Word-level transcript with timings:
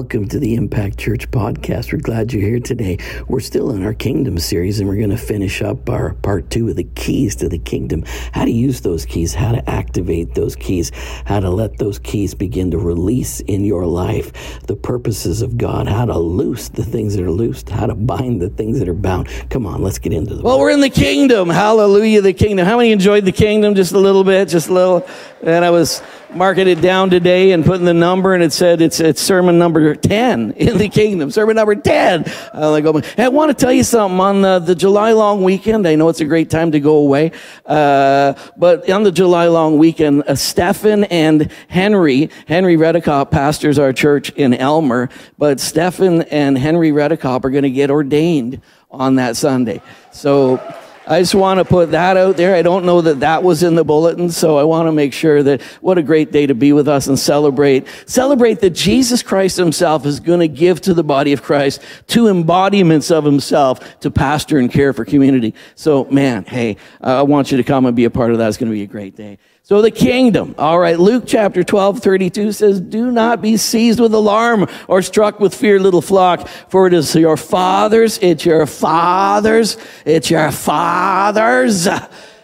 Welcome 0.00 0.28
to 0.28 0.38
the 0.38 0.54
Impact 0.54 0.96
Church 0.96 1.30
podcast. 1.30 1.92
We're 1.92 1.98
glad 1.98 2.32
you're 2.32 2.40
here 2.40 2.58
today. 2.58 2.96
We're 3.28 3.40
still 3.40 3.70
in 3.72 3.84
our 3.84 3.92
kingdom 3.92 4.38
series 4.38 4.80
and 4.80 4.88
we're 4.88 4.96
going 4.96 5.10
to 5.10 5.18
finish 5.18 5.60
up 5.60 5.90
our 5.90 6.14
part 6.14 6.48
two 6.48 6.70
of 6.70 6.76
the 6.76 6.84
keys 6.84 7.36
to 7.36 7.50
the 7.50 7.58
kingdom. 7.58 8.04
How 8.32 8.46
to 8.46 8.50
use 8.50 8.80
those 8.80 9.04
keys, 9.04 9.34
how 9.34 9.52
to 9.52 9.70
activate 9.70 10.34
those 10.34 10.56
keys, 10.56 10.90
how 11.26 11.40
to 11.40 11.50
let 11.50 11.76
those 11.76 11.98
keys 11.98 12.34
begin 12.34 12.70
to 12.70 12.78
release 12.78 13.40
in 13.40 13.62
your 13.62 13.84
life 13.84 14.62
the 14.62 14.74
purposes 14.74 15.42
of 15.42 15.58
God, 15.58 15.86
how 15.86 16.06
to 16.06 16.18
loose 16.18 16.70
the 16.70 16.82
things 16.82 17.14
that 17.14 17.22
are 17.22 17.30
loosed, 17.30 17.68
how 17.68 17.84
to 17.84 17.94
bind 17.94 18.40
the 18.40 18.48
things 18.48 18.78
that 18.78 18.88
are 18.88 18.94
bound. 18.94 19.28
Come 19.50 19.66
on, 19.66 19.82
let's 19.82 19.98
get 19.98 20.14
into 20.14 20.34
the 20.34 20.42
Well, 20.42 20.58
we're 20.58 20.70
in 20.70 20.80
the 20.80 20.88
kingdom. 20.88 21.50
Hallelujah, 21.50 22.22
the 22.22 22.32
kingdom. 22.32 22.66
How 22.66 22.78
many 22.78 22.92
enjoyed 22.92 23.26
the 23.26 23.32
kingdom? 23.32 23.74
Just 23.74 23.92
a 23.92 23.98
little 23.98 24.24
bit, 24.24 24.48
just 24.48 24.70
a 24.70 24.72
little. 24.72 25.06
And 25.42 25.62
I 25.62 25.68
was 25.68 26.02
marking 26.34 26.68
it 26.68 26.80
down 26.80 27.10
today 27.10 27.52
and 27.52 27.64
putting 27.64 27.84
the 27.84 27.94
number, 27.94 28.34
and 28.34 28.42
it 28.42 28.52
said 28.52 28.80
it's, 28.80 29.00
it's 29.00 29.20
sermon 29.20 29.58
number 29.58 29.94
10 29.94 30.52
in 30.52 30.78
the 30.78 30.88
kingdom. 30.88 31.30
Sermon 31.30 31.56
number 31.56 31.74
10. 31.74 32.24
I, 32.52 32.66
like, 32.66 32.84
oh, 32.84 33.00
I 33.18 33.28
want 33.28 33.50
to 33.50 33.54
tell 33.54 33.72
you 33.72 33.82
something. 33.82 34.20
On 34.20 34.42
the, 34.42 34.58
the 34.58 34.74
July 34.74 35.12
long 35.12 35.42
weekend, 35.42 35.86
I 35.86 35.94
know 35.94 36.08
it's 36.08 36.20
a 36.20 36.24
great 36.24 36.50
time 36.50 36.72
to 36.72 36.80
go 36.80 36.96
away, 36.96 37.32
uh, 37.66 38.34
but 38.56 38.88
on 38.90 39.02
the 39.02 39.12
July 39.12 39.48
long 39.48 39.78
weekend, 39.78 40.24
uh, 40.26 40.34
Stefan 40.34 41.04
and 41.04 41.50
Henry, 41.68 42.30
Henry 42.46 42.76
Redekop 42.76 43.30
pastors 43.30 43.78
our 43.78 43.92
church 43.92 44.30
in 44.30 44.54
Elmer, 44.54 45.08
but 45.38 45.60
Stefan 45.60 46.22
and 46.22 46.56
Henry 46.58 46.90
Redekop 46.90 47.44
are 47.44 47.50
going 47.50 47.62
to 47.62 47.70
get 47.70 47.90
ordained 47.90 48.60
on 48.90 49.16
that 49.16 49.36
Sunday. 49.36 49.80
So, 50.12 50.60
I 51.10 51.18
just 51.18 51.34
want 51.34 51.58
to 51.58 51.64
put 51.64 51.90
that 51.90 52.16
out 52.16 52.36
there. 52.36 52.54
I 52.54 52.62
don't 52.62 52.86
know 52.86 53.00
that 53.00 53.18
that 53.18 53.42
was 53.42 53.64
in 53.64 53.74
the 53.74 53.82
bulletin, 53.82 54.30
so 54.30 54.58
I 54.58 54.62
want 54.62 54.86
to 54.86 54.92
make 54.92 55.12
sure 55.12 55.42
that 55.42 55.60
what 55.80 55.98
a 55.98 56.04
great 56.04 56.30
day 56.30 56.46
to 56.46 56.54
be 56.54 56.72
with 56.72 56.86
us 56.86 57.08
and 57.08 57.18
celebrate. 57.18 57.88
Celebrate 58.06 58.60
that 58.60 58.70
Jesus 58.70 59.20
Christ 59.20 59.56
himself 59.56 60.06
is 60.06 60.20
going 60.20 60.38
to 60.38 60.46
give 60.46 60.80
to 60.82 60.94
the 60.94 61.02
body 61.02 61.32
of 61.32 61.42
Christ 61.42 61.82
two 62.06 62.28
embodiments 62.28 63.10
of 63.10 63.24
himself 63.24 63.98
to 64.00 64.10
pastor 64.12 64.58
and 64.58 64.70
care 64.70 64.92
for 64.92 65.04
community. 65.04 65.52
So, 65.74 66.04
man, 66.04 66.44
hey, 66.44 66.76
I 67.00 67.22
want 67.22 67.50
you 67.50 67.56
to 67.56 67.64
come 67.64 67.86
and 67.86 67.96
be 67.96 68.04
a 68.04 68.10
part 68.10 68.30
of 68.30 68.38
that. 68.38 68.46
It's 68.46 68.56
going 68.56 68.70
to 68.70 68.76
be 68.76 68.84
a 68.84 68.86
great 68.86 69.16
day. 69.16 69.38
So 69.70 69.80
the 69.82 69.92
kingdom. 69.92 70.56
All 70.58 70.80
right. 70.80 70.98
Luke 70.98 71.22
chapter 71.28 71.62
12, 71.62 72.00
32 72.00 72.50
says, 72.50 72.80
do 72.80 73.12
not 73.12 73.40
be 73.40 73.56
seized 73.56 74.00
with 74.00 74.12
alarm 74.12 74.66
or 74.88 75.00
struck 75.00 75.38
with 75.38 75.54
fear, 75.54 75.78
little 75.78 76.02
flock, 76.02 76.48
for 76.68 76.88
it 76.88 76.92
is 76.92 77.14
your 77.14 77.36
fathers. 77.36 78.18
It's 78.20 78.44
your 78.44 78.66
fathers. 78.66 79.76
It's 80.04 80.28
your 80.28 80.50
fathers. 80.50 81.86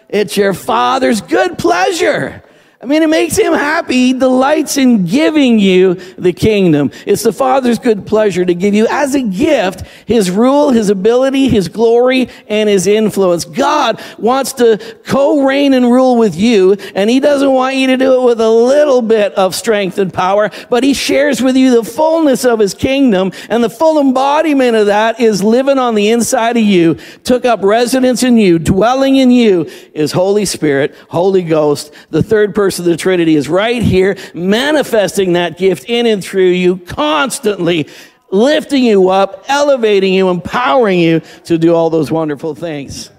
It's 0.08 0.36
your 0.36 0.54
father's 0.54 1.20
good 1.20 1.58
pleasure 1.58 2.44
I 2.78 2.84
mean, 2.84 3.02
it 3.02 3.08
makes 3.08 3.38
him 3.38 3.54
happy. 3.54 3.94
He 3.94 4.12
delights 4.12 4.76
in 4.76 5.06
giving 5.06 5.58
you 5.58 5.94
the 6.18 6.34
kingdom. 6.34 6.90
It's 7.06 7.22
the 7.22 7.32
Father's 7.32 7.78
good 7.78 8.06
pleasure 8.06 8.44
to 8.44 8.54
give 8.54 8.74
you 8.74 8.86
as 8.90 9.14
a 9.14 9.22
gift 9.22 9.86
his 10.04 10.30
rule, 10.30 10.70
his 10.70 10.90
ability, 10.90 11.48
his 11.48 11.68
glory, 11.68 12.28
and 12.48 12.68
his 12.68 12.86
influence. 12.86 13.46
God 13.46 14.02
wants 14.18 14.52
to 14.54 14.78
co-reign 15.04 15.72
and 15.72 15.90
rule 15.90 16.18
with 16.18 16.36
you, 16.36 16.74
and 16.94 17.08
he 17.08 17.18
doesn't 17.18 17.50
want 17.50 17.76
you 17.76 17.86
to 17.86 17.96
do 17.96 18.20
it 18.20 18.24
with 18.26 18.42
a 18.42 18.50
little 18.50 19.00
bit 19.00 19.32
of 19.34 19.54
strength 19.54 19.96
and 19.96 20.12
power, 20.12 20.50
but 20.68 20.84
he 20.84 20.92
shares 20.92 21.40
with 21.40 21.56
you 21.56 21.74
the 21.74 21.90
fullness 21.90 22.44
of 22.44 22.58
his 22.58 22.74
kingdom, 22.74 23.32
and 23.48 23.64
the 23.64 23.70
full 23.70 23.98
embodiment 23.98 24.76
of 24.76 24.86
that 24.86 25.18
is 25.18 25.42
living 25.42 25.78
on 25.78 25.94
the 25.94 26.10
inside 26.10 26.58
of 26.58 26.62
you, 26.62 26.98
took 27.24 27.46
up 27.46 27.62
residence 27.62 28.22
in 28.22 28.36
you, 28.36 28.58
dwelling 28.58 29.16
in 29.16 29.30
you 29.30 29.62
is 29.94 30.12
Holy 30.12 30.44
Spirit, 30.44 30.94
Holy 31.08 31.42
Ghost, 31.42 31.94
the 32.10 32.22
third 32.22 32.54
person 32.54 32.65
person 32.66 32.84
of 32.84 32.90
the 32.90 32.96
Trinity 32.96 33.36
is 33.36 33.48
right 33.48 33.80
here, 33.80 34.16
manifesting 34.34 35.34
that 35.34 35.56
gift 35.56 35.84
in 35.84 36.04
and 36.04 36.22
through 36.22 36.48
you, 36.48 36.78
constantly 36.78 37.86
lifting 38.32 38.82
you 38.82 39.08
up, 39.08 39.44
elevating 39.46 40.12
you, 40.12 40.30
empowering 40.30 40.98
you 40.98 41.20
to 41.44 41.58
do 41.58 41.72
all 41.72 41.90
those 41.90 42.10
wonderful 42.10 42.56
things. 42.56 43.12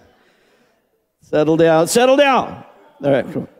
Settle 1.22 1.56
down, 1.56 1.88
settle 1.88 2.18
down. 2.18 2.62
All 3.02 3.10
right, 3.10 3.24
come 3.24 3.44
on. 3.44 3.57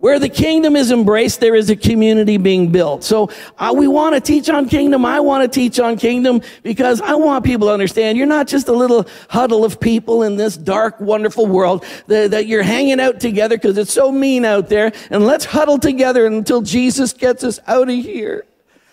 Where 0.00 0.18
the 0.18 0.30
kingdom 0.30 0.76
is 0.76 0.90
embraced, 0.90 1.40
there 1.40 1.54
is 1.54 1.68
a 1.68 1.76
community 1.76 2.38
being 2.38 2.72
built. 2.72 3.04
So 3.04 3.28
uh, 3.58 3.74
we 3.76 3.86
want 3.86 4.14
to 4.14 4.20
teach 4.20 4.48
on 4.48 4.66
kingdom. 4.66 5.04
I 5.04 5.20
want 5.20 5.42
to 5.42 5.48
teach 5.48 5.78
on 5.78 5.98
kingdom 5.98 6.40
because 6.62 7.02
I 7.02 7.14
want 7.14 7.44
people 7.44 7.68
to 7.68 7.74
understand 7.74 8.16
you're 8.16 8.26
not 8.26 8.48
just 8.48 8.68
a 8.68 8.72
little 8.72 9.06
huddle 9.28 9.62
of 9.62 9.78
people 9.78 10.22
in 10.22 10.36
this 10.36 10.56
dark, 10.56 10.98
wonderful 11.00 11.46
world 11.46 11.84
that, 12.06 12.30
that 12.30 12.46
you're 12.46 12.62
hanging 12.62 12.98
out 12.98 13.20
together 13.20 13.58
because 13.58 13.76
it's 13.76 13.92
so 13.92 14.10
mean 14.10 14.46
out 14.46 14.70
there. 14.70 14.90
And 15.10 15.26
let's 15.26 15.44
huddle 15.44 15.78
together 15.78 16.24
until 16.24 16.62
Jesus 16.62 17.12
gets 17.12 17.44
us 17.44 17.60
out 17.66 17.90
of 17.90 17.94
here. 17.94 18.46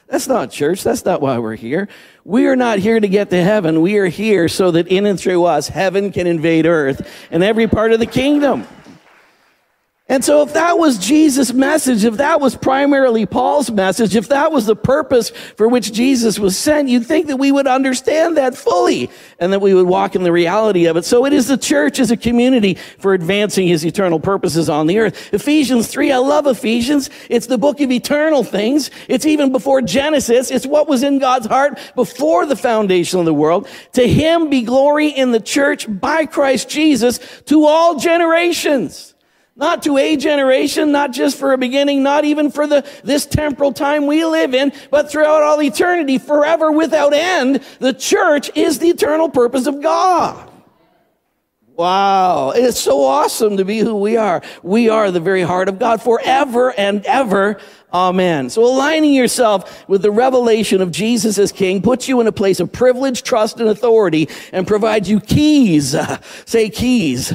That's 0.08 0.28
not 0.28 0.52
church. 0.52 0.84
That's 0.84 1.06
not 1.06 1.22
why 1.22 1.38
we're 1.38 1.56
here. 1.56 1.88
We 2.26 2.48
are 2.48 2.56
not 2.58 2.80
here 2.80 3.00
to 3.00 3.08
get 3.08 3.30
to 3.30 3.42
heaven. 3.42 3.82
We 3.82 3.98
are 3.98 4.08
here 4.08 4.50
so 4.50 4.72
that 4.72 4.90
in 4.90 5.06
and 5.06 5.18
through 5.18 5.46
us, 5.46 5.70
heaven 5.70 6.12
can 6.12 6.28
invade 6.28 6.66
earth 6.66 7.10
and 7.32 7.44
every 7.44 7.68
part 7.68 7.94
of 7.94 8.00
the 8.00 8.06
kingdom. 8.06 8.68
And 10.10 10.24
so, 10.24 10.42
if 10.42 10.54
that 10.54 10.80
was 10.80 10.98
Jesus' 10.98 11.52
message, 11.52 12.06
if 12.06 12.16
that 12.16 12.40
was 12.40 12.56
primarily 12.56 13.26
Paul's 13.26 13.70
message, 13.70 14.16
if 14.16 14.30
that 14.30 14.54
was 14.54 14.66
the 14.66 14.76
purpose 14.76 15.32
for 15.32 15.68
which 15.68 15.92
Jesus 15.92 16.40
was 16.40 16.58
sent, 16.58 16.88
you'd 16.88 17.06
think 17.06 17.28
that 17.28 17.36
we 17.36 17.52
would 17.52 17.68
understand 17.68 18.38
that 18.38 18.56
fully 18.56 19.10
and 19.38 19.52
that 19.52 19.60
we 19.60 19.74
would 19.74 19.86
walk 19.86 20.16
in 20.16 20.24
the 20.24 20.32
reality 20.32 20.86
of 20.86 20.96
it. 20.96 21.04
So, 21.04 21.26
it 21.26 21.34
is 21.34 21.50
the 21.50 21.58
church 21.58 22.00
as 22.00 22.10
a 22.10 22.16
community 22.16 22.76
for 23.00 23.14
advancing 23.14 23.68
his 23.68 23.86
eternal 23.86 24.18
purposes 24.18 24.70
on 24.70 24.88
the 24.88 24.98
earth. 24.98 25.34
Ephesians 25.34 25.90
3, 25.90 26.14
I 26.14 26.20
love 26.20 26.48
Ephesians. 26.48 27.10
It's 27.30 27.48
the 27.48 27.58
book 27.58 27.82
of 27.82 27.92
eternal 27.92 28.46
things. 28.46 28.90
It's 29.10 29.26
even 29.26 29.52
before 29.52 29.82
Genesis. 29.82 30.52
It's 30.52 30.66
what 30.66 30.88
was 30.88 31.04
in 31.04 31.20
God's 31.20 31.48
heart 31.48 31.80
before 31.96 32.46
the 32.46 32.56
foundation 32.56 33.20
of 33.20 33.26
the 33.26 33.34
world. 33.34 33.68
To 33.94 34.08
him 34.08 34.50
be 34.50 34.62
glory 34.62 35.10
in 35.10 35.34
the 35.34 35.42
church 35.42 35.86
by 35.90 36.28
Christ 36.28 36.70
Jesus 36.70 37.20
to 37.48 37.66
all 37.66 38.00
generations. 38.00 39.16
Not 39.58 39.82
to 39.84 39.98
a 39.98 40.16
generation, 40.16 40.92
not 40.92 41.12
just 41.12 41.36
for 41.36 41.52
a 41.52 41.58
beginning, 41.58 42.04
not 42.04 42.26
even 42.26 42.52
for 42.52 42.68
the, 42.68 42.88
this 43.04 43.26
temporal 43.26 43.74
time 43.74 44.06
we 44.06 44.24
live 44.24 44.54
in, 44.54 44.72
but 44.92 45.10
throughout 45.10 45.42
all 45.42 45.60
eternity, 45.64 46.20
forever 46.20 46.72
without 46.72 47.12
end. 47.12 47.64
The 47.80 47.92
church 47.92 48.52
is 48.56 48.78
the 48.78 48.90
eternal 48.90 49.30
purpose 49.30 49.66
of 49.66 49.82
God. 49.82 50.52
Wow. 51.76 52.52
It's 52.52 52.80
so 52.80 53.04
awesome 53.04 53.58
to 53.58 53.66
be 53.66 53.80
who 53.80 53.96
we 53.96 54.16
are. 54.16 54.44
We 54.62 54.90
are 54.90 55.10
the 55.10 55.20
very 55.20 55.42
heart 55.42 55.70
of 55.70 55.80
God 55.80 56.04
forever 56.04 56.72
and 56.78 57.04
ever. 57.08 57.60
Amen. 57.92 58.52
So 58.52 58.64
aligning 58.64 59.16
yourself 59.16 59.88
with 59.90 60.04
the 60.04 60.12
revelation 60.12 60.82
of 60.82 60.92
Jesus 60.92 61.40
as 61.40 61.52
King 61.52 61.82
puts 61.82 62.08
you 62.08 62.22
in 62.22 62.28
a 62.28 62.32
place 62.32 62.60
of 62.60 62.72
privilege, 62.72 63.24
trust, 63.24 63.60
and 63.60 63.70
authority 63.70 64.30
and 64.54 64.68
provides 64.68 65.10
you 65.10 65.20
keys. 65.20 65.96
Say 66.46 66.70
keys 66.70 67.34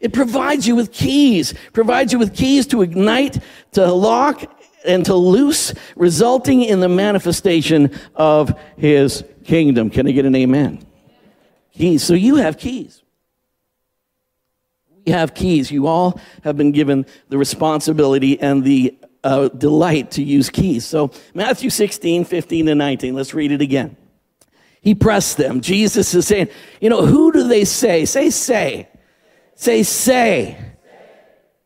it 0.00 0.12
provides 0.12 0.66
you 0.66 0.76
with 0.76 0.92
keys, 0.92 1.54
provides 1.72 2.12
you 2.12 2.18
with 2.18 2.34
keys 2.34 2.66
to 2.68 2.82
ignite, 2.82 3.42
to 3.72 3.90
lock, 3.92 4.44
and 4.84 5.04
to 5.06 5.14
loose, 5.14 5.74
resulting 5.96 6.62
in 6.62 6.80
the 6.80 6.88
manifestation 6.88 7.98
of 8.14 8.56
his 8.76 9.24
kingdom. 9.44 9.90
Can 9.90 10.06
I 10.06 10.12
get 10.12 10.24
an 10.24 10.34
amen? 10.36 10.84
Keys. 11.72 12.02
So 12.02 12.14
you 12.14 12.36
have 12.36 12.58
keys. 12.58 13.02
We 15.04 15.12
have 15.12 15.34
keys. 15.34 15.70
You 15.70 15.86
all 15.86 16.20
have 16.44 16.56
been 16.56 16.72
given 16.72 17.06
the 17.28 17.38
responsibility 17.38 18.40
and 18.40 18.62
the 18.62 18.96
uh, 19.24 19.48
delight 19.48 20.12
to 20.12 20.22
use 20.22 20.48
keys. 20.48 20.86
So 20.86 21.10
Matthew 21.34 21.70
16, 21.70 22.24
15, 22.24 22.68
and 22.68 22.78
19. 22.78 23.14
Let's 23.14 23.34
read 23.34 23.52
it 23.52 23.60
again. 23.60 23.96
He 24.80 24.94
pressed 24.94 25.38
them. 25.38 25.60
Jesus 25.60 26.14
is 26.14 26.26
saying, 26.26 26.48
you 26.80 26.88
know, 26.88 27.04
who 27.04 27.32
do 27.32 27.48
they 27.48 27.64
say? 27.64 28.04
Say, 28.04 28.30
say. 28.30 28.88
Say, 29.58 29.82
say. 29.82 30.56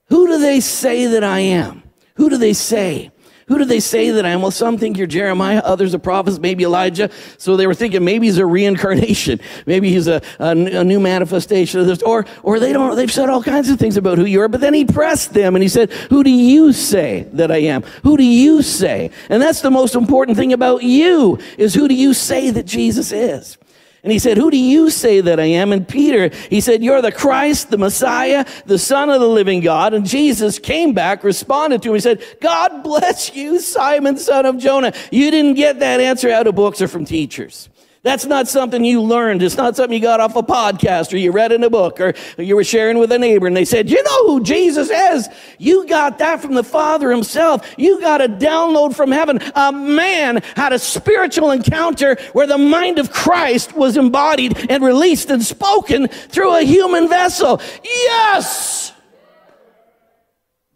Who 0.06 0.26
do 0.26 0.38
they 0.38 0.60
say 0.60 1.08
that 1.08 1.22
I 1.22 1.40
am? 1.40 1.82
Who 2.16 2.30
do 2.30 2.38
they 2.38 2.54
say? 2.54 3.10
Who 3.48 3.58
do 3.58 3.66
they 3.66 3.80
say 3.80 4.08
that 4.12 4.24
I 4.24 4.30
am? 4.30 4.40
Well, 4.40 4.50
some 4.50 4.78
think 4.78 4.96
you're 4.96 5.06
Jeremiah, 5.06 5.60
others 5.62 5.94
are 5.94 5.98
prophets, 5.98 6.38
maybe 6.38 6.64
Elijah. 6.64 7.10
So 7.36 7.54
they 7.54 7.66
were 7.66 7.74
thinking 7.74 8.02
maybe 8.02 8.24
he's 8.28 8.38
a 8.38 8.46
reincarnation, 8.46 9.40
maybe 9.66 9.90
he's 9.90 10.08
a, 10.08 10.22
a, 10.38 10.52
a, 10.52 10.84
new 10.84 11.00
manifestation 11.00 11.80
of 11.80 11.86
this, 11.86 12.00
or 12.02 12.24
or 12.42 12.58
they 12.58 12.72
don't. 12.72 12.96
They've 12.96 13.12
said 13.12 13.28
all 13.28 13.42
kinds 13.42 13.68
of 13.68 13.78
things 13.78 13.98
about 13.98 14.16
who 14.16 14.24
you 14.24 14.40
are. 14.40 14.48
But 14.48 14.62
then 14.62 14.72
he 14.72 14.86
pressed 14.86 15.34
them 15.34 15.54
and 15.54 15.62
he 15.62 15.68
said, 15.68 15.92
"Who 15.92 16.24
do 16.24 16.30
you 16.30 16.72
say 16.72 17.28
that 17.34 17.52
I 17.52 17.58
am? 17.58 17.82
Who 18.04 18.16
do 18.16 18.24
you 18.24 18.62
say?" 18.62 19.10
And 19.28 19.42
that's 19.42 19.60
the 19.60 19.70
most 19.70 19.94
important 19.94 20.38
thing 20.38 20.54
about 20.54 20.82
you 20.82 21.38
is 21.58 21.74
who 21.74 21.88
do 21.88 21.94
you 21.94 22.14
say 22.14 22.48
that 22.48 22.64
Jesus 22.64 23.12
is? 23.12 23.58
And 24.04 24.10
he 24.10 24.18
said, 24.18 24.36
Who 24.36 24.50
do 24.50 24.56
you 24.56 24.90
say 24.90 25.20
that 25.20 25.38
I 25.38 25.44
am? 25.44 25.72
And 25.72 25.86
Peter, 25.86 26.30
he 26.50 26.60
said, 26.60 26.82
You're 26.82 27.02
the 27.02 27.12
Christ, 27.12 27.70
the 27.70 27.78
Messiah, 27.78 28.44
the 28.66 28.78
Son 28.78 29.10
of 29.10 29.20
the 29.20 29.28
living 29.28 29.60
God. 29.60 29.94
And 29.94 30.04
Jesus 30.04 30.58
came 30.58 30.92
back, 30.92 31.22
responded 31.22 31.82
to 31.82 31.90
him. 31.90 31.94
He 31.94 32.00
said, 32.00 32.22
God 32.40 32.82
bless 32.82 33.34
you, 33.34 33.60
Simon, 33.60 34.16
son 34.18 34.44
of 34.44 34.58
Jonah. 34.58 34.92
You 35.12 35.30
didn't 35.30 35.54
get 35.54 35.78
that 35.78 36.00
answer 36.00 36.30
out 36.30 36.48
of 36.48 36.56
books 36.56 36.82
or 36.82 36.88
from 36.88 37.04
teachers. 37.04 37.68
That's 38.04 38.24
not 38.24 38.48
something 38.48 38.84
you 38.84 39.00
learned. 39.00 39.44
It's 39.44 39.56
not 39.56 39.76
something 39.76 39.94
you 39.94 40.02
got 40.02 40.18
off 40.18 40.34
a 40.34 40.42
podcast 40.42 41.12
or 41.12 41.18
you 41.18 41.30
read 41.30 41.52
in 41.52 41.62
a 41.62 41.70
book 41.70 42.00
or 42.00 42.14
you 42.36 42.56
were 42.56 42.64
sharing 42.64 42.98
with 42.98 43.12
a 43.12 43.18
neighbor 43.18 43.46
and 43.46 43.56
they 43.56 43.64
said, 43.64 43.88
you 43.88 44.02
know 44.02 44.26
who 44.26 44.42
Jesus 44.42 44.90
is? 44.90 45.28
You 45.58 45.86
got 45.86 46.18
that 46.18 46.42
from 46.42 46.54
the 46.54 46.64
Father 46.64 47.12
himself. 47.12 47.74
You 47.78 48.00
got 48.00 48.20
a 48.20 48.28
download 48.28 48.96
from 48.96 49.12
heaven. 49.12 49.38
A 49.54 49.70
man 49.70 50.42
had 50.56 50.72
a 50.72 50.80
spiritual 50.80 51.52
encounter 51.52 52.16
where 52.32 52.48
the 52.48 52.58
mind 52.58 52.98
of 52.98 53.12
Christ 53.12 53.76
was 53.76 53.96
embodied 53.96 54.68
and 54.68 54.82
released 54.82 55.30
and 55.30 55.40
spoken 55.40 56.08
through 56.08 56.56
a 56.56 56.62
human 56.62 57.08
vessel. 57.08 57.60
Yes! 57.84 58.92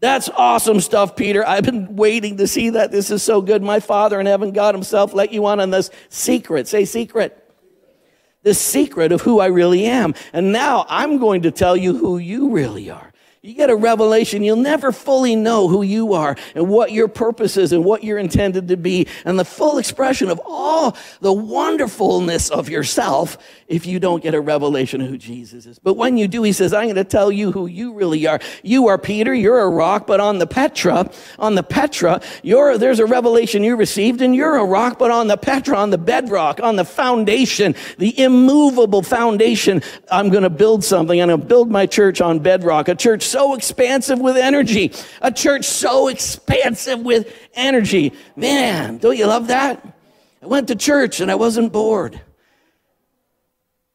That's 0.00 0.28
awesome 0.28 0.80
stuff, 0.80 1.16
Peter. 1.16 1.46
I've 1.46 1.64
been 1.64 1.96
waiting 1.96 2.36
to 2.36 2.46
see 2.46 2.70
that. 2.70 2.92
This 2.92 3.10
is 3.10 3.22
so 3.22 3.40
good. 3.40 3.62
My 3.62 3.80
Father 3.80 4.20
in 4.20 4.26
heaven, 4.26 4.52
God 4.52 4.74
Himself, 4.74 5.14
let 5.14 5.32
you 5.32 5.46
on 5.46 5.58
on 5.58 5.70
this 5.70 5.90
secret. 6.10 6.68
Say 6.68 6.84
secret. 6.84 7.42
The 8.42 8.54
secret 8.54 9.10
of 9.10 9.22
who 9.22 9.40
I 9.40 9.46
really 9.46 9.86
am. 9.86 10.14
And 10.32 10.52
now 10.52 10.84
I'm 10.88 11.18
going 11.18 11.42
to 11.42 11.50
tell 11.50 11.76
you 11.76 11.96
who 11.96 12.18
you 12.18 12.50
really 12.50 12.90
are. 12.90 13.12
You 13.46 13.54
get 13.54 13.70
a 13.70 13.76
revelation, 13.76 14.42
you'll 14.42 14.56
never 14.56 14.90
fully 14.90 15.36
know 15.36 15.68
who 15.68 15.82
you 15.82 16.14
are 16.14 16.34
and 16.56 16.68
what 16.68 16.90
your 16.90 17.06
purpose 17.06 17.56
is 17.56 17.72
and 17.72 17.84
what 17.84 18.02
you're 18.02 18.18
intended 18.18 18.66
to 18.66 18.76
be 18.76 19.06
and 19.24 19.38
the 19.38 19.44
full 19.44 19.78
expression 19.78 20.30
of 20.30 20.40
all 20.44 20.96
the 21.20 21.32
wonderfulness 21.32 22.50
of 22.50 22.68
yourself 22.68 23.38
if 23.68 23.86
you 23.86 24.00
don't 24.00 24.20
get 24.20 24.34
a 24.34 24.40
revelation 24.40 25.00
of 25.00 25.08
who 25.08 25.16
Jesus 25.16 25.64
is. 25.64 25.78
But 25.78 25.94
when 25.94 26.16
you 26.16 26.26
do, 26.26 26.42
he 26.42 26.52
says, 26.52 26.72
I'm 26.72 26.86
going 26.86 26.96
to 26.96 27.04
tell 27.04 27.30
you 27.30 27.52
who 27.52 27.66
you 27.66 27.92
really 27.92 28.26
are. 28.26 28.40
You 28.64 28.88
are 28.88 28.98
Peter, 28.98 29.32
you're 29.32 29.60
a 29.60 29.68
rock, 29.68 30.08
but 30.08 30.18
on 30.18 30.38
the 30.38 30.46
Petra, 30.48 31.08
on 31.38 31.54
the 31.54 31.62
Petra, 31.62 32.20
there's 32.42 32.98
a 32.98 33.06
revelation 33.06 33.62
you 33.62 33.76
received 33.76 34.22
and 34.22 34.34
you're 34.34 34.56
a 34.56 34.64
rock, 34.64 34.98
but 34.98 35.12
on 35.12 35.28
the 35.28 35.36
Petra, 35.36 35.76
on 35.76 35.90
the 35.90 35.98
bedrock, 35.98 36.58
on 36.60 36.74
the 36.74 36.84
foundation, 36.84 37.76
the 37.98 38.18
immovable 38.20 39.02
foundation, 39.02 39.82
I'm 40.10 40.30
going 40.30 40.42
to 40.42 40.50
build 40.50 40.82
something. 40.82 41.20
I'm 41.22 41.28
going 41.28 41.40
to 41.40 41.46
build 41.46 41.70
my 41.70 41.86
church 41.86 42.20
on 42.20 42.40
bedrock, 42.40 42.88
a 42.88 42.96
church 42.96 43.22
so 43.36 43.52
expansive 43.52 44.18
with 44.18 44.38
energy, 44.38 44.92
a 45.20 45.30
church 45.30 45.66
so 45.66 46.08
expansive 46.08 47.00
with 47.00 47.30
energy. 47.52 48.14
Man, 48.34 48.96
don't 48.96 49.14
you 49.14 49.26
love 49.26 49.48
that? 49.48 49.86
I 50.42 50.46
went 50.46 50.68
to 50.68 50.74
church 50.74 51.20
and 51.20 51.30
I 51.30 51.34
wasn't 51.34 51.70
bored. 51.70 52.18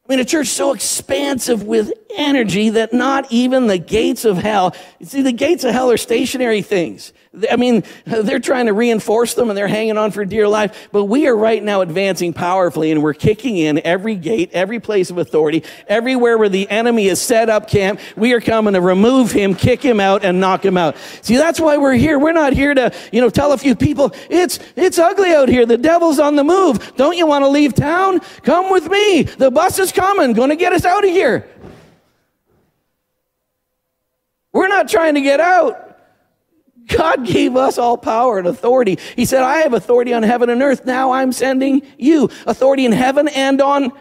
I 0.04 0.08
mean, 0.08 0.20
a 0.20 0.24
church 0.24 0.46
so 0.46 0.72
expansive 0.72 1.64
with 1.64 1.92
energy 2.16 2.70
that 2.70 2.92
not 2.92 3.32
even 3.32 3.66
the 3.66 3.78
gates 3.78 4.24
of 4.24 4.38
hell, 4.38 4.76
see, 5.02 5.22
the 5.22 5.32
gates 5.32 5.64
of 5.64 5.72
hell 5.72 5.90
are 5.90 5.96
stationary 5.96 6.62
things. 6.62 7.12
I 7.50 7.56
mean, 7.56 7.82
they're 8.04 8.40
trying 8.40 8.66
to 8.66 8.74
reinforce 8.74 9.32
them 9.32 9.48
and 9.48 9.56
they're 9.56 9.66
hanging 9.66 9.96
on 9.96 10.10
for 10.10 10.22
dear 10.24 10.46
life, 10.46 10.88
but 10.92 11.04
we 11.04 11.26
are 11.26 11.34
right 11.34 11.62
now 11.62 11.80
advancing 11.80 12.34
powerfully 12.34 12.90
and 12.90 13.02
we're 13.02 13.14
kicking 13.14 13.56
in 13.56 13.80
every 13.86 14.16
gate, 14.16 14.50
every 14.52 14.80
place 14.80 15.08
of 15.08 15.16
authority, 15.16 15.64
everywhere 15.88 16.36
where 16.36 16.50
the 16.50 16.68
enemy 16.70 17.08
has 17.08 17.22
set 17.22 17.48
up 17.48 17.68
camp. 17.68 18.00
We 18.16 18.34
are 18.34 18.40
coming 18.40 18.74
to 18.74 18.82
remove 18.82 19.32
him, 19.32 19.54
kick 19.54 19.82
him 19.82 19.98
out, 19.98 20.24
and 20.24 20.40
knock 20.40 20.62
him 20.62 20.76
out. 20.76 20.96
See, 21.22 21.36
that's 21.36 21.58
why 21.58 21.78
we're 21.78 21.94
here. 21.94 22.18
We're 22.18 22.32
not 22.32 22.52
here 22.52 22.74
to, 22.74 22.92
you 23.12 23.22
know, 23.22 23.30
tell 23.30 23.52
a 23.52 23.58
few 23.58 23.74
people, 23.74 24.12
it's, 24.28 24.58
it's 24.76 24.98
ugly 24.98 25.32
out 25.32 25.48
here. 25.48 25.64
The 25.64 25.78
devil's 25.78 26.18
on 26.18 26.36
the 26.36 26.44
move. 26.44 26.96
Don't 26.96 27.16
you 27.16 27.26
want 27.26 27.44
to 27.44 27.48
leave 27.48 27.72
town? 27.72 28.20
Come 28.42 28.70
with 28.70 28.90
me. 28.90 29.22
The 29.22 29.50
bus 29.50 29.78
is 29.78 29.90
coming, 29.90 30.34
going 30.34 30.50
to 30.50 30.56
get 30.56 30.74
us 30.74 30.84
out 30.84 31.02
of 31.02 31.10
here. 31.10 31.48
We're 34.52 34.68
not 34.68 34.86
trying 34.86 35.14
to 35.14 35.22
get 35.22 35.40
out. 35.40 35.91
God 36.96 37.26
gave 37.26 37.56
us 37.56 37.78
all 37.78 37.96
power 37.96 38.38
and 38.38 38.46
authority. 38.46 38.98
He 39.16 39.24
said, 39.24 39.42
I 39.42 39.58
have 39.58 39.74
authority 39.74 40.12
on 40.12 40.22
heaven 40.22 40.50
and 40.50 40.62
earth. 40.62 40.84
Now 40.84 41.12
I'm 41.12 41.32
sending 41.32 41.82
you 41.98 42.30
authority 42.46 42.84
in 42.84 42.92
heaven 42.92 43.28
and 43.28 43.60
on 43.60 43.92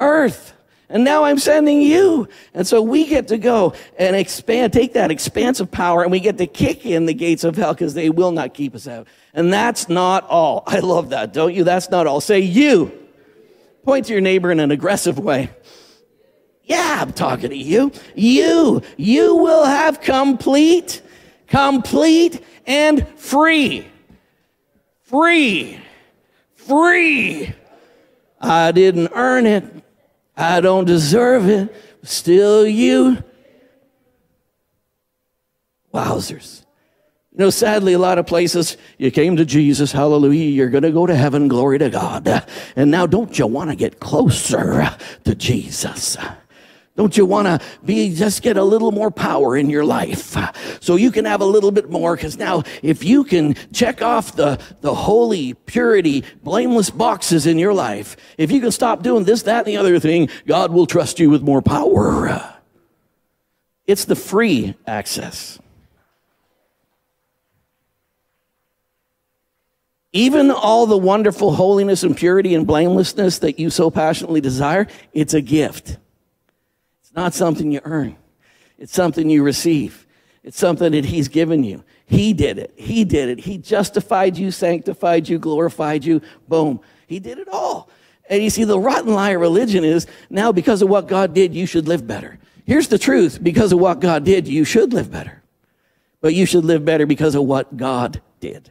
earth. 0.00 0.54
And 0.90 1.04
now 1.04 1.24
I'm 1.24 1.38
sending 1.38 1.82
you. 1.82 2.28
And 2.54 2.66
so 2.66 2.80
we 2.80 3.06
get 3.06 3.28
to 3.28 3.36
go 3.36 3.74
and 3.98 4.16
expand, 4.16 4.72
take 4.72 4.94
that 4.94 5.10
expansive 5.10 5.70
power 5.70 6.02
and 6.02 6.10
we 6.10 6.18
get 6.18 6.38
to 6.38 6.46
kick 6.46 6.86
in 6.86 7.04
the 7.04 7.12
gates 7.12 7.44
of 7.44 7.56
hell 7.56 7.74
because 7.74 7.92
they 7.92 8.08
will 8.08 8.32
not 8.32 8.54
keep 8.54 8.74
us 8.74 8.88
out. 8.88 9.06
And 9.34 9.52
that's 9.52 9.88
not 9.88 10.24
all. 10.24 10.62
I 10.66 10.78
love 10.80 11.10
that, 11.10 11.32
don't 11.32 11.54
you? 11.54 11.64
That's 11.64 11.90
not 11.90 12.06
all. 12.06 12.20
Say 12.20 12.40
you. 12.40 12.92
Point 13.84 14.06
to 14.06 14.12
your 14.12 14.22
neighbor 14.22 14.50
in 14.50 14.60
an 14.60 14.70
aggressive 14.70 15.18
way. 15.18 15.50
Yeah, 16.64 16.98
I'm 17.00 17.12
talking 17.12 17.50
to 17.50 17.56
you. 17.56 17.92
You, 18.14 18.82
you 18.98 19.36
will 19.36 19.64
have 19.64 20.00
complete 20.02 21.00
complete 21.48 22.44
and 22.66 23.06
free. 23.16 23.86
Free. 25.02 25.80
Free. 26.54 27.54
I 28.40 28.72
didn't 28.72 29.10
earn 29.14 29.46
it. 29.46 29.64
I 30.36 30.60
don't 30.60 30.84
deserve 30.84 31.48
it. 31.48 31.74
Still 32.02 32.66
you. 32.66 33.22
Wowzers. 35.92 36.64
You 37.32 37.44
know, 37.44 37.50
sadly, 37.50 37.92
a 37.92 37.98
lot 37.98 38.18
of 38.18 38.26
places, 38.26 38.76
you 38.98 39.10
came 39.10 39.36
to 39.36 39.44
Jesus, 39.44 39.92
hallelujah, 39.92 40.46
you're 40.46 40.70
going 40.70 40.82
to 40.82 40.90
go 40.90 41.06
to 41.06 41.14
heaven, 41.14 41.48
glory 41.48 41.78
to 41.78 41.88
God. 41.88 42.44
And 42.76 42.90
now, 42.90 43.06
don't 43.06 43.38
you 43.38 43.46
want 43.46 43.70
to 43.70 43.76
get 43.76 44.00
closer 44.00 44.96
to 45.24 45.34
Jesus? 45.34 46.16
Don't 46.98 47.16
you 47.16 47.24
want 47.24 47.46
to 47.46 47.64
be, 47.84 48.12
just 48.12 48.42
get 48.42 48.56
a 48.56 48.64
little 48.64 48.90
more 48.90 49.12
power 49.12 49.56
in 49.56 49.70
your 49.70 49.84
life 49.84 50.36
so 50.82 50.96
you 50.96 51.12
can 51.12 51.26
have 51.26 51.40
a 51.40 51.44
little 51.44 51.70
bit 51.70 51.88
more? 51.88 52.16
Because 52.16 52.36
now, 52.36 52.64
if 52.82 53.04
you 53.04 53.22
can 53.22 53.54
check 53.72 54.02
off 54.02 54.34
the, 54.34 54.58
the 54.80 54.92
holy, 54.92 55.54
purity, 55.54 56.24
blameless 56.42 56.90
boxes 56.90 57.46
in 57.46 57.56
your 57.56 57.72
life, 57.72 58.16
if 58.36 58.50
you 58.50 58.60
can 58.60 58.72
stop 58.72 59.04
doing 59.04 59.22
this, 59.22 59.42
that, 59.44 59.58
and 59.58 59.68
the 59.68 59.76
other 59.76 60.00
thing, 60.00 60.28
God 60.44 60.72
will 60.72 60.88
trust 60.88 61.20
you 61.20 61.30
with 61.30 61.40
more 61.40 61.62
power. 61.62 62.58
It's 63.86 64.04
the 64.04 64.16
free 64.16 64.74
access. 64.84 65.60
Even 70.12 70.50
all 70.50 70.86
the 70.86 70.98
wonderful 70.98 71.54
holiness 71.54 72.02
and 72.02 72.16
purity 72.16 72.56
and 72.56 72.66
blamelessness 72.66 73.38
that 73.38 73.60
you 73.60 73.70
so 73.70 73.88
passionately 73.88 74.40
desire, 74.40 74.88
it's 75.12 75.32
a 75.32 75.40
gift 75.40 75.96
not 77.14 77.34
something 77.34 77.70
you 77.70 77.80
earn. 77.84 78.16
It's 78.78 78.92
something 78.92 79.28
you 79.28 79.42
receive. 79.42 80.06
It's 80.44 80.58
something 80.58 80.92
that 80.92 81.04
He's 81.04 81.28
given 81.28 81.64
you. 81.64 81.84
He 82.06 82.32
did 82.32 82.58
it. 82.58 82.72
He 82.76 83.04
did 83.04 83.28
it. 83.28 83.40
He 83.40 83.58
justified 83.58 84.36
you, 84.36 84.50
sanctified 84.50 85.28
you, 85.28 85.38
glorified 85.38 86.04
you. 86.04 86.22
Boom. 86.48 86.80
He 87.06 87.18
did 87.18 87.38
it 87.38 87.48
all. 87.48 87.90
And 88.30 88.42
you 88.42 88.50
see, 88.50 88.64
the 88.64 88.78
rotten 88.78 89.12
lie 89.12 89.30
of 89.30 89.40
religion 89.40 89.84
is 89.84 90.06
now 90.30 90.52
because 90.52 90.82
of 90.82 90.88
what 90.88 91.08
God 91.08 91.34
did, 91.34 91.54
you 91.54 91.66
should 91.66 91.88
live 91.88 92.06
better. 92.06 92.38
Here's 92.66 92.88
the 92.88 92.98
truth 92.98 93.42
because 93.42 93.72
of 93.72 93.78
what 93.78 94.00
God 94.00 94.24
did, 94.24 94.46
you 94.46 94.64
should 94.64 94.92
live 94.92 95.10
better. 95.10 95.42
But 96.20 96.34
you 96.34 96.46
should 96.46 96.64
live 96.64 96.84
better 96.84 97.06
because 97.06 97.34
of 97.34 97.44
what 97.44 97.76
God 97.76 98.20
did. 98.40 98.70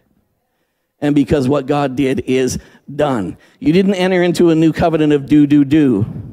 And 0.99 1.13
because 1.13 1.47
what 1.47 1.67
God 1.67 1.95
did 1.95 2.21
is 2.21 2.59
done. 2.93 3.37
You 3.59 3.71
didn't 3.71 3.95
enter 3.95 4.23
into 4.23 4.49
a 4.49 4.55
new 4.55 4.73
covenant 4.73 5.13
of 5.13 5.27
do, 5.27 5.45
do, 5.45 5.63
do 5.63 6.26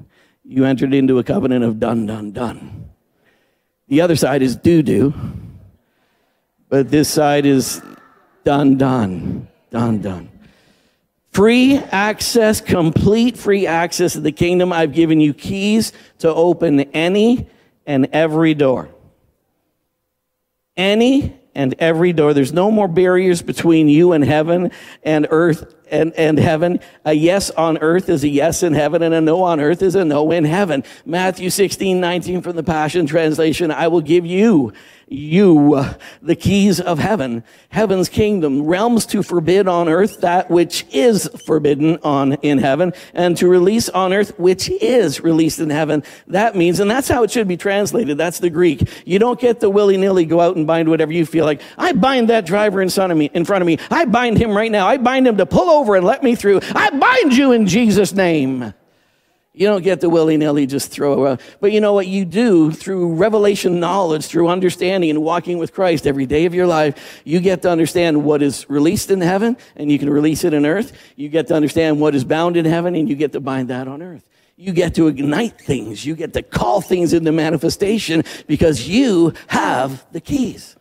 you 0.45 0.65
entered 0.65 0.93
into 0.93 1.19
a 1.19 1.25
covenant 1.25 1.65
of 1.65 1.81
done, 1.81 2.07
done, 2.07 2.33
done. 2.33 2.91
The 3.89 4.01
other 4.01 4.17
side 4.17 4.43
is 4.43 4.57
do, 4.57 4.83
do. 4.83 5.15
But 6.69 6.91
this 6.91 7.09
side 7.09 7.47
is 7.47 7.83
done, 8.45 8.77
done, 8.77 9.49
done, 9.71 10.01
done. 10.01 10.31
Free 11.33 11.77
access, 11.77 12.61
complete 12.61 13.37
free 13.37 13.67
access 13.67 14.13
to 14.13 14.21
the 14.21 14.33
kingdom. 14.33 14.73
I've 14.73 14.93
given 14.93 15.21
you 15.21 15.35
keys 15.35 15.93
to 16.19 16.33
open 16.33 16.81
any 16.93 17.49
and 17.87 18.07
every 18.13 18.55
door. 18.55 18.89
Any 20.77 21.37
and 21.55 21.75
every 21.79 22.13
door. 22.13 22.35
There's 22.35 22.53
no 22.53 22.71
more 22.71 22.89
barriers 22.89 23.43
between 23.43 23.89
you 23.89 24.13
and 24.13 24.25
heaven 24.25 24.71
and 25.03 25.27
earth 25.31 25.75
and, 25.91 26.13
and 26.15 26.39
heaven. 26.39 26.81
A 27.05 27.13
yes 27.13 27.51
on 27.51 27.79
earth 27.79 28.09
is 28.09 28.25
a 28.25 28.29
yes 28.29 28.63
in 28.63 28.75
heaven, 28.75 29.03
and 29.03 29.15
a 29.15 29.21
no 29.21 29.43
on 29.43 29.61
earth 29.61 29.83
is 29.83 29.95
a 29.95 30.05
no 30.05 30.31
in 30.31 30.45
heaven. 30.45 30.85
Matthew 31.05 31.51
16, 31.51 32.01
19 32.01 32.43
from 32.43 32.57
the 32.57 32.63
Passion 32.63 33.07
Translation 33.07 33.71
I 33.71 33.89
will 33.89 34.01
give 34.01 34.27
you 34.27 34.73
you 35.09 35.85
the 36.23 36.37
keys 36.37 36.81
of 36.81 36.99
heaven, 36.99 37.45
heaven's 37.69 38.09
kingdom, 38.09 38.63
realms 38.63 39.07
to 39.07 39.23
forbid 39.23 39.69
on 39.69 39.89
earth 39.89 40.21
that 40.21 40.51
which 40.51 40.87
is 40.93 41.29
forbidden 41.47 41.99
on 42.03 42.35
in 42.35 42.59
heaven, 42.59 42.93
and 43.13 43.37
to 43.37 43.49
release 43.49 43.89
on 43.91 44.13
earth 44.13 44.39
which 44.39 44.69
is 44.69 45.21
released 45.21 45.59
in 45.59 45.71
heaven. 45.71 46.03
That 46.27 46.57
means, 46.57 46.81
and 46.81 46.91
that's 46.91 47.09
how 47.09 47.23
it 47.23 47.31
should 47.31 47.49
be 47.49 47.57
translated. 47.57 48.19
That's 48.19 48.39
the 48.39 48.51
Greek. 48.51 48.89
You 49.05 49.19
don't 49.19 49.41
get 49.41 49.61
the 49.61 49.71
willy 49.71 49.97
nilly 49.97 50.25
go 50.25 50.41
out 50.41 50.57
and 50.57 50.67
bind 50.67 50.89
whatever 50.89 51.13
you 51.13 51.27
feel 51.27 51.45
like. 51.45 51.61
I 51.77 51.93
bind 51.93 52.29
that 52.29 52.47
driver 52.47 52.81
in 52.81 52.91
front 52.91 53.13
of 53.13 53.19
me. 53.19 53.31
In 53.35 53.45
front 53.45 53.63
of 53.63 53.67
me, 53.67 53.79
I 53.91 54.05
bind 54.05 54.39
him 54.39 54.57
right 54.57 54.71
now. 54.71 54.87
I 54.87 54.97
bind 54.97 55.27
him 55.27 55.37
to 55.37 55.47
pull 55.47 55.69
over 55.79 55.97
and 55.97 56.05
let 56.05 56.23
me 56.23 56.35
through. 56.35 56.61
I 56.75 56.91
bind 56.91 57.37
you 57.37 57.53
in 57.53 57.67
Jesus' 57.67 58.13
name. 58.13 58.75
You 59.57 59.69
don't 59.69 59.83
get 59.83 60.01
the 60.01 60.11
willy 60.11 60.37
nilly 60.37 60.67
just 60.67 60.91
throw 60.91 61.29
out. 61.29 61.41
But 61.61 61.71
you 61.71 61.81
know 61.81 61.93
what 61.93 62.09
you 62.09 62.25
do 62.25 62.73
through 62.73 63.15
revelation 63.15 63.79
knowledge, 63.79 64.27
through 64.27 64.49
understanding 64.49 65.11
and 65.11 65.23
walking 65.23 65.59
with 65.59 65.73
Christ 65.73 66.09
every 66.09 66.27
day 66.27 66.47
of 66.47 66.55
your 66.55 66.67
life, 66.67 67.23
you 67.25 67.39
get 67.39 67.63
to 67.63 67.71
understand 67.71 68.25
what 68.25 68.43
is 68.43 68.69
released 68.69 69.13
in 69.13 69.21
heaven 69.21 69.57
and 69.77 69.93
you 69.93 69.99
can 70.01 70.11
release 70.11 70.43
it 70.43 70.55
in 70.55 70.67
earth. 70.67 70.93
You 71.15 71.29
get 71.29 71.47
to 71.49 71.55
understand 71.55 72.01
what 72.01 72.17
is 72.17 72.25
bound 72.25 72.57
in 72.57 72.65
heaven 72.65 72.97
and 72.97 73.09
you 73.09 73.15
get 73.15 73.31
to 73.33 73.41
bind 73.41 73.69
that 73.69 73.87
on 73.87 74.03
earth. 74.03 74.29
You 74.57 74.73
get 74.73 74.97
to 74.97 75.07
ignite 75.07 75.61
things. 75.61 76.05
You 76.05 76.17
get 76.17 76.33
to 76.33 76.43
call 76.43 76.81
things 76.81 77.13
into 77.13 77.31
manifestation 77.31 78.25
because 78.49 78.89
you 78.89 79.35
have 79.47 80.05
the 80.11 80.21
keys. 80.21 80.77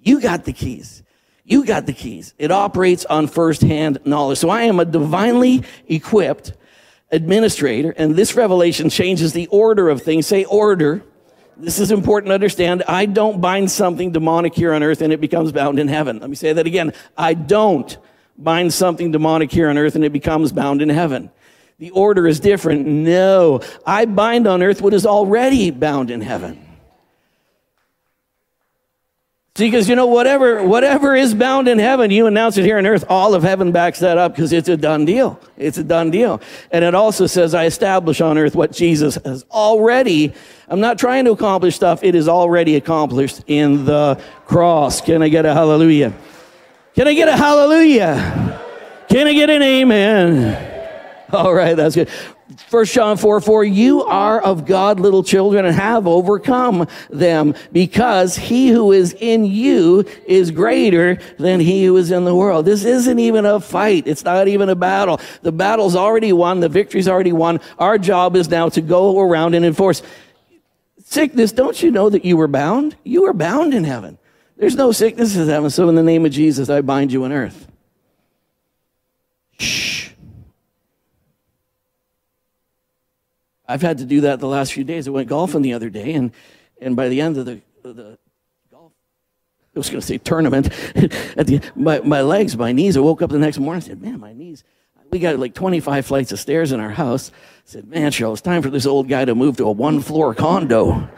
You 0.00 0.20
got 0.20 0.44
the 0.44 0.52
keys. 0.52 1.03
You 1.44 1.64
got 1.66 1.84
the 1.86 1.92
keys. 1.92 2.32
It 2.38 2.50
operates 2.50 3.04
on 3.04 3.26
firsthand 3.26 3.98
knowledge. 4.04 4.38
So 4.38 4.48
I 4.48 4.62
am 4.62 4.80
a 4.80 4.84
divinely 4.84 5.62
equipped 5.88 6.54
administrator, 7.10 7.94
and 7.96 8.16
this 8.16 8.34
revelation 8.34 8.88
changes 8.88 9.32
the 9.34 9.46
order 9.48 9.90
of 9.90 10.02
things. 10.02 10.26
Say 10.26 10.44
order. 10.44 11.04
This 11.56 11.78
is 11.78 11.92
important 11.92 12.30
to 12.30 12.34
understand. 12.34 12.82
I 12.88 13.06
don't 13.06 13.40
bind 13.40 13.70
something 13.70 14.10
demonic 14.10 14.54
here 14.54 14.72
on 14.72 14.82
earth 14.82 15.02
and 15.02 15.12
it 15.12 15.20
becomes 15.20 15.52
bound 15.52 15.78
in 15.78 15.86
heaven. 15.86 16.18
Let 16.18 16.28
me 16.28 16.34
say 16.34 16.52
that 16.52 16.66
again. 16.66 16.92
I 17.16 17.34
don't 17.34 17.96
bind 18.36 18.74
something 18.74 19.12
demonic 19.12 19.52
here 19.52 19.68
on 19.68 19.78
earth 19.78 19.94
and 19.94 20.04
it 20.04 20.12
becomes 20.12 20.50
bound 20.50 20.82
in 20.82 20.88
heaven. 20.88 21.30
The 21.78 21.90
order 21.90 22.26
is 22.26 22.40
different. 22.40 22.86
No, 22.86 23.60
I 23.86 24.04
bind 24.04 24.48
on 24.48 24.64
earth 24.64 24.82
what 24.82 24.94
is 24.94 25.06
already 25.06 25.70
bound 25.70 26.10
in 26.10 26.20
heaven. 26.20 26.63
See, 29.56 29.68
because 29.68 29.88
you 29.88 29.94
know, 29.94 30.08
whatever, 30.08 30.64
whatever 30.64 31.14
is 31.14 31.32
bound 31.32 31.68
in 31.68 31.78
heaven, 31.78 32.10
you 32.10 32.26
announce 32.26 32.58
it 32.58 32.64
here 32.64 32.76
on 32.76 32.86
earth, 32.86 33.04
all 33.08 33.34
of 33.34 33.44
heaven 33.44 33.70
backs 33.70 34.00
that 34.00 34.18
up 34.18 34.34
because 34.34 34.52
it's 34.52 34.68
a 34.68 34.76
done 34.76 35.04
deal. 35.04 35.38
It's 35.56 35.78
a 35.78 35.84
done 35.84 36.10
deal. 36.10 36.40
And 36.72 36.84
it 36.84 36.92
also 36.92 37.28
says, 37.28 37.54
I 37.54 37.66
establish 37.66 38.20
on 38.20 38.36
earth 38.36 38.56
what 38.56 38.72
Jesus 38.72 39.14
has 39.24 39.44
already, 39.52 40.34
I'm 40.66 40.80
not 40.80 40.98
trying 40.98 41.24
to 41.26 41.30
accomplish 41.30 41.76
stuff, 41.76 42.02
it 42.02 42.16
is 42.16 42.26
already 42.26 42.74
accomplished 42.74 43.42
in 43.46 43.84
the 43.84 44.20
cross. 44.44 45.00
Can 45.00 45.22
I 45.22 45.28
get 45.28 45.46
a 45.46 45.54
hallelujah? 45.54 46.12
Can 46.96 47.06
I 47.06 47.14
get 47.14 47.28
a 47.28 47.36
hallelujah? 47.36 48.60
Can 49.08 49.28
I 49.28 49.34
get 49.34 49.50
an 49.50 49.62
amen? 49.62 51.28
All 51.32 51.54
right, 51.54 51.76
that's 51.76 51.94
good. 51.94 52.08
1 52.70 52.84
John 52.86 53.16
4 53.16 53.40
4, 53.40 53.64
you 53.64 54.02
are 54.02 54.40
of 54.40 54.66
God, 54.66 55.00
little 55.00 55.22
children, 55.22 55.64
and 55.64 55.74
have 55.74 56.06
overcome 56.06 56.86
them, 57.08 57.54
because 57.72 58.36
he 58.36 58.68
who 58.68 58.92
is 58.92 59.14
in 59.18 59.46
you 59.46 60.04
is 60.26 60.50
greater 60.50 61.18
than 61.38 61.58
he 61.58 61.84
who 61.84 61.96
is 61.96 62.10
in 62.10 62.26
the 62.26 62.34
world. 62.34 62.66
This 62.66 62.84
isn't 62.84 63.18
even 63.18 63.46
a 63.46 63.60
fight. 63.60 64.06
It's 64.06 64.24
not 64.24 64.46
even 64.46 64.68
a 64.68 64.74
battle. 64.74 65.20
The 65.40 65.52
battle's 65.52 65.96
already 65.96 66.34
won. 66.34 66.60
The 66.60 66.68
victory's 66.68 67.08
already 67.08 67.32
won. 67.32 67.60
Our 67.78 67.96
job 67.96 68.36
is 68.36 68.50
now 68.50 68.68
to 68.70 68.82
go 68.82 69.18
around 69.18 69.54
and 69.54 69.64
enforce. 69.64 70.02
Sickness, 71.02 71.50
don't 71.50 71.82
you 71.82 71.90
know 71.90 72.10
that 72.10 72.26
you 72.26 72.36
were 72.36 72.48
bound? 72.48 72.94
You 73.04 73.22
were 73.22 73.32
bound 73.32 73.72
in 73.72 73.84
heaven. 73.84 74.18
There's 74.58 74.76
no 74.76 74.92
sickness 74.92 75.34
in 75.34 75.48
heaven. 75.48 75.70
So 75.70 75.88
in 75.88 75.94
the 75.94 76.02
name 76.02 76.26
of 76.26 76.32
Jesus, 76.32 76.68
I 76.68 76.82
bind 76.82 77.10
you 77.10 77.24
on 77.24 77.32
earth. 77.32 77.68
I've 83.66 83.82
had 83.82 83.98
to 83.98 84.04
do 84.04 84.22
that 84.22 84.40
the 84.40 84.48
last 84.48 84.72
few 84.72 84.84
days. 84.84 85.08
I 85.08 85.10
went 85.10 85.28
golfing 85.28 85.62
the 85.62 85.72
other 85.72 85.88
day, 85.90 86.12
and, 86.12 86.32
and 86.80 86.96
by 86.96 87.08
the 87.08 87.20
end 87.20 87.38
of 87.38 87.46
the, 87.46 87.60
the 87.82 88.18
golf, 88.70 88.92
I 89.74 89.78
was 89.78 89.88
going 89.88 90.00
to 90.00 90.06
say 90.06 90.18
tournament, 90.18 90.66
at 91.36 91.46
the, 91.46 91.60
my, 91.74 92.00
my 92.00 92.20
legs, 92.20 92.56
my 92.56 92.72
knees, 92.72 92.96
I 92.96 93.00
woke 93.00 93.22
up 93.22 93.30
the 93.30 93.38
next 93.38 93.58
morning 93.58 93.76
and 93.76 93.84
said, 93.84 94.02
man, 94.02 94.20
my 94.20 94.32
knees, 94.32 94.64
we 95.10 95.18
got 95.18 95.38
like 95.38 95.54
25 95.54 96.04
flights 96.04 96.32
of 96.32 96.40
stairs 96.40 96.72
in 96.72 96.80
our 96.80 96.90
house. 96.90 97.30
I 97.30 97.60
said, 97.64 97.86
man, 97.86 98.10
Cheryl, 98.10 98.32
it's 98.32 98.42
time 98.42 98.62
for 98.62 98.70
this 98.70 98.84
old 98.84 99.08
guy 99.08 99.24
to 99.24 99.34
move 99.34 99.56
to 99.58 99.64
a 99.64 99.72
one 99.72 100.00
floor 100.00 100.34
condo. 100.34 101.08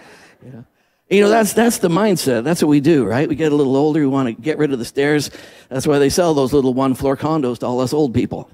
Yeah. 0.45 0.62
You 1.09 1.21
know, 1.21 1.29
that's, 1.29 1.53
that's 1.53 1.79
the 1.79 1.88
mindset. 1.88 2.43
That's 2.45 2.61
what 2.62 2.69
we 2.69 2.81
do, 2.81 3.05
right? 3.05 3.29
We 3.29 3.37
get 3.37 3.53
a 3.53 3.55
little 3.55 3.76
older. 3.76 4.00
We 4.00 4.07
want 4.07 4.26
to 4.26 4.33
get 4.33 4.59
rid 4.59 4.73
of 4.73 4.81
the 4.81 4.85
stairs. 4.85 5.31
That's 5.69 5.87
why 5.87 5.99
they 5.99 6.11
sell 6.11 6.35
those 6.35 6.53
little 6.53 6.75
one 6.75 6.95
floor 6.95 7.17
condos 7.17 7.59
to 7.61 7.67
all 7.67 7.81
us 7.81 7.93
old 7.93 8.12
people 8.12 8.50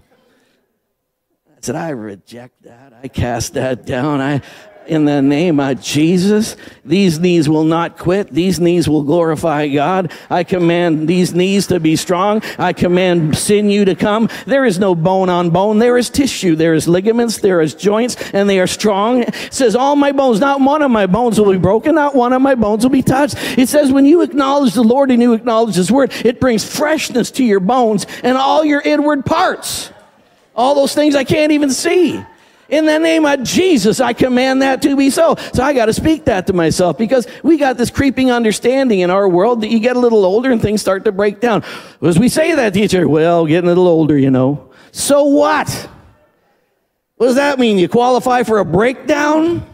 said, 1.62 1.76
I 1.76 1.90
reject 1.90 2.64
that. 2.64 2.92
I 3.02 3.06
cast 3.06 3.54
that 3.54 3.86
down. 3.86 4.20
I, 4.20 4.42
in 4.86 5.04
the 5.04 5.22
name 5.22 5.60
of 5.60 5.80
Jesus, 5.80 6.56
these 6.84 7.20
knees 7.20 7.48
will 7.48 7.62
not 7.62 7.98
quit. 7.98 8.30
These 8.32 8.58
knees 8.58 8.88
will 8.88 9.04
glorify 9.04 9.68
God. 9.68 10.10
I 10.28 10.42
command 10.42 11.06
these 11.06 11.32
knees 11.34 11.68
to 11.68 11.78
be 11.78 11.94
strong. 11.94 12.42
I 12.58 12.72
command 12.72 13.38
sinew 13.38 13.84
to 13.84 13.94
come. 13.94 14.28
There 14.44 14.64
is 14.64 14.80
no 14.80 14.96
bone 14.96 15.28
on 15.28 15.50
bone. 15.50 15.78
There 15.78 15.96
is 15.96 16.10
tissue. 16.10 16.56
There 16.56 16.74
is 16.74 16.88
ligaments. 16.88 17.38
There 17.38 17.60
is 17.60 17.76
joints 17.76 18.16
and 18.32 18.50
they 18.50 18.58
are 18.58 18.66
strong. 18.66 19.22
It 19.22 19.34
says 19.52 19.76
all 19.76 19.94
my 19.94 20.10
bones, 20.10 20.40
not 20.40 20.60
one 20.60 20.82
of 20.82 20.90
my 20.90 21.06
bones 21.06 21.38
will 21.38 21.52
be 21.52 21.58
broken. 21.58 21.94
Not 21.94 22.16
one 22.16 22.32
of 22.32 22.42
my 22.42 22.56
bones 22.56 22.82
will 22.82 22.90
be 22.90 23.02
touched. 23.02 23.36
It 23.56 23.68
says 23.68 23.92
when 23.92 24.04
you 24.04 24.22
acknowledge 24.22 24.74
the 24.74 24.82
Lord 24.82 25.12
and 25.12 25.22
you 25.22 25.32
acknowledge 25.32 25.76
his 25.76 25.92
word, 25.92 26.12
it 26.24 26.40
brings 26.40 26.64
freshness 26.64 27.30
to 27.32 27.44
your 27.44 27.60
bones 27.60 28.04
and 28.24 28.36
all 28.36 28.64
your 28.64 28.80
inward 28.80 29.24
parts. 29.24 29.91
All 30.54 30.74
those 30.74 30.94
things 30.94 31.14
I 31.14 31.24
can't 31.24 31.52
even 31.52 31.70
see. 31.70 32.24
In 32.68 32.86
the 32.86 32.98
name 32.98 33.26
of 33.26 33.42
Jesus, 33.42 34.00
I 34.00 34.14
command 34.14 34.62
that 34.62 34.80
to 34.82 34.96
be 34.96 35.10
so. 35.10 35.36
So 35.52 35.62
I 35.62 35.74
got 35.74 35.86
to 35.86 35.92
speak 35.92 36.24
that 36.24 36.46
to 36.46 36.54
myself 36.54 36.96
because 36.96 37.26
we 37.42 37.58
got 37.58 37.76
this 37.76 37.90
creeping 37.90 38.30
understanding 38.30 39.00
in 39.00 39.10
our 39.10 39.28
world 39.28 39.60
that 39.60 39.68
you 39.68 39.78
get 39.78 39.96
a 39.96 39.98
little 39.98 40.24
older 40.24 40.50
and 40.50 40.60
things 40.62 40.80
start 40.80 41.04
to 41.04 41.12
break 41.12 41.38
down. 41.38 41.64
As 42.00 42.18
we 42.18 42.30
say 42.30 42.54
that, 42.54 42.72
teacher, 42.72 43.06
well, 43.06 43.44
getting 43.44 43.66
a 43.66 43.68
little 43.68 43.88
older, 43.88 44.16
you 44.16 44.30
know. 44.30 44.70
So 44.90 45.24
what? 45.24 45.68
What 47.16 47.26
does 47.26 47.36
that 47.36 47.58
mean? 47.58 47.78
You 47.78 47.88
qualify 47.88 48.42
for 48.42 48.58
a 48.58 48.64
breakdown? 48.64 49.66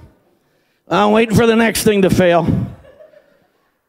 I'm 0.88 1.12
waiting 1.12 1.36
for 1.36 1.46
the 1.46 1.56
next 1.56 1.84
thing 1.84 2.02
to 2.02 2.10
fail. 2.10 2.46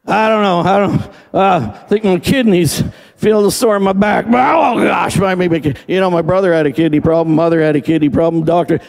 I 0.06 0.28
don't 0.28 0.42
know. 0.42 0.60
I 0.60 0.78
don't. 0.78 1.14
Uh, 1.32 1.72
I 1.74 1.88
think 1.88 2.04
my 2.04 2.18
kidneys 2.18 2.82
feel 3.20 3.42
the 3.42 3.50
sore 3.50 3.76
in 3.76 3.82
my 3.82 3.92
back. 3.92 4.24
Oh 4.26 4.82
gosh, 4.82 5.18
my 5.18 5.34
maybe 5.34 5.74
you 5.86 6.00
know 6.00 6.10
my 6.10 6.22
brother 6.22 6.52
had 6.52 6.66
a 6.66 6.72
kidney 6.72 7.00
problem, 7.00 7.36
mother 7.36 7.60
had 7.60 7.76
a 7.76 7.80
kidney 7.80 8.08
problem, 8.08 8.44
doctor. 8.44 8.80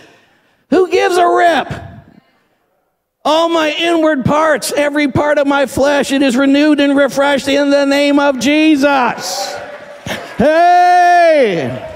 Who 0.69 0.89
gives 0.89 1.17
a 1.17 1.27
rip? 1.27 1.73
All 3.23 3.50
my 3.50 3.75
inward 3.77 4.25
parts, 4.25 4.71
every 4.71 5.09
part 5.09 5.38
of 5.38 5.45
my 5.45 5.65
flesh, 5.65 6.11
it 6.11 6.21
is 6.21 6.35
renewed 6.35 6.79
and 6.79 6.97
refreshed 6.97 7.47
in 7.47 7.69
the 7.69 7.85
name 7.85 8.19
of 8.19 8.39
Jesus. 8.39 9.53
Hey! 10.38 11.88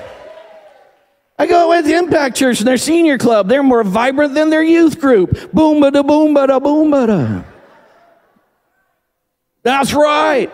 I 1.39 1.47
go 1.47 1.69
with 1.69 1.87
Impact 1.87 2.35
Church 2.35 2.59
and 2.59 2.67
their 2.67 2.77
senior 2.77 3.17
club. 3.17 3.47
They're 3.47 3.63
more 3.63 3.83
vibrant 3.83 4.35
than 4.35 4.49
their 4.49 4.63
youth 4.63 4.99
group. 4.99 5.51
Boom 5.51 5.81
ba 5.81 5.89
da 5.89 6.03
boom 6.03 6.33
ba 6.33 6.47
da 6.47 6.59
boom 6.59 6.91
ba 6.91 7.07
da. 7.07 7.43
That's 9.63 9.93
right. 9.93 10.51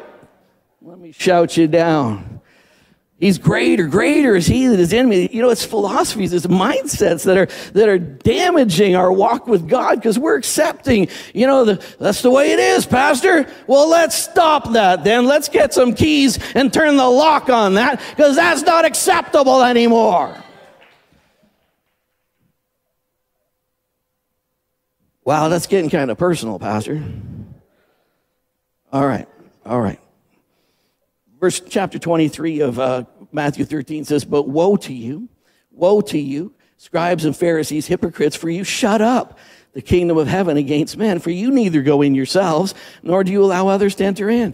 Let 0.83 0.97
me 0.97 1.11
shout 1.11 1.57
you 1.57 1.67
down. 1.67 2.41
He's 3.19 3.38
greater, 3.38 3.85
greater 3.85 4.35
is 4.35 4.47
he 4.47 4.65
that 4.65 4.79
is 4.79 4.93
in 4.93 5.07
me. 5.07 5.29
You 5.31 5.43
know, 5.43 5.51
it's 5.51 5.63
philosophies, 5.63 6.33
it's 6.33 6.47
mindsets 6.47 7.23
that 7.25 7.38
are, 7.38 7.45
that 7.73 7.88
are 7.88 8.00
damaging 8.00 8.95
our 8.95 9.11
walk 9.11 9.45
with 9.45 9.69
God 9.69 9.97
because 9.97 10.17
we're 10.17 10.38
accepting, 10.38 11.07
you 11.35 11.45
know, 11.45 11.63
the, 11.65 11.85
that's 12.00 12.23
the 12.23 12.31
way 12.31 12.51
it 12.51 12.57
is, 12.57 12.88
Pastor. 12.88 13.47
Well, 13.67 13.88
let's 13.88 14.15
stop 14.15 14.71
that 14.71 15.03
then. 15.03 15.27
Let's 15.27 15.50
get 15.50 15.71
some 15.71 15.93
keys 15.93 16.39
and 16.55 16.73
turn 16.73 16.97
the 16.97 17.07
lock 17.07 17.47
on 17.51 17.75
that 17.75 18.01
because 18.09 18.35
that's 18.35 18.63
not 18.63 18.83
acceptable 18.83 19.61
anymore. 19.61 20.35
Wow, 25.23 25.47
that's 25.47 25.67
getting 25.67 25.91
kind 25.91 26.09
of 26.09 26.17
personal, 26.17 26.57
Pastor. 26.57 27.03
All 28.91 29.05
right, 29.05 29.27
all 29.63 29.79
right 29.79 30.00
verse 31.41 31.60
chapter 31.60 31.98
23 31.98 32.60
of 32.62 32.79
uh, 32.79 33.03
Matthew 33.31 33.65
13 33.65 34.05
says, 34.05 34.24
But 34.24 34.48
woe 34.48 34.77
to 34.77 34.93
you, 34.93 35.27
woe 35.71 36.00
to 36.01 36.19
you, 36.19 36.53
scribes 36.77 37.25
and 37.25 37.36
Pharisees, 37.36 37.88
hypocrites, 37.88 38.36
for 38.36 38.50
you 38.50 38.63
shut 38.63 39.01
up 39.01 39.39
the 39.74 39.81
kingdom 39.81 40.17
of 40.17 40.27
heaven 40.27 40.55
against 40.55 40.98
men, 40.98 41.19
for 41.19 41.31
you 41.31 41.50
neither 41.50 41.81
go 41.81 42.03
in 42.03 42.13
yourselves, 42.13 42.75
nor 43.01 43.24
do 43.24 43.31
you 43.31 43.43
allow 43.43 43.67
others 43.67 43.95
to 43.95 44.03
enter 44.03 44.29
in. 44.29 44.53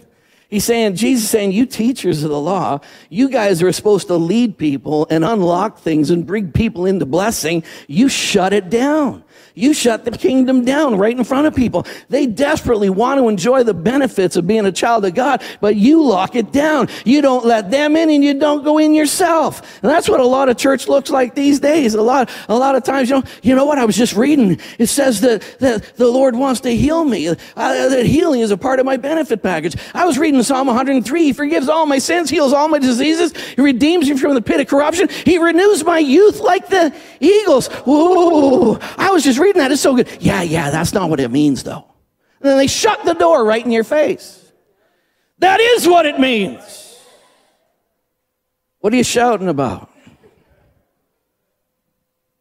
He's 0.50 0.64
saying, 0.64 0.96
Jesus 0.96 1.30
saying, 1.30 1.52
you 1.52 1.66
teachers 1.66 2.24
of 2.24 2.30
the 2.30 2.40
law, 2.40 2.80
you 3.10 3.30
guys 3.30 3.62
are 3.62 3.72
supposed 3.74 4.08
to 4.08 4.16
lead 4.16 4.58
people 4.58 5.06
and 5.10 5.26
unlock 5.26 5.80
things 5.80 6.10
and 6.10 6.26
bring 6.26 6.54
people 6.54 6.86
into 6.86 7.06
blessing. 7.06 7.64
You 7.88 8.08
shut 8.08 8.54
it 8.54 8.70
down. 8.70 9.26
You 9.58 9.74
shut 9.74 10.06
the 10.06 10.12
kingdom 10.12 10.66
down 10.66 11.00
right 11.00 11.18
in 11.18 11.24
front 11.24 11.48
of 11.48 11.56
people. 11.56 11.88
They 12.10 12.28
desperately 12.28 12.92
want 12.92 13.20
to 13.20 13.28
enjoy 13.28 13.64
the 13.64 13.74
benefits 13.74 14.36
of 14.36 14.46
being 14.46 14.68
a 14.68 14.72
child 14.72 15.04
of 15.04 15.16
God, 15.16 15.42
but 15.62 15.76
you 15.76 16.04
lock 16.04 16.36
it 16.36 16.52
down. 16.52 16.90
You 17.06 17.24
don't 17.24 17.44
let 17.44 17.72
them 17.72 17.96
in 17.96 18.12
and 18.12 18.24
you 18.24 18.36
don't 18.36 18.64
go 18.64 18.78
in 18.78 18.94
yourself. 18.94 19.82
And 19.82 19.90
that's 19.90 20.08
what 20.08 20.20
a 20.20 20.26
lot 20.26 20.48
of 20.48 20.58
church 20.58 20.88
looks 20.88 21.10
like 21.10 21.34
these 21.34 21.60
days. 21.60 21.96
A 21.96 22.02
lot, 22.04 22.30
a 22.48 22.56
lot 22.56 22.76
of 22.76 22.84
times, 22.84 23.10
you 23.10 23.16
know, 23.16 23.24
you 23.42 23.56
know 23.56 23.66
what? 23.66 23.80
I 23.80 23.86
was 23.86 23.98
just 23.98 24.16
reading. 24.16 24.60
It 24.78 24.88
says 24.88 25.22
that, 25.22 25.42
that 25.58 25.96
the 25.96 26.08
Lord 26.08 26.36
wants 26.36 26.60
to 26.62 26.76
heal 26.76 27.04
me. 27.04 27.30
Uh, 27.30 27.36
that 27.56 28.06
healing 28.06 28.42
is 28.42 28.52
a 28.52 28.58
part 28.58 28.80
of 28.80 28.86
my 28.86 28.98
benefit 28.98 29.42
package. 29.42 29.76
I 29.96 30.06
was 30.06 30.20
reading 30.20 30.44
Psalm 30.44 30.68
103. 30.68 31.24
He 31.24 31.34
forgives 31.34 31.68
all 31.68 31.88
my 31.88 31.98
sins, 31.98 32.30
heals 32.30 32.54
all 32.54 32.68
my 32.68 32.78
diseases. 32.78 33.36
He 33.36 33.62
redeems 33.62 34.08
me 34.08 34.18
from 34.18 34.36
the 34.36 34.42
pit 34.44 34.60
of 34.60 34.68
corruption. 34.68 35.10
He 35.10 35.40
renews 35.40 35.84
my 35.84 35.98
youth 35.98 36.42
like 36.42 36.68
the 36.68 36.96
eagles. 37.20 37.70
Whoa. 37.88 38.78
I 38.98 39.10
was 39.10 39.24
just 39.24 39.40
reading 39.40 39.47
that. 39.54 39.72
It's 39.72 39.82
so 39.82 39.96
good. 39.96 40.10
Yeah, 40.20 40.42
yeah, 40.42 40.70
that's 40.70 40.94
not 40.94 41.10
what 41.10 41.20
it 41.20 41.32
means 41.32 41.64
though. 41.64 41.86
And 42.42 42.50
then 42.50 42.58
they 42.58 42.68
shut 42.68 43.04
the 43.06 43.14
door 43.14 43.44
right 43.46 43.64
in 43.64 43.72
your 43.72 43.84
face. 43.84 44.52
That 45.40 45.60
is 45.60 45.88
what 45.88 46.06
it 46.06 46.20
means. 46.20 47.00
What 48.80 48.94
are 48.94 48.96
you 48.96 49.04
shouting 49.04 49.50
about? 49.50 49.92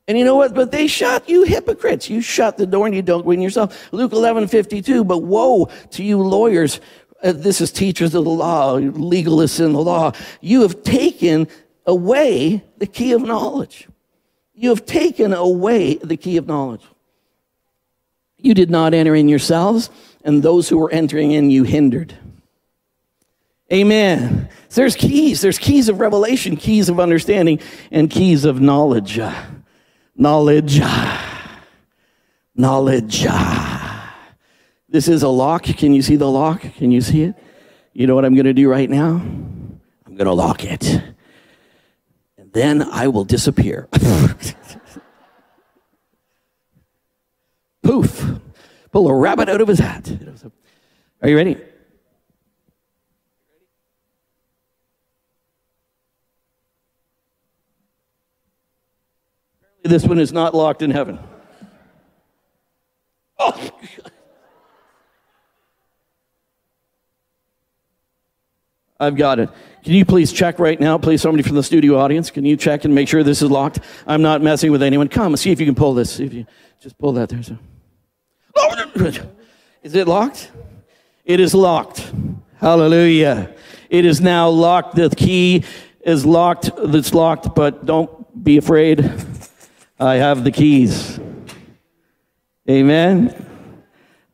And 0.08 0.16
you 0.16 0.24
know 0.24 0.36
what? 0.36 0.54
But 0.54 0.70
they 0.70 0.86
shut 0.86 1.28
you 1.28 1.42
hypocrites. 1.42 2.08
You 2.08 2.20
shut 2.20 2.56
the 2.56 2.66
door 2.66 2.86
and 2.86 2.94
you 2.94 3.02
don't 3.02 3.26
win 3.26 3.40
yourself. 3.40 3.92
Luke 3.92 4.12
11, 4.12 4.48
52. 4.48 5.04
But 5.04 5.18
woe 5.18 5.68
to 5.90 6.04
you 6.04 6.18
lawyers. 6.18 6.80
Uh, 7.22 7.32
this 7.32 7.60
is 7.60 7.72
teachers 7.72 8.14
of 8.14 8.24
the 8.24 8.30
law, 8.30 8.78
legalists 8.78 9.64
in 9.64 9.72
the 9.72 9.80
law. 9.80 10.12
You 10.40 10.62
have 10.62 10.82
taken 10.82 11.48
away 11.86 12.62
the 12.78 12.86
key 12.86 13.12
of 13.12 13.22
knowledge. 13.22 13.88
You 14.54 14.70
have 14.70 14.86
taken 14.86 15.32
away 15.32 15.96
the 15.96 16.16
key 16.16 16.36
of 16.36 16.46
knowledge. 16.46 16.82
You 18.38 18.54
did 18.54 18.70
not 18.70 18.94
enter 18.94 19.14
in 19.14 19.28
yourselves, 19.28 19.90
and 20.24 20.42
those 20.42 20.68
who 20.68 20.78
were 20.78 20.90
entering 20.90 21.32
in 21.32 21.50
you 21.50 21.64
hindered. 21.64 22.14
Amen. 23.72 24.48
There's 24.70 24.94
keys. 24.94 25.40
There's 25.40 25.58
keys 25.58 25.88
of 25.88 26.00
revelation, 26.00 26.56
keys 26.56 26.88
of 26.88 27.00
understanding, 27.00 27.60
and 27.90 28.08
keys 28.08 28.44
of 28.44 28.60
knowledge. 28.60 29.18
Knowledge. 30.14 30.80
Knowledge. 32.54 33.26
This 34.88 35.08
is 35.08 35.22
a 35.22 35.28
lock. 35.28 35.64
Can 35.64 35.92
you 35.92 36.02
see 36.02 36.16
the 36.16 36.30
lock? 36.30 36.60
Can 36.60 36.90
you 36.90 37.00
see 37.00 37.22
it? 37.22 37.34
You 37.92 38.06
know 38.06 38.14
what 38.14 38.24
I'm 38.24 38.34
going 38.34 38.46
to 38.46 38.54
do 38.54 38.68
right 38.68 38.88
now? 38.88 39.14
I'm 40.06 40.14
going 40.14 40.26
to 40.26 40.32
lock 40.32 40.64
it. 40.64 41.02
And 42.38 42.52
then 42.52 42.82
I 42.82 43.08
will 43.08 43.24
disappear. 43.24 43.88
Poof. 47.86 48.40
Pull 48.90 49.08
a 49.08 49.14
rabbit 49.14 49.48
out 49.48 49.60
of 49.60 49.68
his 49.68 49.78
hat. 49.78 50.10
Are 51.22 51.28
you 51.28 51.36
ready? 51.36 51.56
This 59.84 60.04
one 60.04 60.18
is 60.18 60.32
not 60.32 60.52
locked 60.52 60.82
in 60.82 60.90
heaven. 60.90 61.20
Oh. 63.38 63.70
I've 68.98 69.14
got 69.14 69.38
it. 69.38 69.48
Can 69.84 69.92
you 69.92 70.04
please 70.04 70.32
check 70.32 70.58
right 70.58 70.80
now? 70.80 70.98
Please, 70.98 71.22
somebody 71.22 71.44
from 71.44 71.54
the 71.54 71.62
studio 71.62 71.98
audience, 71.98 72.30
can 72.32 72.44
you 72.44 72.56
check 72.56 72.84
and 72.84 72.94
make 72.94 73.08
sure 73.08 73.22
this 73.22 73.42
is 73.42 73.50
locked? 73.50 73.78
I'm 74.08 74.22
not 74.22 74.42
messing 74.42 74.72
with 74.72 74.82
anyone. 74.82 75.08
Come, 75.08 75.36
see 75.36 75.52
if 75.52 75.60
you 75.60 75.66
can 75.66 75.76
pull 75.76 75.94
this. 75.94 76.14
See 76.14 76.24
if 76.24 76.32
you 76.32 76.46
just 76.80 76.98
pull 76.98 77.12
that 77.12 77.28
there. 77.28 77.42
So. 77.44 77.56
Is 79.82 79.94
it 79.94 80.08
locked? 80.08 80.50
It 81.24 81.40
is 81.40 81.54
locked. 81.54 82.12
Hallelujah. 82.58 83.54
It 83.90 84.04
is 84.04 84.20
now 84.20 84.48
locked. 84.48 84.96
The 84.96 85.10
key 85.10 85.64
is 86.00 86.26
locked. 86.26 86.70
It's 86.76 87.14
locked, 87.14 87.54
but 87.54 87.86
don't 87.86 88.44
be 88.44 88.56
afraid. 88.56 89.10
I 89.98 90.16
have 90.16 90.44
the 90.44 90.50
keys. 90.50 91.18
Amen. 92.68 93.34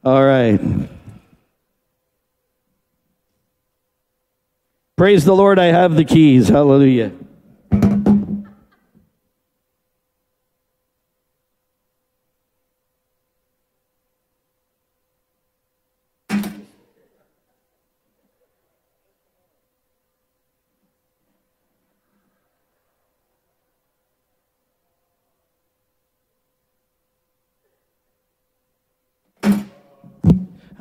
All 0.04 0.24
right. 0.24 0.60
Praise 4.96 5.24
the 5.24 5.34
Lord, 5.34 5.58
I 5.58 5.66
have 5.66 5.96
the 5.96 6.04
keys. 6.04 6.48
Hallelujah. 6.48 7.12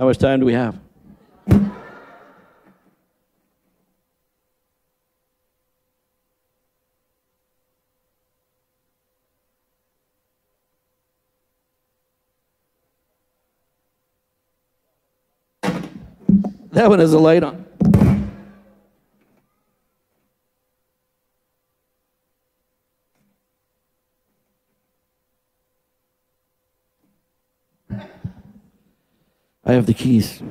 How 0.02 0.08
much 0.08 0.18
time 0.18 0.40
do 0.40 0.48
we 0.48 0.54
have? 0.54 0.80
That 16.72 16.90
one 16.90 16.98
has 16.98 17.14
a 17.14 17.20
light 17.20 17.44
on. 17.44 17.64
I 29.64 29.74
have 29.74 29.86
the 29.86 29.94
keys. 29.94 30.42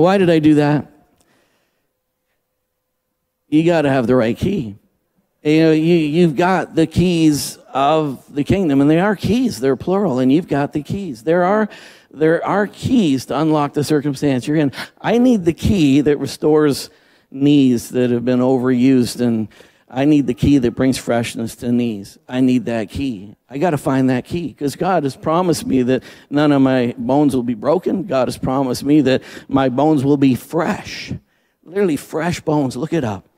Why 0.00 0.18
did 0.18 0.30
I 0.30 0.38
do 0.38 0.54
that? 0.54 0.90
You 3.48 3.64
got 3.64 3.82
to 3.82 3.90
have 3.90 4.06
the 4.06 4.16
right 4.16 4.36
key. 4.36 4.76
You 5.42 5.60
know, 5.60 5.72
you, 5.72 5.94
you've 5.94 6.36
got 6.36 6.74
the 6.74 6.86
keys 6.86 7.56
of 7.72 8.22
the 8.32 8.44
kingdom, 8.44 8.80
and 8.80 8.90
they 8.90 9.00
are 9.00 9.16
keys. 9.16 9.58
They're 9.58 9.76
plural, 9.76 10.18
and 10.18 10.30
you've 10.30 10.48
got 10.48 10.72
the 10.72 10.82
keys. 10.82 11.22
There 11.22 11.44
are, 11.44 11.68
there 12.10 12.44
are 12.44 12.66
keys 12.66 13.26
to 13.26 13.38
unlock 13.38 13.72
the 13.72 13.82
circumstance 13.82 14.46
you're 14.46 14.58
in. 14.58 14.72
I 15.00 15.18
need 15.18 15.44
the 15.44 15.52
key 15.52 16.02
that 16.02 16.18
restores 16.18 16.90
knees 17.30 17.90
that 17.90 18.10
have 18.10 18.24
been 18.24 18.40
overused 18.40 19.20
and 19.20 19.48
I 19.92 20.04
need 20.04 20.28
the 20.28 20.34
key 20.34 20.58
that 20.58 20.70
brings 20.72 20.98
freshness 20.98 21.56
to 21.56 21.72
knees. 21.72 22.16
I 22.28 22.40
need 22.40 22.66
that 22.66 22.90
key. 22.90 23.34
I 23.48 23.58
got 23.58 23.70
to 23.70 23.78
find 23.78 24.08
that 24.08 24.24
key 24.24 24.48
because 24.48 24.76
God 24.76 25.02
has 25.02 25.16
promised 25.16 25.66
me 25.66 25.82
that 25.82 26.04
none 26.30 26.52
of 26.52 26.62
my 26.62 26.94
bones 26.96 27.34
will 27.34 27.42
be 27.42 27.54
broken. 27.54 28.04
God 28.04 28.28
has 28.28 28.38
promised 28.38 28.84
me 28.84 29.00
that 29.00 29.22
my 29.48 29.68
bones 29.68 30.04
will 30.04 30.16
be 30.16 30.36
fresh. 30.36 31.12
Literally 31.64 31.96
fresh 31.96 32.40
bones. 32.40 32.76
Look 32.76 32.92
it 32.92 33.02
up. 33.02 33.28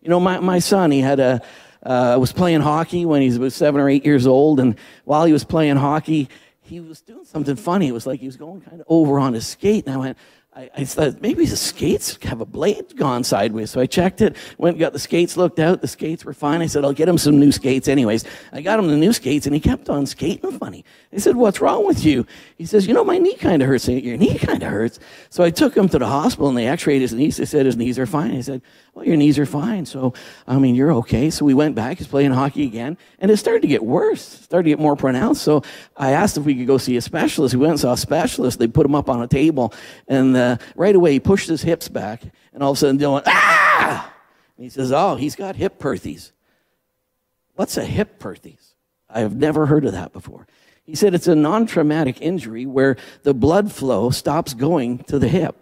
You 0.00 0.08
know, 0.08 0.20
my, 0.20 0.38
my 0.38 0.60
son, 0.60 0.92
he 0.92 1.00
had 1.00 1.18
a, 1.18 1.42
uh, 1.82 2.16
was 2.20 2.32
playing 2.32 2.60
hockey 2.60 3.04
when 3.04 3.20
he 3.20 3.36
was 3.36 3.56
seven 3.56 3.80
or 3.80 3.88
eight 3.88 4.06
years 4.06 4.28
old. 4.28 4.60
And 4.60 4.78
while 5.04 5.24
he 5.24 5.32
was 5.32 5.42
playing 5.42 5.76
hockey, 5.76 6.28
he 6.60 6.78
was 6.78 7.00
doing 7.00 7.24
something 7.24 7.56
funny. 7.56 7.88
It 7.88 7.92
was 7.92 8.06
like 8.06 8.20
he 8.20 8.26
was 8.26 8.36
going 8.36 8.60
kind 8.60 8.80
of 8.80 8.86
over 8.88 9.18
on 9.18 9.32
his 9.32 9.46
skate. 9.46 9.86
And 9.86 9.94
I 9.94 9.98
went, 9.98 10.18
I, 10.56 10.70
I 10.74 10.84
thought 10.84 11.20
maybe 11.20 11.44
the 11.44 11.56
skates 11.56 12.16
have 12.22 12.40
a 12.40 12.46
blade 12.46 12.96
gone 12.96 13.24
sideways. 13.24 13.70
So 13.70 13.78
I 13.78 13.84
checked 13.84 14.22
it, 14.22 14.36
went 14.56 14.74
and 14.74 14.80
got 14.80 14.94
the 14.94 14.98
skates 14.98 15.36
looked 15.36 15.58
out. 15.58 15.82
The 15.82 15.88
skates 15.88 16.24
were 16.24 16.32
fine. 16.32 16.62
I 16.62 16.66
said, 16.66 16.82
I'll 16.82 16.94
get 16.94 17.10
him 17.10 17.18
some 17.18 17.38
new 17.38 17.52
skates 17.52 17.88
anyways. 17.88 18.24
I 18.52 18.62
got 18.62 18.78
him 18.78 18.88
the 18.88 18.96
new 18.96 19.12
skates 19.12 19.44
and 19.44 19.54
he 19.54 19.60
kept 19.60 19.90
on 19.90 20.06
skating 20.06 20.58
funny. 20.58 20.82
I 21.12 21.18
said, 21.18 21.36
What's 21.36 21.60
wrong 21.60 21.86
with 21.86 22.06
you? 22.06 22.26
He 22.56 22.64
says, 22.64 22.86
You 22.86 22.94
know, 22.94 23.04
my 23.04 23.18
knee 23.18 23.36
kind 23.36 23.60
of 23.60 23.68
hurts. 23.68 23.86
Your 23.86 24.16
knee 24.16 24.38
kind 24.38 24.62
of 24.62 24.70
hurts. 24.70 24.98
So 25.28 25.44
I 25.44 25.50
took 25.50 25.76
him 25.76 25.90
to 25.90 25.98
the 25.98 26.06
hospital 26.06 26.48
and 26.48 26.56
they 26.56 26.66
x 26.68 26.86
rayed 26.86 27.02
his 27.02 27.12
knees. 27.12 27.36
They 27.36 27.44
said 27.44 27.66
his 27.66 27.76
knees 27.76 27.98
are 27.98 28.06
fine. 28.06 28.34
I 28.34 28.40
said, 28.40 28.62
Well, 28.94 29.04
your 29.04 29.16
knees 29.18 29.38
are 29.38 29.46
fine. 29.46 29.84
So, 29.84 30.14
I 30.48 30.58
mean, 30.58 30.74
you're 30.74 30.92
okay. 30.92 31.28
So 31.28 31.44
we 31.44 31.52
went 31.52 31.74
back. 31.74 31.98
He's 31.98 32.06
playing 32.06 32.32
hockey 32.32 32.64
again. 32.64 32.96
And 33.18 33.30
it 33.30 33.36
started 33.36 33.60
to 33.60 33.68
get 33.68 33.84
worse, 33.84 34.22
started 34.22 34.64
to 34.64 34.70
get 34.70 34.78
more 34.78 34.96
pronounced. 34.96 35.42
So 35.42 35.62
I 35.98 36.12
asked 36.12 36.38
if 36.38 36.44
we 36.44 36.54
could 36.54 36.66
go 36.66 36.78
see 36.78 36.96
a 36.96 37.02
specialist. 37.02 37.54
We 37.54 37.60
went 37.60 37.72
and 37.72 37.80
saw 37.80 37.92
a 37.92 37.98
specialist. 37.98 38.58
They 38.58 38.68
put 38.68 38.86
him 38.86 38.94
up 38.94 39.10
on 39.10 39.20
a 39.20 39.28
table. 39.28 39.74
And 40.08 40.34
uh, 40.36 40.45
uh, 40.46 40.56
right 40.74 40.94
away, 40.94 41.12
he 41.12 41.20
pushed 41.20 41.48
his 41.48 41.62
hips 41.62 41.88
back, 41.88 42.22
and 42.52 42.62
all 42.62 42.72
of 42.72 42.76
a 42.76 42.80
sudden 42.80 42.98
Dylan, 42.98 43.22
ah! 43.26 44.12
And 44.56 44.64
he 44.64 44.70
says, 44.70 44.92
Oh, 44.92 45.16
he's 45.16 45.36
got 45.36 45.56
hip 45.56 45.78
perthes. 45.78 46.32
What's 47.54 47.76
a 47.76 47.84
hip 47.84 48.18
perthes? 48.18 48.74
I 49.08 49.20
have 49.20 49.36
never 49.36 49.66
heard 49.66 49.84
of 49.84 49.92
that 49.92 50.12
before. 50.12 50.46
He 50.84 50.94
said 50.94 51.14
it's 51.14 51.26
a 51.26 51.34
non 51.34 51.66
traumatic 51.66 52.20
injury 52.20 52.64
where 52.64 52.96
the 53.22 53.34
blood 53.34 53.72
flow 53.72 54.10
stops 54.10 54.54
going 54.54 54.98
to 55.04 55.18
the 55.18 55.28
hip. 55.28 55.56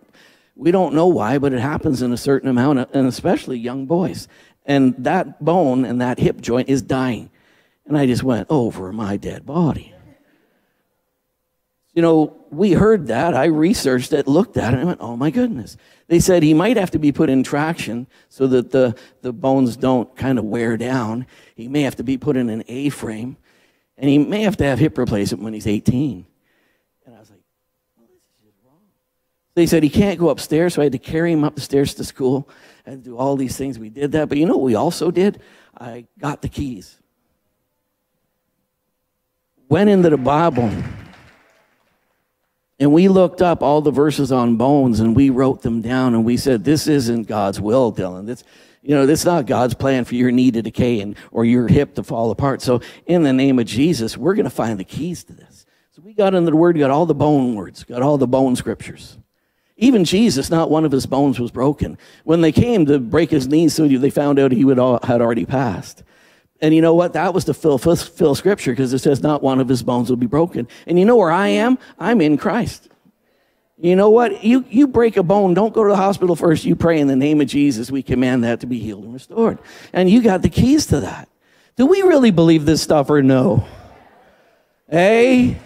We 0.57 0.71
don't 0.71 0.95
know 0.95 1.07
why, 1.07 1.39
but 1.39 1.53
it 1.53 1.61
happens 1.61 2.03
in 2.03 2.13
a 2.13 2.17
certain 2.17 2.49
amount, 2.49 2.91
and 2.93 3.09
especially 3.09 3.59
young 3.59 3.87
boys. 3.87 4.29
And 4.67 4.95
that 4.99 5.45
bone 5.45 5.85
and 5.85 6.01
that 6.01 6.19
hip 6.19 6.41
joint 6.41 6.69
is 6.69 6.83
dying. 6.83 7.31
And 7.87 7.99
I 7.99 8.07
just 8.07 8.23
went, 8.23 8.47
over 8.51 8.93
my 8.93 9.17
dead 9.17 9.45
body. 9.45 9.94
You 11.95 12.03
know, 12.03 12.37
we 12.51 12.73
heard 12.73 13.07
that. 13.07 13.35
I 13.35 13.47
researched 13.47 14.13
it, 14.13 14.27
looked 14.27 14.57
at 14.57 14.75
it, 14.75 14.81
and 14.81 14.83
I 14.83 14.85
went, 14.85 15.01
oh 15.01 15.17
my 15.17 15.31
goodness. 15.31 15.77
They 16.09 16.19
said 16.19 16.43
he 16.43 16.53
might 16.53 16.77
have 16.77 16.91
to 16.91 16.99
be 16.99 17.13
put 17.13 17.31
in 17.31 17.43
traction 17.45 18.09
so 18.29 18.47
that 18.49 18.73
the, 18.73 18.97
the 19.23 19.33
bones 19.33 19.77
don't 19.77 20.15
kind 20.17 20.39
of 20.39 20.45
wear 20.45 20.77
down. 20.77 21.27
He 21.55 21.69
may 21.69 21.83
have 21.83 21.97
to 21.97 22.03
be 22.03 22.19
put 22.19 22.37
in 22.37 22.51
an 22.51 22.65
A 22.67 22.89
frame, 22.89 23.37
and 23.97 24.11
he 24.11 24.19
may 24.19 24.43
have 24.43 24.57
to 24.57 24.65
have 24.65 24.81
hip 24.81 24.99
replacement 24.99 25.43
when 25.43 25.55
he's 25.55 25.69
18. 25.69 26.27
And 27.07 27.15
I 27.15 27.21
was 27.21 27.31
like, 27.31 27.41
well, 27.97 28.09
this 28.09 28.49
is 28.49 28.55
wrong. 28.67 28.81
They 29.55 29.67
said 29.67 29.85
he 29.85 29.89
can't 29.89 30.19
go 30.19 30.31
upstairs, 30.31 30.75
so 30.75 30.83
I 30.83 30.87
had 30.87 30.93
to 30.93 30.99
carry 30.99 31.31
him 31.31 31.45
up 31.45 31.55
the 31.55 31.61
stairs 31.61 31.95
to 31.95 32.05
school. 32.05 32.49
and 32.87 33.03
do 33.03 33.17
all 33.17 33.37
these 33.37 33.57
things. 33.57 33.79
We 33.79 33.89
did 33.89 34.13
that. 34.13 34.29
But 34.29 34.39
you 34.39 34.47
know 34.47 34.57
what 34.57 34.65
we 34.65 34.75
also 34.75 35.11
did? 35.11 35.41
I 35.79 36.07
got 36.19 36.43
the 36.43 36.49
keys. 36.49 36.99
Went 39.69 39.91
into 39.91 40.11
the 40.11 40.19
Bible 40.19 40.71
and 42.79 42.93
we 42.93 43.09
looked 43.09 43.41
up 43.41 43.63
all 43.63 43.81
the 43.81 43.91
verses 43.91 44.33
on 44.33 44.57
bones 44.57 45.01
and 45.01 45.15
we 45.15 45.31
wrote 45.31 45.63
them 45.63 45.81
down 45.81 46.15
and 46.15 46.25
we 46.25 46.37
said, 46.37 46.65
this 46.65 46.87
isn't 46.87 47.29
God's 47.29 47.61
will, 47.61 47.93
Dylan. 47.93 48.27
This, 48.27 48.43
you 48.83 48.95
know, 48.95 49.07
this 49.07 49.21
is 49.21 49.27
not 49.27 49.47
God's 49.47 49.75
plan 49.75 50.05
for 50.05 50.17
your 50.17 50.33
knee 50.33 50.51
to 50.51 50.61
decay 50.61 51.01
and, 51.01 51.17
or 51.31 51.45
your 51.45 51.69
hip 51.69 51.95
to 51.95 52.03
fall 52.03 52.31
apart. 52.31 52.63
So 52.63 52.81
in 53.07 53.23
the 53.23 53.33
name 53.33 53.59
of 53.59 53.67
Jesus, 53.67 54.17
we're 54.17 54.35
going 54.35 54.45
to 54.45 54.51
find 54.51 54.79
the 54.79 54.85
keys 54.85 55.25
to 55.25 55.33
this. 55.33 55.67
So 55.93 56.03
we 56.03 56.15
got 56.15 56.35
into 56.35 56.51
the 56.51 56.57
word, 56.57 56.77
got 56.79 56.91
all 56.91 57.07
the 57.07 57.15
bone 57.15 57.55
words, 57.55 57.85
got 57.85 58.03
all 58.03 58.19
the 58.19 58.27
bone 58.27 58.57
scriptures. 58.57 59.19
Even 59.77 60.05
Jesus, 60.05 60.51
not 60.51 60.71
one 60.71 60.85
of 60.85 60.93
his 60.93 61.07
bones 61.07 61.39
was 61.39 61.51
broken. 61.51 61.99
When 62.25 62.41
they 62.41 62.53
came 62.53 62.87
to 62.87 62.99
break 62.99 63.31
his 63.31 63.47
knees, 63.49 63.75
so 63.75 63.87
they 63.87 64.11
found 64.11 64.39
out 64.39 64.53
he 64.53 64.65
would 64.65 64.79
all, 64.79 65.01
had 65.03 65.21
already 65.21 65.47
passed. 65.47 66.03
And 66.61 66.75
you 66.75 66.81
know 66.81 66.95
what? 66.95 67.13
That 67.13 67.35
was 67.35 67.45
to 67.47 67.55
fill, 67.55 67.79
fill 67.79 68.35
scripture 68.35 68.73
because 68.73 68.93
it 68.93 69.01
says 69.01 69.23
not 69.23 69.43
one 69.43 69.61
of 69.61 69.69
his 69.69 69.83
bones 69.83 70.09
will 70.09 70.17
be 70.17 70.27
broken. 70.27 70.69
And 70.87 70.99
you 70.99 71.05
know 71.05 71.17
where 71.17 71.31
I 71.31 71.49
am? 71.49 71.79
I'm 71.99 72.21
in 72.21 72.37
Christ. 72.37 72.89
You 73.77 73.97
know 73.97 74.09
what? 74.09 74.45
You, 74.45 74.65
you 74.71 74.87
break 74.87 75.17
a 75.17 75.23
bone, 75.23 75.53
don't 75.53 75.75
go 75.75 75.83
to 75.83 75.91
the 75.91 75.97
hospital 75.97 76.37
first. 76.37 76.65
You 76.65 76.77
pray 76.77 77.01
in 77.01 77.09
the 77.09 77.17
name 77.17 77.41
of 77.41 77.49
Jesus. 77.49 77.91
We 77.91 78.03
command 78.03 78.45
that 78.45 78.61
to 78.61 78.67
be 78.67 78.79
healed 78.79 79.05
and 79.05 79.13
restored. 79.13 79.59
And 79.93 80.09
you 80.09 80.23
got 80.23 80.43
the 80.43 80.49
keys 80.49 80.87
to 80.87 81.01
that. 81.01 81.29
Do 81.77 81.87
we 81.87 82.03
really 82.03 82.31
believe 82.31 82.67
this 82.67 82.83
stuff 82.83 83.11
or 83.11 83.21
no? 83.21 83.67
Hey, 84.89 85.59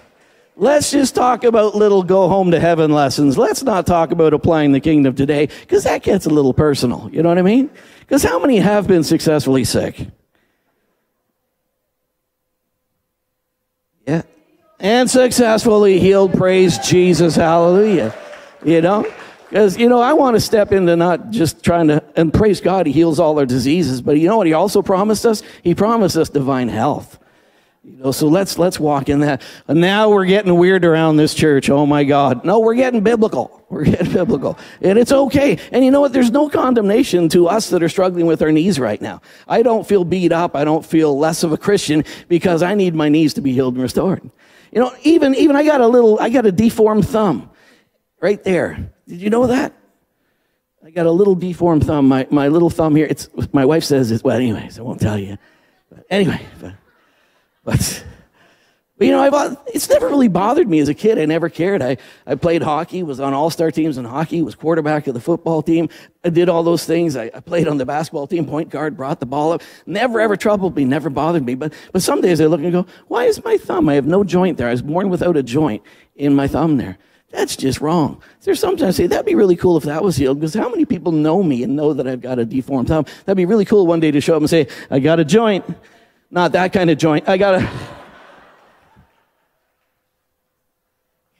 let's 0.57 0.91
just 0.91 1.15
talk 1.15 1.45
about 1.45 1.75
little 1.75 2.03
go 2.03 2.29
home 2.29 2.51
to 2.53 2.61
heaven 2.61 2.91
lessons. 2.93 3.37
Let's 3.37 3.63
not 3.63 3.87
talk 3.87 4.11
about 4.11 4.33
applying 4.33 4.73
the 4.73 4.81
kingdom 4.81 5.15
today 5.15 5.47
because 5.61 5.85
that 5.85 6.03
gets 6.03 6.25
a 6.25 6.31
little 6.31 6.55
personal. 6.55 7.11
You 7.13 7.23
know 7.23 7.29
what 7.29 7.37
I 7.37 7.43
mean? 7.43 7.69
Because 8.01 8.23
how 8.23 8.39
many 8.39 8.57
have 8.57 8.89
been 8.89 9.05
successfully 9.05 9.65
sick? 9.65 10.09
And 14.81 15.11
successfully 15.11 15.99
healed. 15.99 16.35
Praise 16.35 16.79
Jesus. 16.79 17.37
Hallelujah. 17.37 18.15
You 18.65 18.81
know? 18.81 19.07
Because, 19.49 19.79
you 19.79 19.89
know, 19.89 20.01
I 20.01 20.13
want 20.13 20.37
to 20.37 20.41
step 20.41 20.73
into 20.73 20.95
not 20.95 21.31
just 21.31 21.65
trying 21.65 21.89
to, 21.89 22.05
and 22.17 22.33
praise 22.33 22.61
God, 22.61 22.87
He 22.87 22.93
heals 22.93 23.19
all 23.19 23.39
our 23.39 23.47
diseases, 23.47 24.03
but 24.03 24.19
you 24.19 24.29
know 24.29 24.37
what 24.37 24.47
He 24.47 24.53
also 24.53 24.83
promised 24.83 25.25
us? 25.25 25.43
He 25.63 25.75
promised 25.75 26.17
us 26.17 26.29
divine 26.29 26.69
health. 26.69 27.18
You 27.89 28.05
know, 28.05 28.13
so 28.13 28.29
let's 28.29 28.59
let's 28.59 28.79
walk 28.79 29.09
in 29.09 29.21
that. 29.21 29.41
And 29.67 29.81
now 29.81 30.11
we're 30.11 30.27
getting 30.27 30.55
weird 30.55 30.85
around 30.85 31.17
this 31.17 31.33
church. 31.33 31.71
Oh 31.71 31.87
my 31.87 32.05
God. 32.05 32.45
No, 32.45 32.61
we're 32.61 32.75
getting 32.75 33.03
biblical. 33.03 33.65
We're 33.71 33.85
getting 33.85 34.13
biblical. 34.13 34.59
And 34.83 34.99
it's 34.99 35.11
okay. 35.11 35.59
And 35.73 35.85
you 35.85 35.91
know 35.91 36.03
what? 36.03 36.13
There's 36.13 36.31
no 36.31 36.51
condemnation 36.51 37.31
to 37.31 37.49
us 37.49 37.71
that 37.71 37.83
are 37.83 37.89
struggling 37.89 38.27
with 38.27 38.43
our 38.43 38.53
knees 38.53 38.79
right 38.79 39.01
now. 39.01 39.23
I 39.47 39.63
don't 39.63 39.87
feel 39.87 40.05
beat 40.05 40.33
up. 40.33 40.55
I 40.55 40.65
don't 40.65 40.85
feel 40.85 41.19
less 41.19 41.43
of 41.43 41.53
a 41.53 41.57
Christian 41.57 42.05
because 42.29 42.63
I 42.63 42.75
need 42.75 42.95
my 42.95 43.09
knees 43.09 43.35
to 43.35 43.41
be 43.41 43.53
healed 43.53 43.75
and 43.75 43.83
restored. 43.83 44.23
You 44.71 44.81
know, 44.81 44.95
even 45.03 45.35
even 45.35 45.57
I 45.57 45.65
got 45.65 45.81
a 45.81 45.87
little 45.87 46.21
I 46.21 46.29
got 46.29 46.45
a 46.45 46.53
deformed 46.53 47.09
thumb 47.09 47.51
right 48.21 48.43
there. 48.45 48.93
Did 49.09 49.23
you 49.23 49.31
know 49.31 49.47
that? 49.47 49.73
I 50.85 50.91
got 50.91 51.07
a 51.07 51.11
little 51.11 51.35
deformed 51.35 51.87
thumb. 51.87 52.07
My 52.07 52.27
my 52.31 52.49
little 52.49 52.71
thumb 52.71 52.95
here. 52.95 53.07
It's 53.09 53.31
my 53.53 53.65
wife 53.65 53.85
says 53.85 54.11
it's 54.11 54.23
well 54.23 54.37
anyways, 54.37 54.79
I 54.79 54.83
won't 54.83 55.01
tell 55.01 55.19
you. 55.19 55.39
But 55.91 56.05
anyway, 56.11 56.47
but 56.61 56.75
but, 57.69 58.05
but 58.97 59.07
you 59.07 59.13
know, 59.13 59.21
I've, 59.21 59.59
it's 59.67 59.91
never 59.91 60.09
really 60.09 60.29
bothered 60.29 60.67
me 60.67 60.79
as 60.79 60.89
a 60.89 60.95
kid. 60.95 61.19
I 61.19 61.27
never 61.27 61.51
cared. 61.51 61.83
I, 61.83 61.99
I 62.27 62.35
played 62.35 62.63
hockey, 62.63 63.03
was 63.03 63.21
on 63.21 63.35
all 63.35 63.51
star 63.51 63.71
teams 63.71 63.99
in 63.99 64.07
hockey, 64.07 64.41
was 64.41 64.55
quarterback 64.55 65.07
of 65.07 65.13
the 65.13 65.21
football 65.21 65.61
team. 65.61 65.91
I 66.25 66.31
did 66.31 66.49
all 66.49 66.63
those 66.63 66.87
things. 66.87 67.15
I, 67.15 67.31
I, 67.35 67.41
played 67.41 67.69
on 67.69 67.77
the 67.77 67.85
basketball 67.85 68.27
team, 68.27 68.47
point 68.47 68.71
guard, 68.71 68.97
brought 68.97 69.21
the 69.21 69.27
ball 69.27 69.53
up. 69.53 69.63
Never 69.85 70.19
ever 70.19 70.35
troubled 70.35 70.77
me, 70.77 70.87
never 70.87 71.11
bothered 71.11 71.45
me. 71.45 71.57
But, 71.57 71.75
but 71.93 72.03
some 72.03 72.23
days 72.23 72.41
I 72.41 72.47
look 72.47 72.63
and 72.63 72.73
go, 72.73 72.87
why 73.09 73.25
is 73.25 73.45
my 73.45 73.59
thumb? 73.59 73.91
I 73.91 73.95
have 73.95 74.07
no 74.07 74.25
joint 74.25 74.57
there. 74.57 74.69
I 74.69 74.73
was 74.73 74.83
born 74.83 75.11
without 75.11 75.37
a 75.37 75.43
joint 75.43 75.83
in 76.17 76.35
my 76.35 76.49
thumb 76.49 76.79
there. 76.79 76.97
That's 77.31 77.55
just 77.57 77.83
wrong. 77.83 78.23
There's 78.41 78.59
sometimes 78.59 78.95
I 78.95 79.03
say 79.03 79.07
that'd 79.07 79.27
be 79.27 79.35
really 79.35 79.57
cool 79.57 79.77
if 79.77 79.85
that 79.85 80.03
was 80.03 80.17
healed 80.17 80.41
because 80.41 80.55
how 80.55 80.71
many 80.71 80.87
people 80.87 81.13
know 81.13 81.43
me 81.43 81.63
and 81.63 81.77
know 81.77 81.93
that 81.93 82.09
I've 82.09 82.23
got 82.23 82.39
a 82.39 82.47
deformed 82.47 82.89
thumb? 82.89 83.05
That'd 83.27 83.37
be 83.37 83.45
really 83.45 83.67
cool 83.67 83.87
one 83.87 84.01
day 84.01 84.11
to 84.11 84.21
show 84.23 84.35
up 84.35 84.41
and 84.41 84.49
say, 84.49 84.69
I 84.91 84.99
got 84.99 85.21
a 85.21 85.25
joint. 85.27 85.67
Not 86.31 86.53
that 86.53 86.73
kind 86.73 86.91
of 86.91 86.99
joint. 86.99 87.29
I 87.29 87.39
gotta. 87.39 87.71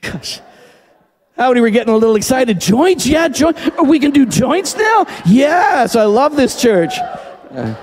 Gosh. 0.01 0.41
Howdy, 1.37 1.61
we're 1.61 1.71
getting 1.71 1.95
a 1.95 1.97
little 1.97 2.17
excited. 2.17 2.61
Joints? 2.61 3.07
Yeah, 3.07 3.29
joints. 3.29 3.61
Oh, 3.79 3.85
we 3.85 4.01
can 4.01 4.11
do 4.11 4.27
joints 4.27 4.77
now? 4.77 5.07
Yes, 5.25 5.95
I 5.95 6.05
love 6.05 6.35
this 6.35 6.61
church. 6.61 6.95
Uh, 6.99 7.75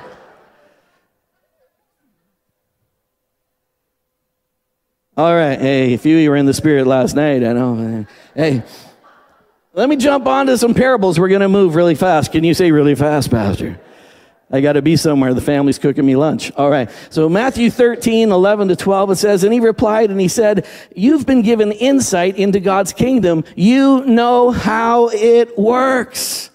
all 5.15 5.33
right. 5.33 5.57
Hey, 5.57 5.93
a 5.93 5.97
few 5.97 6.17
of 6.17 6.23
you 6.23 6.29
were 6.29 6.35
in 6.35 6.45
the 6.45 6.53
spirit 6.53 6.85
last 6.85 7.15
night. 7.15 7.43
I 7.45 7.53
know. 7.53 8.05
Hey, 8.35 8.63
let 9.73 9.87
me 9.87 9.95
jump 9.95 10.25
on 10.27 10.47
to 10.47 10.57
some 10.57 10.73
parables. 10.73 11.17
We're 11.17 11.29
going 11.29 11.39
to 11.41 11.47
move 11.47 11.75
really 11.75 11.95
fast. 11.95 12.33
Can 12.33 12.43
you 12.43 12.53
say 12.53 12.71
really 12.71 12.95
fast, 12.95 13.31
Pastor? 13.31 13.79
I 14.51 14.62
got 14.62 14.73
to 14.73 14.81
be 14.81 14.95
somewhere. 14.95 15.34
The 15.34 15.41
family's 15.41 15.79
cooking 15.79 16.05
me 16.05 16.15
lunch. 16.15 16.51
All 16.51 16.69
right. 16.69 16.89
So 17.10 17.27
Matthew 17.27 17.71
13, 17.71 18.31
11 18.31 18.67
to 18.67 18.75
12, 18.75 19.12
it 19.12 19.15
says, 19.15 19.43
And 19.43 19.51
he 19.51 19.60
replied 19.60 20.12
and 20.12 20.21
he 20.21 20.27
said, 20.27 20.67
You've 20.95 21.25
been 21.25 21.41
given 21.41 21.71
insight 21.71 22.38
into 22.38 22.60
God's 22.60 22.93
kingdom. 22.93 23.43
You 23.55 24.05
know 24.05 24.51
how 24.51 25.10
it 25.10 25.58
works. 25.58 26.51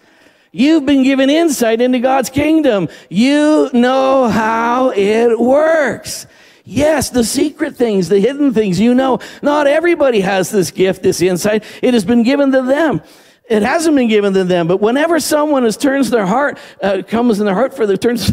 You've 0.53 0.87
been 0.87 1.03
given 1.03 1.31
insight 1.31 1.81
into 1.81 1.98
God's 1.98 2.31
kingdom. 2.31 2.88
You 3.09 3.70
know 3.72 4.29
how 4.29 4.90
it 4.90 5.38
works. 5.38 6.26
Yes, 6.64 7.11
the 7.11 7.24
secret 7.24 7.76
things, 7.76 8.09
the 8.09 8.20
hidden 8.20 8.55
things, 8.55 8.79
you 8.79 8.94
know. 8.94 9.18
Not 9.42 9.66
everybody 9.66 10.20
has 10.20 10.50
this 10.50 10.70
gift, 10.70 11.03
this 11.03 11.20
insight. 11.20 11.64
It 11.83 11.94
has 11.94 12.05
been 12.05 12.22
given 12.22 12.53
to 12.53 12.62
them. 12.62 13.03
It 13.50 13.62
hasn't 13.62 13.96
been 13.96 14.06
given 14.06 14.32
to 14.34 14.44
them, 14.44 14.68
but 14.68 14.80
whenever 14.80 15.18
someone 15.18 15.64
has 15.64 15.76
turns 15.76 16.08
their 16.08 16.24
heart, 16.24 16.56
uh, 16.80 17.02
comes 17.06 17.40
in 17.40 17.46
their 17.46 17.54
heart 17.54 17.74
for 17.74 17.84
the 17.84 17.98
turns, 17.98 18.32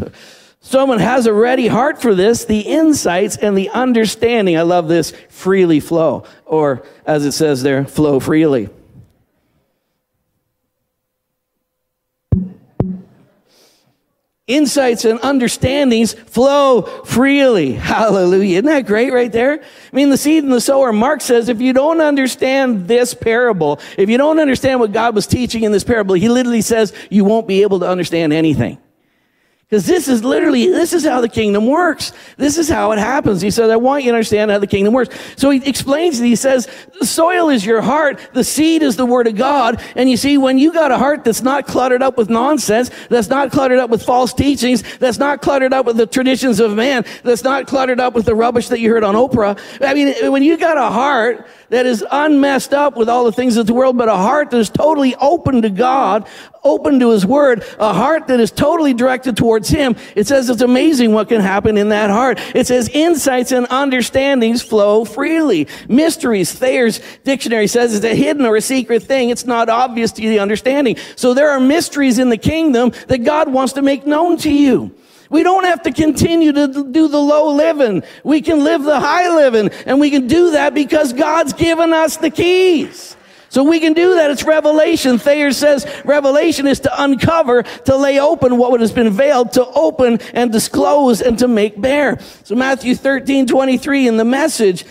someone 0.62 1.00
has 1.00 1.26
a 1.26 1.34
ready 1.34 1.68
heart 1.68 2.00
for 2.00 2.14
this, 2.14 2.46
the 2.46 2.60
insights 2.60 3.36
and 3.36 3.58
the 3.58 3.70
understanding, 3.70 4.56
I 4.56 4.62
love 4.62 4.88
this, 4.88 5.14
freely 5.30 5.80
flow, 5.80 6.24
or 6.46 6.84
as 7.04 7.26
it 7.26 7.32
says 7.32 7.64
there, 7.64 7.84
flow 7.84 8.20
freely. 8.20 8.70
Insights 14.48 15.04
and 15.04 15.20
understandings 15.20 16.14
flow 16.14 16.84
freely. 17.04 17.74
Hallelujah. 17.74 18.56
Isn't 18.60 18.66
that 18.66 18.86
great 18.86 19.12
right 19.12 19.32
there? 19.32 19.62
I 19.62 19.96
mean, 19.96 20.10
the 20.10 20.18
seed 20.18 20.44
and 20.44 20.54
the 20.54 20.62
sower, 20.62 20.94
Mark 20.94 21.22
says, 21.22 21.50
if 21.50 21.60
you 21.60 21.74
don't 21.74 22.00
understand 22.00 22.88
this 22.88 23.14
parable, 23.14 23.80
if 23.98 24.10
you 24.10 24.18
don't 24.18 24.40
understand 24.40 24.80
what 24.80 24.94
God 24.94 25.14
was 25.14 25.28
teaching 25.28 25.64
in 25.64 25.74
this 25.74 25.84
parable, 25.84 26.16
he 26.16 26.30
literally 26.30 26.62
says 26.62 26.94
you 27.10 27.26
won't 27.26 27.48
be 27.48 27.62
able 27.62 27.82
to 27.82 27.90
understand 27.90 28.32
anything. 28.32 28.78
Because 29.70 29.86
this 29.86 30.08
is 30.08 30.24
literally, 30.24 30.68
this 30.68 30.94
is 30.94 31.04
how 31.04 31.20
the 31.20 31.28
kingdom 31.28 31.66
works. 31.66 32.14
This 32.38 32.58
is 32.58 32.70
how 32.70 32.94
it 32.94 33.00
happens. 33.00 33.42
He 33.42 33.52
says, 33.52 33.70
I 33.70 33.76
want 33.76 34.06
you 34.06 34.12
to 34.12 34.16
understand 34.16 34.50
how 34.50 34.60
the 34.60 34.68
kingdom 34.68 34.94
works. 34.94 35.14
So 35.36 35.50
he 35.50 35.62
explains 35.68 36.22
it. 36.22 36.26
He 36.26 36.38
says, 36.38 36.70
the 36.98 37.06
soil 37.06 37.50
is 37.50 37.66
your 37.66 37.82
heart. 37.82 38.30
The 38.32 38.46
seed 38.46 38.82
is 38.82 38.96
the 38.96 39.06
word 39.06 39.28
of 39.28 39.36
God. 39.36 39.82
And 39.98 40.10
you 40.10 40.16
see, 40.16 40.38
when 40.38 40.58
you 40.58 40.72
got 40.72 40.94
a 40.94 40.98
heart 40.98 41.26
that's 41.26 41.42
not 41.42 41.68
cluttered 41.68 42.02
up 42.02 42.18
with 42.18 42.30
nonsense, 42.30 42.92
that's 43.10 43.28
not 43.28 43.52
cluttered 43.52 43.80
up 43.80 43.90
with 43.90 44.04
false 44.04 44.34
teachings, 44.34 44.84
that's 45.00 45.18
not 45.18 45.42
cluttered 45.42 45.74
up 45.74 45.86
with 45.86 45.98
the 45.98 46.08
traditions 46.08 46.62
of 46.62 46.74
man, 46.74 47.04
that's 47.24 47.44
not 47.44 47.68
cluttered 47.68 48.00
up 48.00 48.14
with 48.14 48.26
the 48.26 48.36
rubbish 48.36 48.70
that 48.70 48.80
you 48.80 48.90
heard 48.90 49.04
on 49.04 49.16
Oprah. 49.16 49.60
I 49.82 49.94
mean, 49.94 50.32
when 50.32 50.44
you 50.44 50.56
got 50.56 50.78
a 50.78 50.90
heart 50.90 51.46
that 51.70 51.86
is 51.86 52.06
unmessed 52.10 52.74
up 52.74 52.96
with 52.96 53.10
all 53.10 53.26
the 53.26 53.32
things 53.32 53.58
of 53.58 53.68
the 53.68 53.74
world, 53.74 53.98
but 53.98 54.10
a 54.10 54.16
heart 54.16 54.52
that 54.52 54.58
is 54.58 54.70
totally 54.70 55.16
open 55.16 55.62
to 55.62 55.70
God, 55.70 56.28
open 56.64 57.00
to 57.00 57.12
His 57.12 57.26
Word, 57.26 57.64
a 57.80 57.94
heart 57.94 58.28
that 58.28 58.40
is 58.40 58.52
totally 58.52 58.94
directed 58.94 59.38
towards 59.38 59.70
Him. 59.70 59.96
It 60.16 60.28
says 60.28 60.50
it's 60.50 60.62
amazing 60.62 61.14
what 61.14 61.30
can 61.30 61.42
happen 61.42 61.78
in 61.78 61.90
that 61.90 62.10
heart. 62.10 62.40
It 62.56 62.68
says 62.68 62.90
insights 62.90 63.52
and 63.52 63.68
understandings 63.70 64.62
flow 64.62 65.06
freely. 65.06 65.68
Mysteries, 65.88 66.54
Thayer's 66.54 67.02
dictionary 67.24 67.68
says 67.68 67.96
it's 67.96 68.06
a 68.06 68.16
hidden 68.16 68.46
or 68.46 68.56
a 68.56 68.62
secret 68.62 69.04
thing. 69.04 69.30
It's 69.30 69.46
not 69.46 69.70
obvious 69.70 70.12
to 70.14 70.22
the 70.22 70.40
understanding. 70.40 70.98
So 71.16 71.34
there 71.34 71.50
are 71.50 71.60
mysteries 71.60 72.20
in 72.20 72.30
the 72.30 72.38
kingdom 72.38 72.92
that 73.08 73.20
God 73.20 73.52
wants 73.52 73.74
to 73.74 73.82
make 73.82 74.06
known 74.06 74.38
to 74.38 74.52
you. 74.52 74.96
We 75.30 75.44
don't 75.44 75.66
have 75.66 75.82
to 75.84 75.92
continue 75.92 76.54
to 76.54 76.68
do 76.68 77.08
the 77.08 77.20
low 77.20 77.54
living. 77.54 78.04
We 78.24 78.42
can 78.42 78.64
live 78.64 78.84
the 78.84 79.00
high 79.00 79.30
living, 79.36 79.70
and 79.86 80.00
we 80.00 80.10
can 80.10 80.28
do 80.28 80.52
that 80.52 80.74
because 80.74 81.12
God's 81.12 81.54
given 81.54 81.92
us 81.92 82.18
the 82.18 82.30
keys. 82.30 83.17
So 83.50 83.64
we 83.64 83.80
can 83.80 83.94
do 83.94 84.16
that. 84.16 84.32
It's 84.32 84.44
revelation. 84.44 85.18
Thayer 85.18 85.52
says 85.52 85.86
revelation 86.06 86.68
is 86.68 86.80
to 86.82 87.04
uncover, 87.04 87.64
to 87.64 87.96
lay 87.96 88.20
open 88.20 88.58
what 88.58 88.80
has 88.82 88.92
been 88.92 89.12
veiled, 89.12 89.54
to 89.54 89.66
open 89.66 90.20
and 90.34 90.52
disclose 90.52 91.22
and 91.22 91.40
to 91.40 91.48
make 91.48 91.80
bare. 91.80 92.20
So 92.44 92.56
Matthew 92.56 92.96
13, 92.96 93.48
23 93.48 94.08
in 94.08 94.18
the 94.18 94.26
message, 94.26 94.86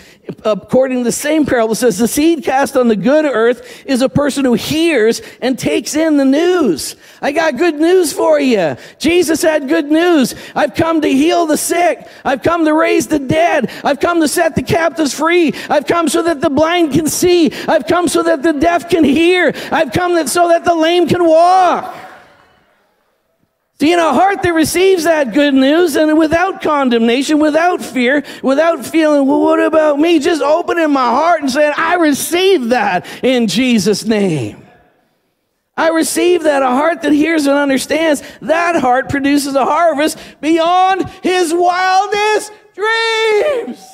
according 0.45 0.99
to 0.99 1.05
the 1.05 1.13
same 1.13 1.47
parable, 1.47 1.75
says 1.75 1.99
the 1.99 2.09
seed 2.09 2.43
cast 2.43 2.77
on 2.77 2.89
the 2.89 2.97
good 2.97 3.25
earth 3.25 3.85
is 3.87 4.03
a 4.03 4.09
person 4.09 4.45
who 4.45 4.55
hears 4.55 5.21
and 5.41 5.59
takes 5.59 5.95
in 5.95 6.17
the 6.17 6.25
news. 6.25 6.97
I 7.23 7.33
got 7.33 7.57
good 7.57 7.77
news 7.77 8.13
for 8.13 8.41
you. 8.41 8.77
Jesus 8.99 9.43
had 9.43 9.69
good 9.69 9.91
news. 9.91 10.35
I've 10.55 10.75
come 10.75 11.01
to 11.01 11.09
heal 11.09 11.47
the 11.47 11.57
sick. 11.57 12.07
I've 12.25 12.43
come 12.43 12.65
to 12.65 12.75
raise 12.75 13.07
the 13.07 13.19
dead. 13.19 13.71
I've 13.85 14.01
come 14.01 14.21
to 14.21 14.29
set 14.29 14.55
the 14.55 14.63
captives 14.63 15.15
free. 15.15 15.53
I've 15.71 15.87
come 15.87 16.09
so 16.09 16.23
that 16.23 16.41
the 16.41 16.51
blind 16.51 16.93
can 16.93 17.07
see. 17.07 17.53
I've 17.69 17.87
come 17.87 18.09
so 18.09 18.23
that 18.25 18.43
the 18.47 18.59
deaf 18.59 18.89
can 18.89 19.05
hear. 19.05 19.53
I've 19.71 19.93
come 19.93 20.15
that 20.15 20.29
so 20.29 20.49
that 20.49 20.65
the 20.65 20.75
lame 20.75 21.09
can 21.09 21.27
walk. 21.27 21.95
See, 23.79 23.93
in 23.93 23.99
a 23.99 24.15
heart 24.15 24.43
that 24.43 24.55
receives 24.55 25.05
that 25.05 25.35
good 25.35 25.53
news 25.53 25.97
and 25.97 26.17
without 26.17 26.63
condemnation, 26.63 27.39
without 27.39 27.85
fear, 27.85 28.25
without 28.43 28.87
feeling, 28.87 29.27
well, 29.27 29.43
what 29.43 29.61
about 29.61 29.99
me? 29.99 30.19
Just 30.19 30.41
opening 30.41 30.91
my 30.91 31.05
heart 31.05 31.43
and 31.43 31.51
saying, 31.51 31.75
I 31.77 31.97
receive 31.97 32.71
that 32.71 33.05
in 33.23 33.49
Jesus' 33.49 34.07
name. 34.07 34.67
I 35.77 35.91
receive 35.91 36.45
that. 36.45 36.63
A 36.63 36.69
heart 36.69 37.03
that 37.03 37.13
hears 37.13 37.45
and 37.45 37.55
understands, 37.55 38.23
that 38.41 38.77
heart 38.77 39.11
produces 39.11 39.55
a 39.55 39.65
harvest 39.67 40.19
beyond 40.41 41.07
his 41.23 41.53
wildest 41.53 42.53
dreams. 42.75 43.87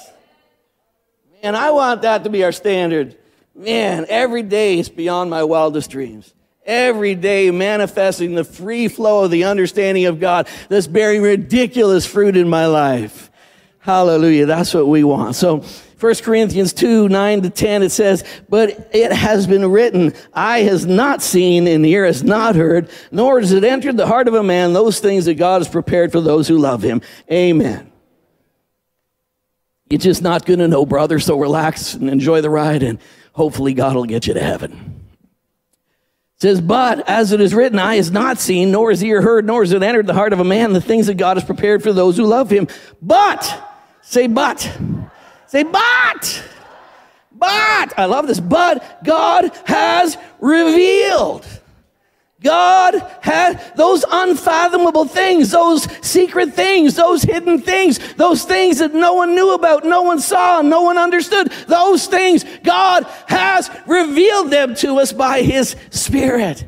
Man, 1.43 1.57
I 1.57 1.73
want 1.73 2.03
that 2.03 2.23
to 2.23 2.31
be 2.31 2.45
our 2.45 2.53
standard. 2.53 3.17
Man, 3.55 4.07
every 4.09 4.43
day 4.43 4.79
is 4.79 4.89
beyond 4.89 5.31
my 5.31 5.45
wildest 5.45 5.91
dreams 5.91 6.33
every 6.65 7.15
day 7.15 7.51
manifesting 7.51 8.35
the 8.35 8.45
free 8.45 8.89
flow 8.89 9.25
of 9.25 9.31
the 9.31 9.45
understanding 9.45 10.07
of 10.07 10.21
God 10.21 10.49
that's 10.69 10.87
bearing 10.87 11.23
ridiculous 11.23 12.07
fruit 12.07 12.37
in 12.37 12.49
my 12.49 12.67
life. 12.67 13.31
Hallelujah. 13.81 14.47
That's 14.47 14.73
what 14.75 14.87
we 14.87 15.03
want. 15.03 15.35
So 15.35 15.65
1 15.99 16.15
Corinthians 16.17 16.73
2, 16.73 17.09
9 17.09 17.43
to 17.43 17.51
10, 17.51 17.83
it 17.83 17.91
says, 17.91 18.25
But 18.49 18.91
it 18.93 19.13
has 19.13 19.47
been 19.47 19.71
written, 19.71 20.15
eye 20.35 20.61
has 20.61 20.87
not 20.87 21.23
seen 21.23 21.67
and 21.67 21.85
ear 21.85 22.05
has 22.05 22.23
not 22.23 22.55
heard, 22.55 22.91
nor 23.11 23.41
has 23.41 23.53
it 23.53 23.65
entered 23.65 23.97
the 23.97 24.07
heart 24.07 24.29
of 24.29 24.35
a 24.35 24.43
man 24.43 24.73
those 24.73 25.01
things 25.01 25.25
that 25.25 25.35
God 25.35 25.61
has 25.61 25.69
prepared 25.69 26.13
for 26.13 26.21
those 26.21 26.47
who 26.47 26.59
love 26.59 26.83
him. 26.83 27.03
Amen. 27.31 27.91
You're 29.91 29.99
just 29.99 30.23
not 30.23 30.47
going 30.47 30.61
to 30.61 30.69
know, 30.69 30.87
brother, 30.87 31.19
so 31.19 31.39
relax 31.39 31.95
and 31.95 32.09
enjoy 32.09 32.41
the 32.41 32.51
ride, 32.51 32.83
and 32.83 32.99
hopefully 33.33 33.75
God 33.75 33.97
will 33.97 34.05
get 34.05 34.27
you 34.27 34.35
to 34.35 34.43
heaven 34.43 34.93
says, 36.43 36.61
But 36.61 37.09
as 37.09 37.33
it 37.33 37.41
is 37.41 37.55
written, 37.55 37.79
eye 37.79 37.95
has 37.95 38.11
not 38.11 38.39
seen, 38.39 38.73
nor 38.73 38.91
has 38.91 39.03
ear 39.03 39.23
heard, 39.23 39.47
nor 39.47 39.63
has 39.63 39.73
it 39.73 39.83
entered 39.83 40.09
the 40.09 40.15
heart 40.15 40.33
of 40.33 40.41
a 40.41 40.45
man 40.45 40.73
the 40.73 40.81
things 40.81 41.07
that 41.07 41.15
God 41.15 41.37
has 41.37 41.45
prepared 41.45 41.83
for 41.83 41.93
those 41.93 42.17
who 42.17 42.25
love 42.25 42.51
him. 42.51 42.67
But, 43.01 43.65
say, 44.03 44.27
but, 44.27 44.61
say, 45.47 45.63
but, 45.63 46.45
but, 47.31 47.99
I 47.99 48.07
love 48.07 48.27
this, 48.27 48.41
but 48.41 49.05
God 49.05 49.53
has 49.67 50.19
revealed. 50.41 51.47
God 52.43 52.95
had 53.21 53.61
those 53.77 54.05
unfathomable 54.11 55.05
things, 55.05 55.51
those 55.51 55.85
secret 56.05 56.55
things, 56.55 56.97
those 56.97 57.23
hidden 57.23 57.61
things, 57.61 58.15
those 58.15 58.45
things 58.45 58.79
that 58.79 58.95
no 58.95 59.15
one 59.15 59.35
knew 59.35 59.53
about, 59.55 59.85
no 59.85 60.03
one 60.03 60.21
saw, 60.21 60.63
no 60.63 60.83
one 60.83 60.99
understood. 60.99 61.51
Those 61.69 62.07
things, 62.07 62.45
God 62.63 63.05
has 63.29 63.71
revealed 63.87 64.51
them 64.51 64.75
to 64.77 64.99
us 64.99 65.13
by 65.13 65.43
His 65.43 65.77
Spirit. 65.91 66.65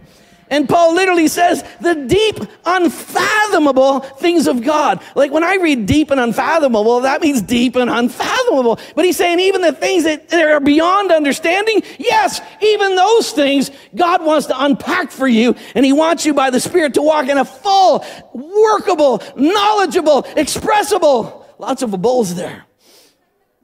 And 0.54 0.68
Paul 0.68 0.94
literally 0.94 1.26
says 1.26 1.64
the 1.80 1.94
deep, 1.94 2.36
unfathomable 2.64 4.00
things 4.00 4.46
of 4.46 4.62
God. 4.62 5.02
Like 5.16 5.32
when 5.32 5.42
I 5.42 5.56
read 5.56 5.86
deep 5.86 6.12
and 6.12 6.20
unfathomable, 6.20 7.00
that 7.00 7.20
means 7.20 7.42
deep 7.42 7.74
and 7.74 7.90
unfathomable. 7.90 8.78
But 8.94 9.04
he's 9.04 9.16
saying 9.16 9.40
even 9.40 9.62
the 9.62 9.72
things 9.72 10.04
that 10.04 10.32
are 10.32 10.60
beyond 10.60 11.10
understanding, 11.10 11.82
yes, 11.98 12.40
even 12.62 12.94
those 12.94 13.32
things 13.32 13.72
God 13.96 14.24
wants 14.24 14.46
to 14.46 14.64
unpack 14.64 15.10
for 15.10 15.26
you. 15.26 15.56
And 15.74 15.84
he 15.84 15.92
wants 15.92 16.24
you 16.24 16.34
by 16.34 16.50
the 16.50 16.60
Spirit 16.60 16.94
to 16.94 17.02
walk 17.02 17.28
in 17.28 17.36
a 17.36 17.44
full, 17.44 18.04
workable, 18.32 19.24
knowledgeable, 19.34 20.22
expressible, 20.36 21.46
lots 21.58 21.82
of 21.82 21.90
bowls 22.00 22.36
there 22.36 22.64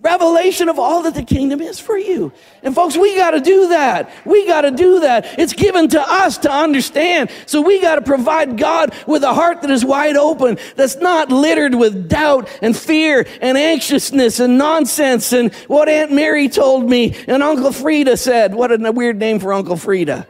revelation 0.02 0.68
of 0.68 0.78
all 0.78 1.02
that 1.02 1.14
the 1.14 1.22
kingdom 1.22 1.60
is 1.60 1.78
for 1.78 1.96
you. 1.96 2.32
And 2.62 2.74
folks, 2.74 2.96
we 2.96 3.16
got 3.16 3.32
to 3.32 3.40
do 3.40 3.68
that. 3.68 4.10
We 4.24 4.46
got 4.46 4.62
to 4.62 4.70
do 4.70 5.00
that. 5.00 5.38
It's 5.38 5.52
given 5.52 5.88
to 5.88 6.00
us 6.00 6.38
to 6.38 6.50
understand. 6.50 7.30
So 7.46 7.60
we 7.60 7.80
got 7.80 7.96
to 7.96 8.02
provide 8.02 8.56
God 8.56 8.94
with 9.06 9.22
a 9.22 9.34
heart 9.34 9.62
that 9.62 9.70
is 9.70 9.84
wide 9.84 10.16
open, 10.16 10.58
that's 10.76 10.96
not 10.96 11.30
littered 11.30 11.74
with 11.74 12.08
doubt 12.08 12.48
and 12.62 12.76
fear 12.76 13.26
and 13.42 13.58
anxiousness 13.58 14.40
and 14.40 14.56
nonsense 14.56 15.32
and 15.32 15.52
what 15.66 15.88
Aunt 15.88 16.12
Mary 16.12 16.48
told 16.48 16.88
me 16.88 17.14
and 17.26 17.42
Uncle 17.42 17.72
Frida 17.72 18.16
said. 18.16 18.54
What 18.54 18.72
a 18.72 18.92
weird 18.92 19.18
name 19.18 19.38
for 19.38 19.52
Uncle 19.52 19.76
Frida. 19.76 20.26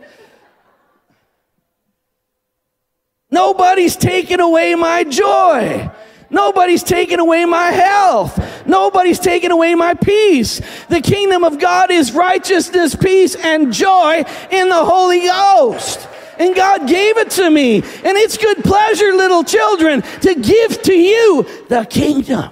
Nobody's 3.31 3.95
taken 3.95 4.41
away 4.41 4.75
my 4.75 5.05
joy. 5.05 5.91
Nobody's 6.31 6.85
taken 6.85 7.19
away 7.19 7.45
my 7.45 7.71
health. 7.71 8.60
Nobody's 8.71 9.19
taken 9.19 9.51
away 9.51 9.75
my 9.75 9.95
peace. 9.95 10.61
The 10.89 11.01
kingdom 11.01 11.45
of 11.45 11.59
God 11.59 11.91
is 11.91 12.13
righteousness, 12.13 12.95
peace, 12.95 13.35
and 13.35 13.73
joy 13.73 14.25
in 14.51 14.69
the 14.69 14.85
Holy 14.85 15.23
Ghost. 15.23 16.09
And 16.39 16.55
God 16.55 16.89
gave 16.89 17.19
it 17.19 17.31
to 17.33 17.51
me. 17.51 17.77
And 17.77 18.17
it's 18.17 18.39
good 18.39 18.65
pleasure, 18.65 19.13
little 19.13 19.45
children, 19.45 20.03
to 20.23 20.35
give 20.35 20.83
to 20.83 20.95
you 20.95 21.47
the 21.69 21.85
kingdom. 21.85 22.51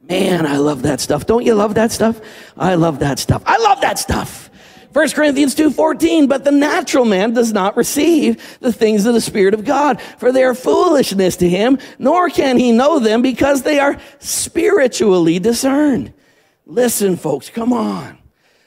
Man, 0.00 0.46
I 0.46 0.58
love 0.58 0.82
that 0.82 1.00
stuff. 1.00 1.26
Don't 1.26 1.44
you 1.44 1.54
love 1.54 1.74
that 1.74 1.90
stuff? 1.90 2.20
I 2.56 2.74
love 2.74 2.98
that 3.00 3.18
stuff. 3.18 3.42
I 3.46 3.56
love 3.58 3.80
that 3.80 3.98
stuff. 3.98 4.41
1 4.92 5.08
Corinthians 5.14 5.54
2:14, 5.54 6.28
but 6.28 6.44
the 6.44 6.52
natural 6.52 7.04
man 7.04 7.32
does 7.32 7.52
not 7.52 7.76
receive 7.76 8.58
the 8.60 8.72
things 8.72 9.06
of 9.06 9.14
the 9.14 9.20
Spirit 9.20 9.54
of 9.54 9.64
God, 9.64 10.00
for 10.18 10.32
they 10.32 10.44
are 10.44 10.54
foolishness 10.54 11.36
to 11.36 11.48
him, 11.48 11.78
nor 11.98 12.28
can 12.28 12.58
he 12.58 12.72
know 12.72 12.98
them 12.98 13.22
because 13.22 13.62
they 13.62 13.78
are 13.78 13.96
spiritually 14.18 15.38
discerned. 15.38 16.12
Listen, 16.66 17.16
folks, 17.16 17.48
come 17.48 17.72
on. 17.72 18.18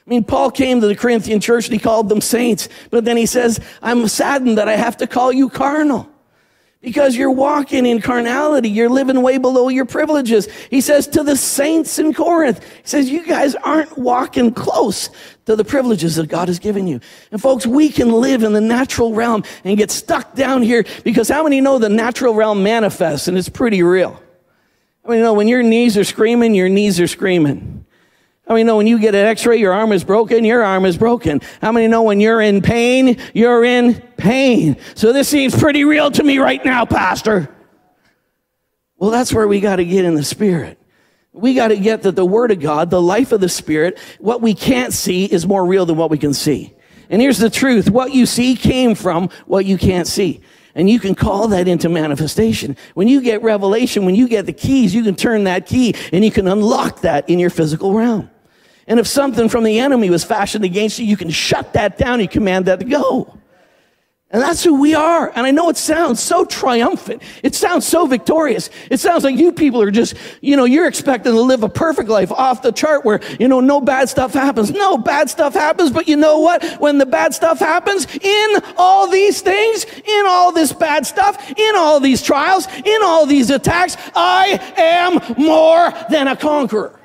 I 0.06 0.10
mean, 0.10 0.24
Paul 0.24 0.50
came 0.50 0.80
to 0.80 0.86
the 0.86 0.94
Corinthian 0.94 1.40
church 1.40 1.66
and 1.66 1.72
he 1.72 1.80
called 1.80 2.08
them 2.08 2.20
saints, 2.20 2.68
but 2.90 3.04
then 3.04 3.16
he 3.16 3.26
says, 3.26 3.58
I'm 3.82 4.06
saddened 4.06 4.58
that 4.58 4.68
I 4.68 4.76
have 4.76 4.96
to 4.98 5.06
call 5.06 5.32
you 5.32 5.48
carnal. 5.48 6.08
Because 6.86 7.16
you're 7.16 7.32
walking 7.32 7.84
in 7.84 8.00
carnality. 8.00 8.68
You're 8.68 8.88
living 8.88 9.20
way 9.20 9.38
below 9.38 9.68
your 9.68 9.86
privileges. 9.86 10.46
He 10.70 10.80
says 10.80 11.08
to 11.08 11.24
the 11.24 11.36
saints 11.36 11.98
in 11.98 12.14
Corinth, 12.14 12.62
he 12.62 12.82
says, 12.84 13.10
you 13.10 13.26
guys 13.26 13.56
aren't 13.56 13.98
walking 13.98 14.54
close 14.54 15.10
to 15.46 15.56
the 15.56 15.64
privileges 15.64 16.14
that 16.14 16.28
God 16.28 16.46
has 16.46 16.60
given 16.60 16.86
you. 16.86 17.00
And 17.32 17.42
folks, 17.42 17.66
we 17.66 17.88
can 17.88 18.12
live 18.12 18.44
in 18.44 18.52
the 18.52 18.60
natural 18.60 19.14
realm 19.14 19.42
and 19.64 19.76
get 19.76 19.90
stuck 19.90 20.36
down 20.36 20.62
here 20.62 20.86
because 21.02 21.28
how 21.28 21.42
many 21.42 21.60
know 21.60 21.80
the 21.80 21.88
natural 21.88 22.34
realm 22.34 22.62
manifests 22.62 23.26
and 23.26 23.36
it's 23.36 23.48
pretty 23.48 23.82
real? 23.82 24.22
I 25.04 25.08
mean, 25.08 25.18
you 25.18 25.24
know, 25.24 25.34
when 25.34 25.48
your 25.48 25.64
knees 25.64 25.98
are 25.98 26.04
screaming, 26.04 26.54
your 26.54 26.68
knees 26.68 27.00
are 27.00 27.08
screaming. 27.08 27.84
How 28.46 28.54
many 28.54 28.62
know 28.62 28.76
when 28.76 28.86
you 28.86 29.00
get 29.00 29.14
an 29.16 29.26
x-ray, 29.26 29.56
your 29.56 29.72
arm 29.72 29.90
is 29.90 30.04
broken, 30.04 30.44
your 30.44 30.62
arm 30.62 30.84
is 30.84 30.96
broken? 30.96 31.40
How 31.60 31.72
many 31.72 31.88
know 31.88 32.04
when 32.04 32.20
you're 32.20 32.40
in 32.40 32.62
pain, 32.62 33.18
you're 33.34 33.64
in 33.64 34.00
pain? 34.16 34.76
So 34.94 35.12
this 35.12 35.28
seems 35.28 35.58
pretty 35.58 35.84
real 35.84 36.12
to 36.12 36.22
me 36.22 36.38
right 36.38 36.64
now, 36.64 36.84
Pastor. 36.84 37.48
Well, 38.98 39.10
that's 39.10 39.32
where 39.32 39.48
we 39.48 39.58
got 39.58 39.76
to 39.76 39.84
get 39.84 40.04
in 40.04 40.14
the 40.14 40.22
spirit. 40.22 40.78
We 41.32 41.54
got 41.54 41.68
to 41.68 41.76
get 41.76 42.02
that 42.02 42.14
the 42.14 42.24
word 42.24 42.52
of 42.52 42.60
God, 42.60 42.88
the 42.88 43.02
life 43.02 43.32
of 43.32 43.40
the 43.40 43.48
spirit, 43.48 43.98
what 44.20 44.40
we 44.40 44.54
can't 44.54 44.92
see 44.92 45.24
is 45.24 45.44
more 45.44 45.66
real 45.66 45.84
than 45.84 45.96
what 45.96 46.10
we 46.10 46.16
can 46.16 46.32
see. 46.32 46.72
And 47.10 47.20
here's 47.20 47.38
the 47.38 47.50
truth. 47.50 47.90
What 47.90 48.14
you 48.14 48.26
see 48.26 48.54
came 48.54 48.94
from 48.94 49.28
what 49.46 49.66
you 49.66 49.76
can't 49.76 50.06
see. 50.06 50.40
And 50.76 50.88
you 50.88 51.00
can 51.00 51.16
call 51.16 51.48
that 51.48 51.66
into 51.66 51.88
manifestation. 51.88 52.76
When 52.94 53.08
you 53.08 53.20
get 53.20 53.42
revelation, 53.42 54.04
when 54.04 54.14
you 54.14 54.28
get 54.28 54.46
the 54.46 54.52
keys, 54.52 54.94
you 54.94 55.02
can 55.02 55.16
turn 55.16 55.44
that 55.44 55.66
key 55.66 55.94
and 56.12 56.24
you 56.24 56.30
can 56.30 56.46
unlock 56.46 57.00
that 57.00 57.28
in 57.28 57.38
your 57.38 57.50
physical 57.50 57.92
realm. 57.92 58.30
And 58.86 59.00
if 59.00 59.06
something 59.06 59.48
from 59.48 59.64
the 59.64 59.80
enemy 59.80 60.10
was 60.10 60.24
fashioned 60.24 60.64
against 60.64 60.98
you, 60.98 61.06
you 61.06 61.16
can 61.16 61.30
shut 61.30 61.72
that 61.72 61.98
down. 61.98 62.20
You 62.20 62.28
command 62.28 62.66
that 62.66 62.80
to 62.80 62.86
go. 62.86 63.36
And 64.28 64.42
that's 64.42 64.64
who 64.64 64.80
we 64.80 64.94
are. 64.94 65.32
And 65.36 65.46
I 65.46 65.52
know 65.52 65.68
it 65.68 65.76
sounds 65.76 66.20
so 66.20 66.44
triumphant. 66.44 67.22
It 67.44 67.54
sounds 67.54 67.86
so 67.86 68.06
victorious. 68.06 68.70
It 68.90 68.98
sounds 68.98 69.22
like 69.22 69.36
you 69.36 69.52
people 69.52 69.80
are 69.80 69.92
just, 69.92 70.14
you 70.40 70.56
know, 70.56 70.64
you're 70.64 70.88
expecting 70.88 71.32
to 71.32 71.40
live 71.40 71.62
a 71.62 71.68
perfect 71.68 72.08
life 72.08 72.32
off 72.32 72.60
the 72.60 72.72
chart 72.72 73.04
where, 73.04 73.20
you 73.38 73.46
know, 73.46 73.60
no 73.60 73.80
bad 73.80 74.08
stuff 74.08 74.32
happens. 74.32 74.72
No 74.72 74.98
bad 74.98 75.30
stuff 75.30 75.54
happens. 75.54 75.92
But 75.92 76.08
you 76.08 76.16
know 76.16 76.40
what? 76.40 76.64
When 76.80 76.98
the 76.98 77.06
bad 77.06 77.34
stuff 77.34 77.60
happens, 77.60 78.06
in 78.16 78.62
all 78.76 79.08
these 79.08 79.42
things, 79.42 79.84
in 79.84 80.24
all 80.26 80.50
this 80.50 80.72
bad 80.72 81.06
stuff, 81.06 81.50
in 81.56 81.76
all 81.76 82.00
these 82.00 82.20
trials, 82.20 82.66
in 82.84 83.02
all 83.04 83.26
these 83.26 83.50
attacks, 83.50 83.96
I 84.16 84.60
am 84.76 85.36
more 85.38 85.92
than 86.10 86.26
a 86.26 86.36
conqueror. 86.36 86.98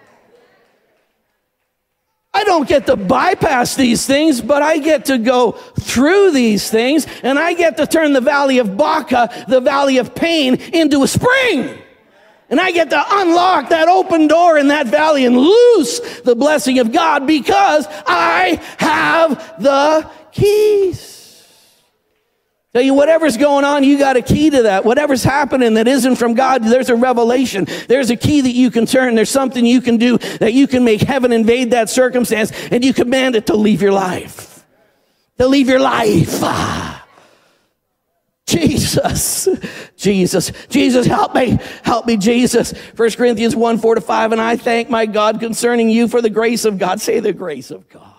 I 2.34 2.46
don't 2.46 2.68
get 2.68 2.86
to 2.86 2.96
bypass 2.96 3.76
these 3.76 4.06
things, 4.06 4.40
but 4.40 4.62
I 4.62 4.78
get 4.78 5.06
to 5.06 5.18
go 5.18 5.52
through 5.52 6.32
these 6.32 6.70
things 6.70 7.06
and 7.24 7.38
I 7.38 7.54
get 7.54 7.76
to 7.78 7.86
turn 7.86 8.14
the 8.14 8.22
valley 8.22 8.58
of 8.60 8.78
Baca, 8.78 9.46
the 9.50 9.60
valley 9.60 9.98
of 9.98 10.16
pain, 10.16 10.56
into 10.56 11.04
a 11.04 11.08
spring. 11.08 11.78
And 12.50 12.60
I 12.60 12.72
get 12.72 12.90
to 12.90 13.04
unlock 13.08 13.70
that 13.70 13.88
open 13.88 14.28
door 14.28 14.58
in 14.58 14.70
that 14.70 14.88
valley 14.88 15.26
and 15.26 15.38
loose 15.38 16.22
the 16.22 16.36
blessing 16.36 16.80
of 16.80 16.92
God 16.92 17.28
because 17.28 17.86
I 18.06 18.62
have 18.78 19.62
the 19.62 20.10
keys. 20.32 21.11
Tell 22.74 22.82
you, 22.82 22.94
whatever's 22.94 23.36
going 23.36 23.66
on, 23.66 23.84
you 23.84 23.98
got 23.98 24.16
a 24.16 24.22
key 24.22 24.50
to 24.50 24.64
that. 24.64 24.86
Whatever's 24.86 25.26
happening 25.26 25.74
that 25.74 25.90
isn't 25.90 26.16
from 26.16 26.36
God, 26.36 26.64
there's 26.64 26.90
a 26.90 26.96
revelation. 26.96 27.68
There's 27.90 28.10
a 28.10 28.16
key 28.16 28.40
that 28.40 28.52
you 28.52 28.72
can 28.72 28.86
turn. 28.86 29.16
There's 29.16 29.30
something 29.30 29.66
you 29.66 29.82
can 29.82 29.98
do 29.98 30.18
that 30.40 30.54
you 30.54 30.68
can 30.68 30.86
make 30.86 31.02
heaven 31.02 31.34
invade 31.34 31.72
that 31.72 31.90
circumstance 31.90 32.52
and 32.72 32.84
you 32.84 32.94
command 32.94 33.36
it 33.36 33.48
to 33.48 33.56
leave 33.56 33.82
your 33.82 33.92
life. 33.92 34.66
To 35.38 35.48
leave 35.48 35.68
your 35.68 35.82
life. 35.82 36.42
Ah. 36.44 37.06
Jesus, 38.46 39.48
Jesus, 39.96 40.52
Jesus, 40.68 41.06
help 41.06 41.36
me, 41.36 41.58
help 41.84 42.06
me, 42.06 42.18
Jesus. 42.18 42.74
1 42.96 43.12
Corinthians 43.12 43.56
1 43.56 43.78
4 43.80 43.96
to 43.96 44.02
5. 44.02 44.32
And 44.32 44.42
I 44.42 44.56
thank 44.56 44.90
my 44.90 45.06
God 45.06 45.40
concerning 45.40 45.90
you 45.90 46.08
for 46.08 46.22
the 46.22 46.30
grace 46.30 46.64
of 46.64 46.78
God. 46.78 47.02
Say 47.02 47.20
the 47.20 47.34
grace 47.34 47.72
of 47.72 47.88
God 47.90 48.11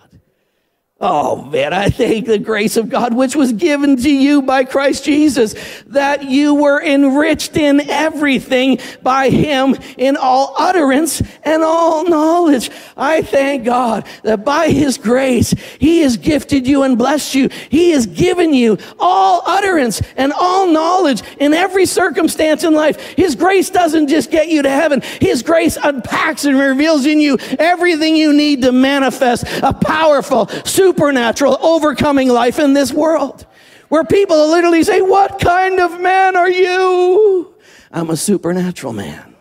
Oh 1.05 1.41
man, 1.41 1.73
I 1.73 1.89
thank 1.89 2.27
the 2.27 2.39
grace 2.39 2.77
of 2.77 2.87
God 2.87 3.13
which 3.13 3.35
was 3.35 3.51
given 3.51 3.97
to 3.97 4.09
you 4.09 4.41
by 4.41 4.63
Christ 4.63 5.03
Jesus, 5.03 5.53
that 5.87 6.23
you 6.23 6.55
were 6.55 6.81
enriched 6.81 7.57
in 7.57 7.89
everything 7.89 8.79
by 9.01 9.29
him 9.29 9.75
in 9.97 10.15
all 10.15 10.55
utterance 10.57 11.21
and 11.43 11.61
all 11.61 12.05
knowledge. 12.05 12.71
I 12.95 13.21
thank 13.21 13.65
God 13.65 14.07
that 14.23 14.45
by 14.45 14.69
his 14.69 14.97
grace, 14.97 15.53
he 15.77 16.03
has 16.03 16.15
gifted 16.15 16.65
you 16.65 16.83
and 16.83 16.97
blessed 16.97 17.35
you. 17.35 17.49
He 17.69 17.91
has 17.91 18.05
given 18.05 18.53
you 18.53 18.77
all 18.97 19.41
utterance 19.45 20.01
and 20.15 20.31
all 20.31 20.67
knowledge 20.67 21.21
in 21.37 21.53
every 21.53 21.85
circumstance 21.85 22.63
in 22.63 22.73
life. 22.73 23.01
His 23.17 23.35
grace 23.35 23.69
doesn't 23.69 24.07
just 24.07 24.31
get 24.31 24.47
you 24.47 24.61
to 24.61 24.69
heaven. 24.69 25.01
His 25.19 25.43
grace 25.43 25.77
unpacks 25.83 26.45
and 26.45 26.57
reveals 26.57 27.05
in 27.05 27.19
you 27.19 27.37
everything 27.59 28.15
you 28.15 28.31
need 28.31 28.61
to 28.61 28.71
manifest 28.71 29.43
a 29.61 29.73
powerful, 29.73 30.47
super 30.63 30.92
supernatural 30.93 31.57
overcoming 31.61 32.29
life 32.29 32.59
in 32.59 32.73
this 32.73 32.93
world 32.93 33.45
where 33.89 34.03
people 34.03 34.49
literally 34.49 34.83
say, 34.83 35.01
What 35.01 35.39
kind 35.39 35.79
of 35.79 35.99
man 35.99 36.35
are 36.35 36.49
you? 36.49 37.53
I'm 37.91 38.09
a 38.09 38.17
supernatural 38.17 38.93
man. 38.93 39.35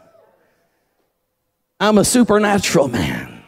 I'm 1.78 1.98
a 1.98 2.04
supernatural 2.04 2.88
man. 2.88 3.42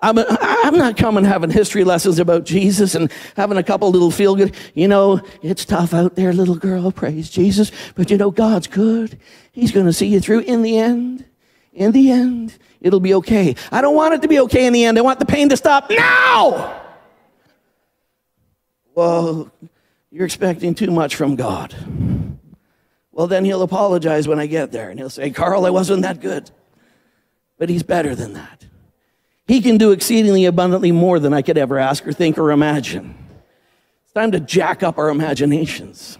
I'm, 0.00 0.18
a, 0.18 0.26
I'm 0.40 0.76
not 0.76 0.96
coming 0.96 1.22
having 1.22 1.50
history 1.50 1.84
lessons 1.84 2.18
about 2.18 2.44
Jesus 2.44 2.96
and 2.96 3.12
having 3.36 3.56
a 3.56 3.62
couple 3.62 3.88
little 3.90 4.10
feel 4.10 4.34
good. 4.34 4.56
You 4.74 4.88
know, 4.88 5.20
it's 5.42 5.64
tough 5.64 5.94
out 5.94 6.16
there, 6.16 6.32
little 6.32 6.56
girl. 6.56 6.90
Praise 6.90 7.30
Jesus. 7.30 7.70
But 7.94 8.10
you 8.10 8.16
know, 8.16 8.32
God's 8.32 8.66
good. 8.66 9.20
He's 9.52 9.70
going 9.70 9.86
to 9.86 9.92
see 9.92 10.08
you 10.08 10.18
through 10.18 10.40
in 10.40 10.62
the 10.62 10.76
end. 10.76 11.24
In 11.72 11.92
the 11.92 12.10
end, 12.10 12.58
it'll 12.80 13.00
be 13.00 13.14
okay. 13.14 13.54
I 13.70 13.80
don't 13.80 13.94
want 13.94 14.14
it 14.14 14.22
to 14.22 14.28
be 14.28 14.40
okay 14.40 14.66
in 14.66 14.72
the 14.72 14.84
end. 14.84 14.98
I 14.98 15.02
want 15.02 15.20
the 15.20 15.26
pain 15.26 15.48
to 15.50 15.56
stop 15.56 15.88
now. 15.88 16.81
Well, 18.94 19.50
you're 20.10 20.26
expecting 20.26 20.74
too 20.74 20.90
much 20.90 21.16
from 21.16 21.36
God. 21.36 21.74
Well, 23.10 23.26
then 23.26 23.44
he'll 23.44 23.62
apologize 23.62 24.26
when 24.26 24.40
I 24.40 24.46
get 24.46 24.72
there 24.72 24.90
and 24.90 24.98
he'll 24.98 25.10
say, 25.10 25.30
Carl, 25.30 25.66
I 25.66 25.70
wasn't 25.70 26.02
that 26.02 26.20
good. 26.20 26.50
But 27.58 27.68
he's 27.68 27.82
better 27.82 28.14
than 28.14 28.32
that. 28.34 28.66
He 29.46 29.60
can 29.60 29.76
do 29.76 29.92
exceedingly 29.92 30.44
abundantly 30.44 30.92
more 30.92 31.18
than 31.18 31.34
I 31.34 31.42
could 31.42 31.58
ever 31.58 31.78
ask 31.78 32.06
or 32.06 32.12
think 32.12 32.38
or 32.38 32.50
imagine. 32.52 33.14
It's 34.04 34.12
time 34.12 34.32
to 34.32 34.40
jack 34.40 34.82
up 34.82 34.98
our 34.98 35.08
imaginations. 35.08 36.18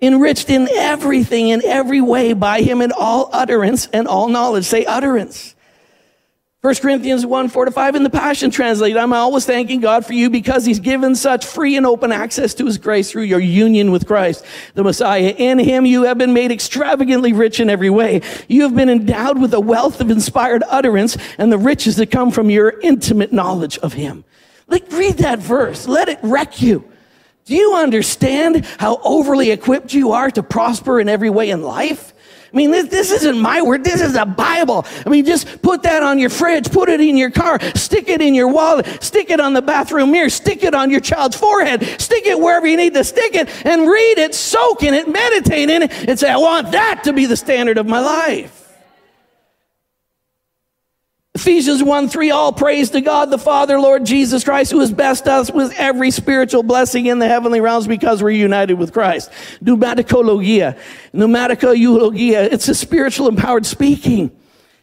Enriched 0.00 0.50
in 0.50 0.68
everything, 0.72 1.50
in 1.50 1.64
every 1.64 2.00
way, 2.00 2.32
by 2.32 2.60
him 2.62 2.82
in 2.82 2.90
all 2.92 3.30
utterance 3.32 3.86
and 3.92 4.08
all 4.08 4.28
knowledge. 4.28 4.64
Say 4.64 4.84
utterance. 4.84 5.51
1 6.62 6.76
Corinthians 6.76 7.26
1, 7.26 7.48
4 7.48 7.64
to 7.64 7.70
5 7.72 7.96
in 7.96 8.04
the 8.04 8.10
Passion 8.10 8.48
Translate. 8.48 8.96
I'm 8.96 9.12
always 9.12 9.44
thanking 9.44 9.80
God 9.80 10.06
for 10.06 10.12
you 10.12 10.30
because 10.30 10.64
He's 10.64 10.78
given 10.78 11.16
such 11.16 11.44
free 11.44 11.76
and 11.76 11.84
open 11.84 12.12
access 12.12 12.54
to 12.54 12.66
His 12.66 12.78
grace 12.78 13.10
through 13.10 13.24
your 13.24 13.40
union 13.40 13.90
with 13.90 14.06
Christ, 14.06 14.44
the 14.74 14.84
Messiah. 14.84 15.34
In 15.36 15.58
Him, 15.58 15.84
you 15.84 16.04
have 16.04 16.18
been 16.18 16.32
made 16.32 16.52
extravagantly 16.52 17.32
rich 17.32 17.58
in 17.58 17.68
every 17.68 17.90
way. 17.90 18.22
You 18.46 18.62
have 18.62 18.76
been 18.76 18.88
endowed 18.88 19.40
with 19.40 19.52
a 19.54 19.60
wealth 19.60 20.00
of 20.00 20.08
inspired 20.08 20.62
utterance 20.68 21.18
and 21.36 21.50
the 21.50 21.58
riches 21.58 21.96
that 21.96 22.12
come 22.12 22.30
from 22.30 22.48
your 22.48 22.78
intimate 22.78 23.32
knowledge 23.32 23.78
of 23.78 23.94
Him. 23.94 24.24
Like, 24.68 24.84
read 24.92 25.18
that 25.18 25.40
verse. 25.40 25.88
Let 25.88 26.08
it 26.08 26.20
wreck 26.22 26.62
you. 26.62 26.88
Do 27.44 27.56
you 27.56 27.74
understand 27.74 28.64
how 28.78 29.00
overly 29.02 29.50
equipped 29.50 29.94
you 29.94 30.12
are 30.12 30.30
to 30.30 30.44
prosper 30.44 31.00
in 31.00 31.08
every 31.08 31.28
way 31.28 31.50
in 31.50 31.62
life? 31.62 32.11
I 32.52 32.56
mean, 32.56 32.70
this, 32.70 32.88
this 32.88 33.10
isn't 33.10 33.38
my 33.38 33.62
word. 33.62 33.82
This 33.82 34.02
is 34.02 34.12
the 34.12 34.26
Bible. 34.26 34.84
I 35.06 35.08
mean, 35.08 35.24
just 35.24 35.62
put 35.62 35.82
that 35.84 36.02
on 36.02 36.18
your 36.18 36.28
fridge, 36.28 36.70
put 36.70 36.90
it 36.90 37.00
in 37.00 37.16
your 37.16 37.30
car, 37.30 37.58
stick 37.74 38.08
it 38.10 38.20
in 38.20 38.34
your 38.34 38.48
wallet, 38.48 38.86
stick 39.02 39.30
it 39.30 39.40
on 39.40 39.54
the 39.54 39.62
bathroom 39.62 40.10
mirror, 40.10 40.28
stick 40.28 40.62
it 40.62 40.74
on 40.74 40.90
your 40.90 41.00
child's 41.00 41.36
forehead, 41.36 41.82
stick 41.98 42.26
it 42.26 42.38
wherever 42.38 42.66
you 42.66 42.76
need 42.76 42.92
to 42.92 43.04
stick 43.04 43.34
it 43.34 43.48
and 43.64 43.88
read 43.88 44.18
it, 44.18 44.34
soak 44.34 44.82
in 44.82 44.92
it, 44.92 45.08
meditate 45.08 45.70
in 45.70 45.82
it, 45.82 46.08
and 46.08 46.18
say, 46.18 46.30
I 46.30 46.36
want 46.36 46.72
that 46.72 47.04
to 47.04 47.14
be 47.14 47.24
the 47.24 47.36
standard 47.36 47.78
of 47.78 47.86
my 47.86 48.00
life. 48.00 48.61
Ephesians 51.34 51.82
1 51.82 52.10
3, 52.10 52.30
all 52.30 52.52
praise 52.52 52.90
to 52.90 53.00
God 53.00 53.30
the 53.30 53.38
Father, 53.38 53.80
Lord 53.80 54.04
Jesus 54.04 54.44
Christ, 54.44 54.70
who 54.70 54.80
has 54.80 54.92
blessed 54.92 55.26
us 55.26 55.50
with 55.50 55.72
every 55.78 56.10
spiritual 56.10 56.62
blessing 56.62 57.06
in 57.06 57.20
the 57.20 57.26
heavenly 57.26 57.60
realms 57.60 57.86
because 57.86 58.22
we're 58.22 58.30
united 58.30 58.74
with 58.74 58.92
Christ. 58.92 59.30
Pneumaticologia, 59.64 60.78
pneumatica 61.14 61.74
eulogia, 61.74 62.42
it's 62.52 62.68
a 62.68 62.74
spiritual 62.74 63.28
empowered 63.28 63.64
speaking. 63.64 64.30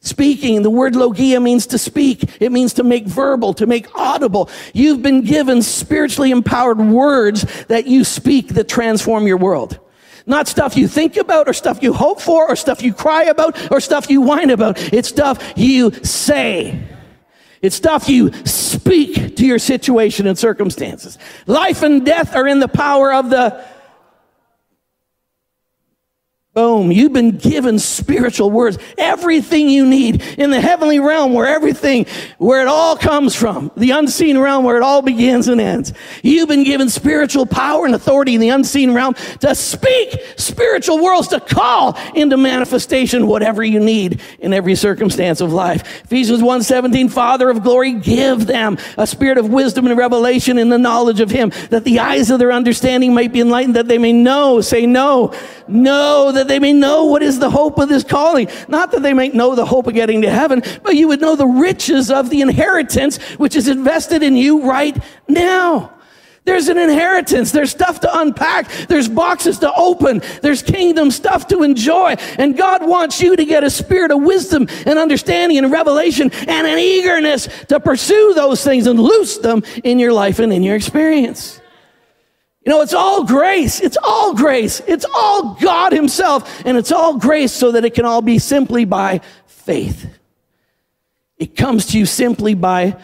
Speaking, 0.01 0.63
the 0.63 0.71
word 0.71 0.95
logia 0.95 1.39
means 1.39 1.67
to 1.67 1.77
speak. 1.77 2.41
It 2.41 2.51
means 2.51 2.73
to 2.73 2.83
make 2.83 3.05
verbal, 3.05 3.53
to 3.55 3.67
make 3.67 3.93
audible. 3.93 4.49
You've 4.73 5.03
been 5.03 5.21
given 5.21 5.61
spiritually 5.61 6.31
empowered 6.31 6.79
words 6.79 7.45
that 7.65 7.85
you 7.85 8.03
speak 8.03 8.55
that 8.55 8.67
transform 8.67 9.27
your 9.27 9.37
world. 9.37 9.77
Not 10.29 10.47
stuff 10.47 10.77
you 10.77 10.87
think 10.87 11.17
about 11.17 11.47
or 11.47 11.53
stuff 11.53 11.81
you 11.81 11.91
hope 11.91 12.21
for 12.21 12.47
or 12.47 12.55
stuff 12.55 12.83
you 12.83 12.93
cry 12.93 13.23
about 13.23 13.71
or 13.71 13.81
stuff 13.81 14.11
you 14.11 14.21
whine 14.21 14.51
about. 14.51 14.77
It's 14.93 15.09
stuff 15.09 15.53
you 15.55 15.91
say. 16.03 16.79
It's 17.63 17.75
stuff 17.75 18.07
you 18.07 18.31
speak 18.45 19.37
to 19.37 19.45
your 19.45 19.57
situation 19.57 20.27
and 20.27 20.37
circumstances. 20.37 21.17
Life 21.47 21.81
and 21.81 22.05
death 22.05 22.35
are 22.35 22.47
in 22.47 22.59
the 22.59 22.67
power 22.67 23.11
of 23.11 23.31
the 23.31 23.65
Boom. 26.55 26.91
You've 26.91 27.13
been 27.13 27.37
given 27.37 27.77
spiritual 27.77 28.49
words. 28.49 28.79
Everything 28.97 29.69
you 29.69 29.85
need 29.85 30.23
in 30.39 30.49
the 30.49 30.59
heavenly 30.59 30.99
realm 30.99 31.31
where 31.33 31.45
everything, 31.45 32.07
where 32.39 32.59
it 32.63 32.67
all 32.67 32.97
comes 32.97 33.35
from, 33.35 33.71
the 33.77 33.91
unseen 33.91 34.35
realm 34.35 34.65
where 34.65 34.75
it 34.75 34.81
all 34.81 35.03
begins 35.03 35.47
and 35.47 35.61
ends. 35.61 35.93
You've 36.23 36.49
been 36.49 36.63
given 36.63 36.89
spiritual 36.89 37.45
power 37.45 37.85
and 37.85 37.93
authority 37.93 38.33
in 38.33 38.41
the 38.41 38.49
unseen 38.49 38.95
realm 38.95 39.13
to 39.41 39.53
speak 39.53 40.19
spiritual 40.37 40.97
worlds, 40.97 41.27
to 41.27 41.39
call 41.39 41.95
into 42.15 42.35
manifestation 42.35 43.27
whatever 43.27 43.63
you 43.63 43.79
need 43.79 44.19
in 44.39 44.51
every 44.51 44.73
circumstance 44.73 45.41
of 45.41 45.53
life. 45.53 46.03
Ephesians 46.05 46.41
1:17, 46.41 47.09
Father 47.09 47.51
of 47.51 47.61
glory, 47.61 47.93
give 47.93 48.47
them 48.47 48.79
a 48.97 49.05
spirit 49.05 49.37
of 49.37 49.49
wisdom 49.49 49.85
and 49.85 49.95
revelation 49.95 50.57
in 50.57 50.69
the 50.69 50.79
knowledge 50.79 51.19
of 51.19 51.29
him, 51.29 51.51
that 51.69 51.83
the 51.83 51.99
eyes 51.99 52.31
of 52.31 52.39
their 52.39 52.51
understanding 52.51 53.13
might 53.13 53.31
be 53.31 53.39
enlightened, 53.39 53.75
that 53.75 53.87
they 53.87 53.99
may 53.99 54.13
know, 54.13 54.61
say 54.61 54.87
no, 54.87 55.31
know 55.67 56.31
that 56.39 56.47
they 56.47 56.59
may 56.59 56.71
know 56.73 57.05
what 57.05 57.21
is 57.21 57.37
the 57.37 57.49
hope 57.49 57.77
of 57.77 57.89
this 57.89 58.03
calling. 58.03 58.47
Not 58.69 58.91
that 58.91 59.01
they 59.01 59.13
may 59.13 59.27
know 59.27 59.55
the 59.55 59.65
hope 59.65 59.87
of 59.87 59.93
getting 59.93 60.21
to 60.21 60.29
heaven, 60.29 60.63
but 60.83 60.95
you 60.95 61.09
would 61.09 61.19
know 61.19 61.35
the 61.35 61.45
riches 61.45 62.09
of 62.09 62.29
the 62.29 62.41
inheritance 62.41 63.17
which 63.37 63.55
is 63.57 63.67
invested 63.67 64.23
in 64.23 64.35
you 64.35 64.63
right 64.63 64.97
now. 65.27 65.93
There's 66.45 66.69
an 66.69 66.77
inheritance. 66.77 67.51
There's 67.51 67.69
stuff 67.69 67.99
to 67.99 68.19
unpack. 68.19 68.71
There's 68.87 69.09
boxes 69.09 69.59
to 69.59 69.71
open. 69.73 70.21
There's 70.41 70.63
kingdom 70.63 71.11
stuff 71.11 71.47
to 71.49 71.61
enjoy. 71.61 72.15
And 72.39 72.57
God 72.57 72.87
wants 72.87 73.21
you 73.21 73.35
to 73.35 73.45
get 73.45 73.63
a 73.63 73.69
spirit 73.69 74.11
of 74.11 74.23
wisdom 74.23 74.67
and 74.85 74.97
understanding 74.97 75.57
and 75.57 75.71
revelation 75.71 76.31
and 76.31 76.65
an 76.65 76.79
eagerness 76.79 77.49
to 77.67 77.79
pursue 77.79 78.33
those 78.33 78.63
things 78.63 78.87
and 78.87 78.99
loose 78.99 79.37
them 79.39 79.61
in 79.83 79.99
your 79.99 80.13
life 80.13 80.39
and 80.39 80.51
in 80.53 80.63
your 80.63 80.75
experience. 80.75 81.58
You 82.65 82.71
know, 82.71 82.81
it's 82.81 82.93
all 82.93 83.23
grace. 83.23 83.79
It's 83.79 83.97
all 84.03 84.33
grace. 84.33 84.81
It's 84.87 85.05
all 85.15 85.55
God 85.55 85.93
Himself. 85.93 86.65
And 86.65 86.77
it's 86.77 86.91
all 86.91 87.17
grace 87.17 87.51
so 87.51 87.71
that 87.71 87.85
it 87.85 87.93
can 87.93 88.05
all 88.05 88.21
be 88.21 88.37
simply 88.37 88.85
by 88.85 89.21
faith. 89.45 90.09
It 91.37 91.55
comes 91.55 91.87
to 91.87 91.97
you 91.97 92.05
simply 92.05 92.53
by 92.53 92.97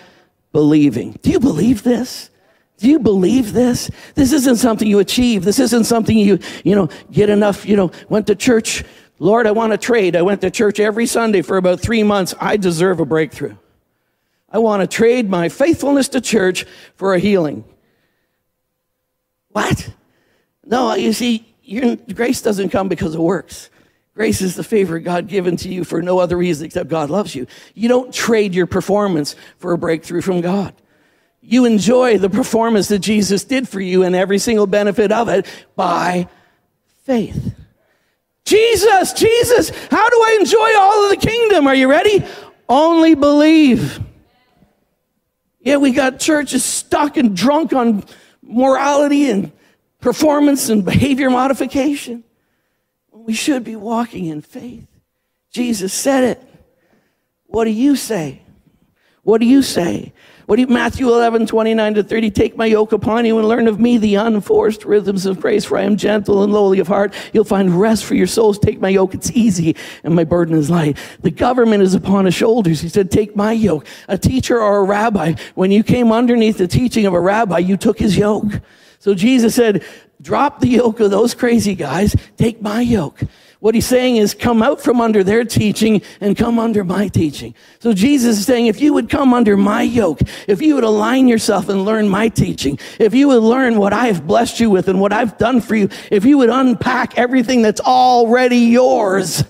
believing. 0.52 1.18
Do 1.22 1.32
you 1.32 1.40
believe 1.40 1.84
this? 1.84 2.30
Do 2.78 2.90
you 2.90 3.00
believe 3.00 3.54
this? 3.54 3.90
This 4.16 4.34
isn't 4.34 4.58
something 4.58 4.88
you 4.88 5.00
achieve. 5.00 5.46
This 5.46 5.60
isn't 5.60 5.86
something 5.86 6.18
you, 6.18 6.40
you 6.66 6.76
know, 6.76 6.90
get 7.12 7.30
enough, 7.30 7.66
you 7.66 7.78
know, 7.78 7.92
went 8.10 8.28
to 8.28 8.36
church. 8.36 8.84
Lord, 9.20 9.48
I 9.48 9.52
want 9.52 9.72
to 9.72 9.78
trade. 9.78 10.18
I 10.18 10.22
went 10.22 10.42
to 10.42 10.52
church 10.52 10.82
every 10.82 11.06
Sunday 11.06 11.42
for 11.42 11.56
about 11.56 11.80
three 11.80 12.04
months. 12.04 12.36
I 12.42 12.58
deserve 12.58 13.00
a 13.00 13.06
breakthrough. 13.06 13.56
I 14.50 14.58
want 14.58 14.82
to 14.82 14.88
trade 14.88 15.30
my 15.30 15.48
faithfulness 15.48 16.10
to 16.10 16.22
church 16.22 16.66
for 16.96 17.14
a 17.14 17.20
healing. 17.20 17.64
What? 19.56 19.90
No, 20.66 20.96
you 20.96 21.14
see, 21.14 21.46
your, 21.64 21.96
grace 21.96 22.42
doesn't 22.42 22.72
come 22.72 22.90
because 22.90 23.16
of 23.16 23.22
works. 23.22 23.70
Grace 24.14 24.42
is 24.42 24.56
the 24.56 24.66
favor 24.66 25.00
God 25.00 25.30
given 25.30 25.56
to 25.56 25.70
you 25.70 25.86
for 25.86 26.02
no 26.02 26.20
other 26.20 26.36
reason 26.36 26.66
except 26.66 26.90
God 26.90 27.10
loves 27.10 27.34
you. 27.34 27.48
You 27.74 27.88
don't 27.88 28.14
trade 28.14 28.54
your 28.54 28.66
performance 28.68 29.38
for 29.60 29.72
a 29.72 29.78
breakthrough 29.78 30.20
from 30.20 30.42
God. 30.42 30.74
You 31.40 31.64
enjoy 31.64 32.18
the 32.18 32.30
performance 32.30 32.90
that 32.90 33.00
Jesus 33.00 33.46
did 33.46 33.66
for 33.70 33.80
you 33.80 34.04
and 34.04 34.14
every 34.14 34.40
single 34.40 34.68
benefit 34.68 35.14
of 35.14 35.30
it 35.30 35.46
by 35.78 36.28
faith. 37.06 37.56
Jesus, 38.44 39.14
Jesus, 39.14 39.70
how 39.90 40.10
do 40.10 40.18
I 40.18 40.38
enjoy 40.42 40.78
all 40.78 41.06
of 41.06 41.12
the 41.12 41.26
kingdom? 41.26 41.66
Are 41.66 41.76
you 41.76 41.90
ready? 41.90 42.26
Only 42.68 43.16
believe. 43.16 44.02
Yeah, 45.62 45.78
we 45.78 45.94
got 45.94 46.20
churches 46.20 46.66
stuck 46.66 47.16
and 47.16 47.38
drunk 47.38 47.72
on 47.72 48.04
morality 48.46 49.30
and 49.30 49.52
performance 50.00 50.70
and 50.70 50.86
behavior 50.86 51.30
modification. 51.30 52.24
We 53.12 53.34
should 53.34 53.64
be 53.64 53.76
walking 53.76 54.26
in 54.26 54.42
faith. 54.42 54.88
Jesus 55.52 55.94
said 55.94 56.24
it. 56.24 56.44
What 57.48 57.66
do 57.66 57.72
you 57.72 57.96
say? 57.96 58.42
What 59.24 59.42
do 59.42 59.48
you 59.48 59.62
say? 59.62 60.14
What 60.46 60.58
do 60.58 60.62
you, 60.62 60.68
Matthew 60.68 61.08
11, 61.08 61.48
29 61.48 61.96
to 61.96 62.04
30, 62.04 62.32
take 62.32 62.56
my 62.56 62.68
yoke 62.68 62.92
upon 62.92 63.26
you 63.26 63.40
and 63.40 63.48
learn 63.48 63.68
of 63.68 63.80
me 63.80 63.98
the 63.98 64.16
unforced 64.16 64.86
rhythms 64.86 65.26
of 65.26 65.40
grace, 65.40 65.66
for 65.66 65.78
I 65.78 65.82
am 65.82 65.98
gentle 65.98 66.44
and 66.44 66.54
lowly 66.54 66.80
of 66.80 66.88
heart. 66.88 67.14
You'll 67.34 67.46
find 67.46 67.80
rest 67.80 68.06
for 68.06 68.14
your 68.14 68.28
souls. 68.28 68.60
Take 68.60 68.80
my 68.80 68.90
yoke. 68.90 69.16
It's 69.16 69.32
easy 69.32 69.76
and 70.04 70.14
my 70.14 70.24
burden 70.24 70.56
is 70.56 70.70
light. 70.70 70.98
The 71.22 71.32
government 71.32 71.82
is 71.82 71.96
upon 71.96 72.26
his 72.26 72.36
shoulders. 72.36 72.82
He 72.82 72.90
said, 72.90 73.10
take 73.10 73.36
my 73.36 73.54
yoke. 73.54 73.88
A 74.08 74.18
teacher 74.18 74.62
or 74.62 74.78
a 74.78 74.84
rabbi, 74.84 75.34
when 75.56 75.72
you 75.72 75.84
came 75.84 76.12
underneath 76.12 76.60
the 76.60 76.68
teaching 76.68 77.08
of 77.08 77.14
a 77.14 77.20
rabbi, 77.20 77.58
you 77.58 77.76
took 77.76 77.98
his 77.98 78.16
yoke. 78.16 78.62
So 79.00 79.16
Jesus 79.16 79.56
said, 79.56 79.84
drop 80.22 80.60
the 80.60 80.68
yoke 80.68 81.00
of 81.00 81.10
those 81.10 81.34
crazy 81.34 81.74
guys. 81.74 82.16
Take 82.38 82.62
my 82.62 82.82
yoke. 82.82 83.22
What 83.66 83.74
he's 83.74 83.88
saying 83.88 84.18
is 84.18 84.36
come 84.36 84.62
out 84.62 84.80
from 84.80 85.02
under 85.02 85.24
their 85.24 85.44
teaching 85.44 86.04
and 86.22 86.38
come 86.38 86.60
under 86.60 86.84
my 86.84 87.08
teaching. 87.08 87.56
So 87.80 87.94
Jesus 87.94 88.38
is 88.38 88.46
saying, 88.46 88.68
if 88.68 88.80
you 88.80 88.94
would 88.94 89.10
come 89.10 89.34
under 89.34 89.58
my 89.58 89.82
yoke, 89.82 90.20
if 90.48 90.62
you 90.62 90.76
would 90.76 90.84
align 90.84 91.28
yourself 91.28 91.68
and 91.68 91.84
learn 91.84 92.08
my 92.08 92.30
teaching, 92.30 92.78
if 93.00 93.16
you 93.16 93.28
would 93.30 93.42
learn 93.42 93.78
what 93.78 93.92
I 93.92 94.06
have 94.06 94.28
blessed 94.28 94.60
you 94.60 94.70
with 94.70 94.88
and 94.88 95.02
what 95.02 95.12
I've 95.12 95.40
done 95.40 95.62
for 95.62 95.76
you, 95.76 95.90
if 96.12 96.26
you 96.26 96.38
would 96.38 96.52
unpack 96.52 97.18
everything 97.18 97.64
that's 97.64 97.82
already 97.82 98.58
yours, 98.58 99.44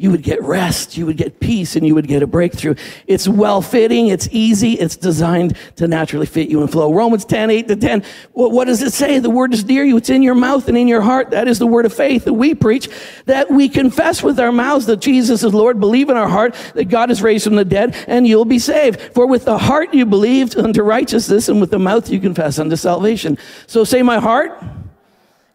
you 0.00 0.10
would 0.10 0.22
get 0.22 0.42
rest, 0.42 0.96
you 0.96 1.04
would 1.04 1.18
get 1.18 1.40
peace, 1.40 1.76
and 1.76 1.86
you 1.86 1.94
would 1.94 2.08
get 2.08 2.22
a 2.22 2.26
breakthrough. 2.26 2.74
It's 3.06 3.28
well 3.28 3.60
fitting, 3.60 4.08
it's 4.08 4.30
easy, 4.32 4.72
it's 4.72 4.96
designed 4.96 5.58
to 5.76 5.86
naturally 5.86 6.24
fit 6.24 6.48
you 6.48 6.62
and 6.62 6.72
flow. 6.72 6.94
Romans 6.94 7.26
10, 7.26 7.50
8 7.50 7.68
to 7.68 7.76
10. 7.76 8.02
What, 8.32 8.50
what 8.50 8.64
does 8.64 8.80
it 8.80 8.94
say? 8.94 9.18
The 9.18 9.28
word 9.28 9.52
is 9.52 9.62
near 9.62 9.84
you, 9.84 9.98
it's 9.98 10.08
in 10.08 10.22
your 10.22 10.34
mouth 10.34 10.68
and 10.68 10.78
in 10.78 10.88
your 10.88 11.02
heart. 11.02 11.28
That 11.32 11.48
is 11.48 11.58
the 11.58 11.66
word 11.66 11.84
of 11.84 11.92
faith 11.92 12.24
that 12.24 12.32
we 12.32 12.54
preach, 12.54 12.88
that 13.26 13.50
we 13.50 13.68
confess 13.68 14.22
with 14.22 14.40
our 14.40 14.52
mouths 14.52 14.86
that 14.86 15.02
Jesus 15.02 15.44
is 15.44 15.52
Lord, 15.52 15.78
believe 15.78 16.08
in 16.08 16.16
our 16.16 16.30
heart 16.30 16.54
that 16.72 16.86
God 16.86 17.10
is 17.10 17.20
raised 17.20 17.44
from 17.44 17.56
the 17.56 17.64
dead, 17.66 17.94
and 18.08 18.26
you'll 18.26 18.46
be 18.46 18.58
saved. 18.58 18.98
For 19.12 19.26
with 19.26 19.44
the 19.44 19.58
heart 19.58 19.92
you 19.92 20.06
believed 20.06 20.56
unto 20.56 20.82
righteousness, 20.82 21.50
and 21.50 21.60
with 21.60 21.70
the 21.70 21.78
mouth 21.78 22.08
you 22.08 22.20
confess 22.20 22.58
unto 22.58 22.76
salvation. 22.76 23.36
So 23.66 23.84
say, 23.84 24.00
My 24.00 24.18
heart 24.18 24.64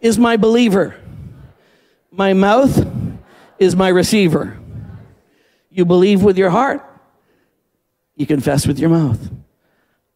is 0.01 0.19
my 0.19 0.37
believer. 0.37 0.95
My 2.11 2.33
mouth 2.33 2.94
is 3.59 3.75
my 3.75 3.89
receiver. 3.89 4.57
You 5.69 5.85
believe 5.85 6.23
with 6.23 6.37
your 6.37 6.49
heart, 6.49 6.83
you 8.15 8.25
confess 8.25 8.65
with 8.65 8.79
your 8.79 8.89
mouth 8.89 9.29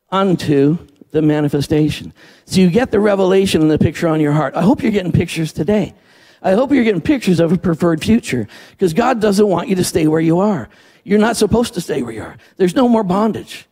unto 0.10 0.78
the 1.12 1.22
manifestation. 1.22 2.14
So 2.46 2.62
you 2.62 2.70
get 2.70 2.92
the 2.92 3.00
revelation 3.00 3.62
and 3.62 3.70
the 3.70 3.80
picture 3.80 4.08
on 4.08 4.22
your 4.22 4.32
heart. 4.32 4.56
I 4.56 4.62
hope 4.62 4.82
you're 4.82 4.92
getting 4.92 5.12
pictures 5.12 5.52
today. 5.52 5.94
I 6.42 6.54
hope 6.54 6.72
you're 6.72 6.84
getting 6.84 7.02
pictures 7.02 7.40
of 7.40 7.52
a 7.52 7.58
preferred 7.58 8.04
future 8.04 8.48
because 8.72 8.94
God 8.94 9.20
doesn't 9.20 9.48
want 9.48 9.68
you 9.68 9.76
to 9.76 9.84
stay 9.84 10.08
where 10.08 10.22
you 10.22 10.40
are. 10.40 10.70
You're 11.04 11.20
not 11.20 11.36
supposed 11.36 11.74
to 11.74 11.82
stay 11.82 12.02
where 12.02 12.14
you 12.14 12.22
are. 12.22 12.38
There's 12.58 12.76
no 12.76 12.88
more 12.88 13.04
bondage. 13.04 13.68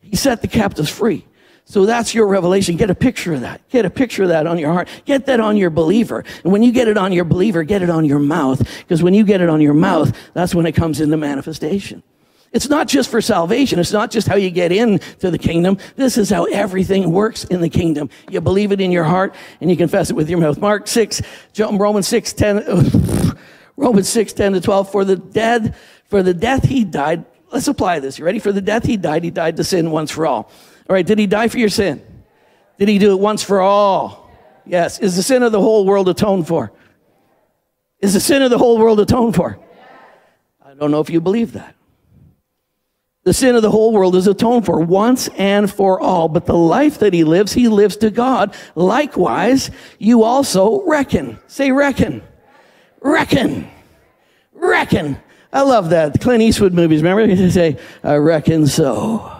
He 0.00 0.16
set 0.16 0.42
the 0.42 0.48
captives 0.48 0.90
free. 0.90 1.26
So 1.68 1.84
that's 1.84 2.14
your 2.14 2.28
revelation. 2.28 2.76
Get 2.76 2.90
a 2.90 2.94
picture 2.94 3.34
of 3.34 3.40
that. 3.40 3.68
Get 3.70 3.84
a 3.84 3.90
picture 3.90 4.22
of 4.22 4.28
that 4.28 4.46
on 4.46 4.56
your 4.56 4.72
heart. 4.72 4.88
Get 5.04 5.26
that 5.26 5.40
on 5.40 5.56
your 5.56 5.68
believer. 5.68 6.24
And 6.44 6.52
when 6.52 6.62
you 6.62 6.70
get 6.70 6.86
it 6.86 6.96
on 6.96 7.12
your 7.12 7.24
believer, 7.24 7.64
get 7.64 7.82
it 7.82 7.90
on 7.90 8.04
your 8.04 8.20
mouth. 8.20 8.60
Because 8.78 9.02
when 9.02 9.14
you 9.14 9.24
get 9.24 9.40
it 9.40 9.48
on 9.48 9.60
your 9.60 9.74
mouth, 9.74 10.16
that's 10.32 10.54
when 10.54 10.64
it 10.64 10.72
comes 10.72 11.00
into 11.00 11.16
manifestation. 11.16 12.04
It's 12.52 12.68
not 12.68 12.86
just 12.86 13.10
for 13.10 13.20
salvation. 13.20 13.80
It's 13.80 13.92
not 13.92 14.12
just 14.12 14.28
how 14.28 14.36
you 14.36 14.50
get 14.50 14.70
into 14.70 15.28
the 15.32 15.38
kingdom. 15.38 15.78
This 15.96 16.16
is 16.16 16.30
how 16.30 16.44
everything 16.44 17.10
works 17.10 17.42
in 17.42 17.60
the 17.60 17.68
kingdom. 17.68 18.10
You 18.30 18.40
believe 18.40 18.70
it 18.70 18.80
in 18.80 18.92
your 18.92 19.04
heart 19.04 19.34
and 19.60 19.68
you 19.68 19.76
confess 19.76 20.08
it 20.08 20.14
with 20.14 20.30
your 20.30 20.38
mouth. 20.38 20.58
Mark 20.58 20.86
6, 20.86 21.20
Romans 21.58 22.06
6, 22.06 22.32
10, 22.32 23.36
Romans 23.76 24.08
6, 24.08 24.32
10 24.32 24.52
to 24.52 24.60
12. 24.60 24.92
For 24.92 25.04
the 25.04 25.16
dead, 25.16 25.74
for 26.04 26.22
the 26.22 26.32
death 26.32 26.62
he 26.62 26.84
died. 26.84 27.24
Let's 27.50 27.66
apply 27.66 27.98
this. 27.98 28.20
You 28.20 28.24
ready? 28.24 28.38
For 28.38 28.52
the 28.52 28.62
death 28.62 28.84
he 28.84 28.96
died, 28.96 29.24
he 29.24 29.30
died 29.30 29.56
to 29.56 29.64
sin 29.64 29.90
once 29.90 30.12
for 30.12 30.26
all 30.26 30.52
all 30.88 30.94
right, 30.94 31.06
did 31.06 31.18
he 31.18 31.26
die 31.26 31.48
for 31.48 31.58
your 31.58 31.68
sin? 31.68 32.04
Did 32.78 32.88
he 32.88 32.98
do 32.98 33.12
it 33.12 33.18
once 33.18 33.42
for 33.42 33.60
all? 33.60 34.30
Yes. 34.64 34.98
Is 34.98 35.16
the 35.16 35.22
sin 35.22 35.42
of 35.42 35.52
the 35.52 35.60
whole 35.60 35.84
world 35.84 36.08
atoned 36.08 36.46
for? 36.46 36.72
Is 38.00 38.14
the 38.14 38.20
sin 38.20 38.42
of 38.42 38.50
the 38.50 38.58
whole 38.58 38.78
world 38.78 39.00
atoned 39.00 39.34
for? 39.34 39.58
I 40.64 40.74
don't 40.74 40.90
know 40.90 41.00
if 41.00 41.10
you 41.10 41.20
believe 41.20 41.52
that. 41.52 41.74
The 43.24 43.34
sin 43.34 43.56
of 43.56 43.62
the 43.62 43.70
whole 43.70 43.92
world 43.92 44.14
is 44.14 44.28
atoned 44.28 44.66
for 44.66 44.78
once 44.78 45.28
and 45.36 45.68
for 45.68 46.00
all. 46.00 46.28
But 46.28 46.46
the 46.46 46.54
life 46.54 47.00
that 47.00 47.12
he 47.12 47.24
lives, 47.24 47.52
he 47.52 47.66
lives 47.66 47.96
to 47.96 48.10
God. 48.10 48.54
Likewise, 48.76 49.72
you 49.98 50.22
also 50.22 50.86
reckon. 50.86 51.40
Say 51.48 51.72
reckon. 51.72 52.22
Reckon. 53.00 53.68
Reckon. 54.52 55.18
I 55.52 55.62
love 55.62 55.90
that. 55.90 56.12
The 56.12 56.20
Clint 56.20 56.42
Eastwood 56.42 56.72
movies, 56.72 57.02
remember? 57.02 57.26
They 57.34 57.50
say, 57.50 57.78
I 58.04 58.16
reckon 58.16 58.66
so. 58.68 59.35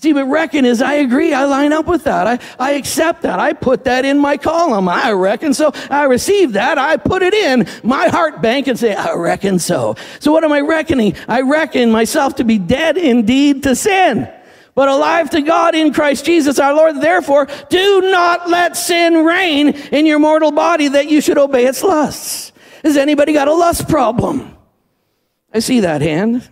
See, 0.00 0.14
but 0.14 0.24
reckon 0.24 0.64
is 0.64 0.80
I 0.80 0.94
agree. 0.94 1.34
I 1.34 1.44
line 1.44 1.74
up 1.74 1.84
with 1.84 2.04
that. 2.04 2.26
I, 2.26 2.38
I 2.58 2.72
accept 2.72 3.20
that. 3.22 3.38
I 3.38 3.52
put 3.52 3.84
that 3.84 4.06
in 4.06 4.18
my 4.18 4.38
column. 4.38 4.88
I 4.88 5.12
reckon 5.12 5.52
so. 5.52 5.72
I 5.90 6.04
receive 6.04 6.54
that. 6.54 6.78
I 6.78 6.96
put 6.96 7.22
it 7.22 7.34
in 7.34 7.68
my 7.82 8.08
heart 8.08 8.40
bank 8.40 8.66
and 8.66 8.78
say, 8.78 8.94
I 8.94 9.12
reckon 9.12 9.58
so. 9.58 9.96
So 10.18 10.32
what 10.32 10.42
am 10.42 10.52
I 10.52 10.60
reckoning? 10.60 11.16
I 11.28 11.42
reckon 11.42 11.90
myself 11.90 12.36
to 12.36 12.44
be 12.44 12.56
dead 12.56 12.96
indeed 12.96 13.62
to 13.64 13.76
sin, 13.76 14.26
but 14.74 14.88
alive 14.88 15.28
to 15.30 15.42
God 15.42 15.74
in 15.74 15.92
Christ 15.92 16.24
Jesus 16.24 16.58
our 16.58 16.72
Lord. 16.72 17.02
Therefore, 17.02 17.46
do 17.68 18.00
not 18.00 18.48
let 18.48 18.78
sin 18.78 19.22
reign 19.26 19.68
in 19.68 20.06
your 20.06 20.18
mortal 20.18 20.50
body 20.50 20.88
that 20.88 21.10
you 21.10 21.20
should 21.20 21.36
obey 21.36 21.66
its 21.66 21.82
lusts. 21.82 22.52
Has 22.82 22.96
anybody 22.96 23.34
got 23.34 23.48
a 23.48 23.52
lust 23.52 23.86
problem? 23.86 24.56
I 25.52 25.58
see 25.58 25.80
that 25.80 26.00
hand. 26.00 26.48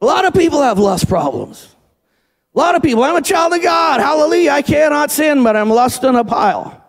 A 0.00 0.06
lot 0.06 0.24
of 0.24 0.34
people 0.34 0.62
have 0.62 0.78
lust 0.78 1.08
problems. 1.08 1.74
A 2.54 2.58
lot 2.58 2.74
of 2.74 2.82
people, 2.82 3.04
I'm 3.04 3.16
a 3.16 3.22
child 3.22 3.52
of 3.52 3.62
God. 3.62 4.00
Hallelujah. 4.00 4.50
I 4.50 4.62
cannot 4.62 5.10
sin, 5.10 5.42
but 5.42 5.56
I'm 5.56 5.68
lusting 5.68 6.14
a 6.14 6.24
pile. 6.24 6.82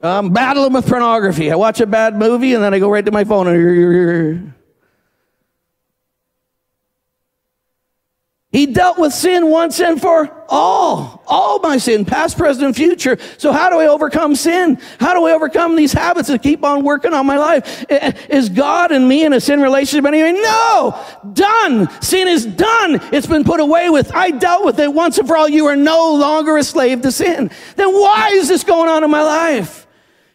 I'm 0.00 0.32
battling 0.32 0.72
with 0.72 0.86
pornography. 0.86 1.50
I 1.50 1.56
watch 1.56 1.80
a 1.80 1.86
bad 1.86 2.16
movie 2.16 2.54
and 2.54 2.62
then 2.62 2.74
I 2.74 2.78
go 2.78 2.90
right 2.90 3.04
to 3.04 3.12
my 3.12 3.24
phone. 3.24 4.52
He 8.52 8.64
dealt 8.66 8.96
with 8.96 9.12
sin 9.12 9.50
once 9.50 9.80
and 9.80 10.00
for 10.00 10.32
all, 10.48 11.22
all 11.26 11.58
my 11.58 11.76
sin, 11.78 12.04
past, 12.04 12.38
present, 12.38 12.64
and 12.64 12.74
future. 12.74 13.18
So 13.38 13.52
how 13.52 13.68
do 13.68 13.78
I 13.78 13.88
overcome 13.88 14.34
sin? 14.36 14.80
How 14.98 15.14
do 15.14 15.26
I 15.26 15.32
overcome 15.32 15.76
these 15.76 15.92
habits 15.92 16.28
that 16.28 16.42
keep 16.42 16.64
on 16.64 16.84
working 16.84 17.12
on 17.12 17.26
my 17.26 17.36
life? 17.36 17.84
Is 18.30 18.48
God 18.48 18.92
and 18.92 19.06
me 19.08 19.24
in 19.24 19.32
a 19.32 19.40
sin 19.40 19.60
relationship 19.60 20.06
anyway? 20.06 20.32
No! 20.32 20.98
Done! 21.34 21.90
Sin 22.00 22.28
is 22.28 22.46
done! 22.46 23.00
It's 23.12 23.26
been 23.26 23.44
put 23.44 23.60
away 23.60 23.90
with. 23.90 24.14
I 24.14 24.30
dealt 24.30 24.64
with 24.64 24.78
it 24.78 24.94
once 24.94 25.18
and 25.18 25.26
for 25.26 25.36
all. 25.36 25.48
You 25.48 25.66
are 25.66 25.76
no 25.76 26.14
longer 26.14 26.56
a 26.56 26.64
slave 26.64 27.02
to 27.02 27.12
sin. 27.12 27.50
Then 27.74 27.92
why 27.92 28.30
is 28.32 28.48
this 28.48 28.64
going 28.64 28.88
on 28.88 29.02
in 29.02 29.10
my 29.10 29.22
life? 29.22 29.86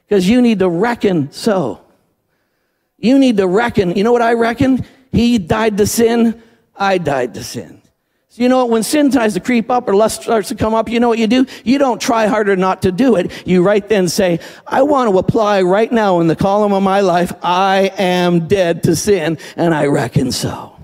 Because 0.08 0.30
you 0.30 0.42
need 0.42 0.60
to 0.60 0.70
reckon 0.70 1.32
so. 1.32 1.82
You 2.98 3.18
need 3.18 3.38
to 3.38 3.48
reckon. 3.48 3.96
You 3.96 4.04
know 4.04 4.12
what 4.12 4.22
I 4.22 4.34
reckon? 4.34 4.86
He 5.12 5.40
died 5.40 5.78
to 5.78 5.88
sin. 5.88 6.44
I 6.76 6.98
died 6.98 7.34
to 7.36 7.44
sin. 7.44 7.81
So 8.32 8.42
you 8.42 8.48
know 8.48 8.60
what? 8.60 8.70
When 8.70 8.82
sin 8.82 9.12
tries 9.12 9.34
to 9.34 9.42
creep 9.42 9.70
up 9.70 9.90
or 9.90 9.94
lust 9.94 10.24
starts 10.24 10.48
to 10.48 10.56
come 10.56 10.74
up, 10.74 10.88
you 10.88 11.02
know 11.02 11.10
what 11.10 11.20
you 11.20 11.28
do? 11.28 11.46
You 11.66 11.78
don't 11.78 12.00
try 12.00 12.28
harder 12.28 12.56
not 12.56 12.84
to 12.84 12.92
do 12.94 13.18
it. 13.18 13.46
You 13.46 13.62
right 13.62 13.86
then 13.86 14.08
say, 14.08 14.40
I 14.66 14.84
want 14.84 15.12
to 15.12 15.18
apply 15.18 15.64
right 15.64 15.92
now 15.92 16.22
in 16.22 16.28
the 16.28 16.36
column 16.38 16.72
of 16.72 16.82
my 16.82 17.02
life, 17.02 17.34
I 17.44 17.92
am 17.98 18.48
dead 18.48 18.84
to 18.84 18.96
sin, 18.96 19.38
and 19.58 19.76
I 19.76 19.88
reckon 19.88 20.32
so. 20.32 20.80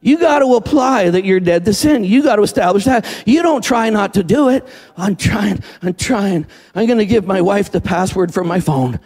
You 0.00 0.18
got 0.18 0.40
to 0.40 0.56
apply 0.56 1.10
that 1.10 1.24
you're 1.24 1.38
dead 1.38 1.64
to 1.66 1.72
sin. 1.72 2.02
You 2.02 2.24
got 2.24 2.36
to 2.36 2.42
establish 2.42 2.86
that. 2.86 3.06
You 3.24 3.44
don't 3.44 3.62
try 3.62 3.88
not 3.90 4.14
to 4.14 4.24
do 4.24 4.48
it. 4.48 4.66
I'm 4.96 5.14
trying. 5.14 5.62
I'm 5.80 5.94
trying. 5.94 6.44
I'm 6.74 6.88
going 6.88 6.98
to 6.98 7.06
give 7.06 7.24
my 7.24 7.40
wife 7.40 7.70
the 7.70 7.80
password 7.80 8.34
for 8.34 8.42
my 8.42 8.58
phone. 8.58 8.98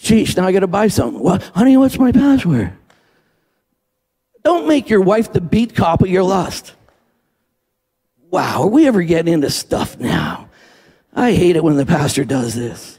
Sheesh, 0.00 0.36
now 0.36 0.48
I 0.48 0.52
got 0.52 0.60
to 0.60 0.66
buy 0.66 0.88
something. 0.88 1.22
Well, 1.22 1.40
honey, 1.54 1.76
what's 1.76 1.96
my 1.96 2.10
password? 2.10 2.72
Don't 4.42 4.66
make 4.66 4.90
your 4.90 5.00
wife 5.00 5.32
the 5.32 5.40
beat 5.40 5.76
cop 5.76 6.02
of 6.02 6.08
your 6.08 6.24
lust. 6.24 6.74
Wow, 8.34 8.62
are 8.62 8.66
we 8.66 8.88
ever 8.88 9.04
getting 9.04 9.32
into 9.32 9.48
stuff 9.48 9.96
now? 10.00 10.48
I 11.14 11.34
hate 11.34 11.54
it 11.54 11.62
when 11.62 11.76
the 11.76 11.86
pastor 11.86 12.24
does 12.24 12.52
this. 12.52 12.98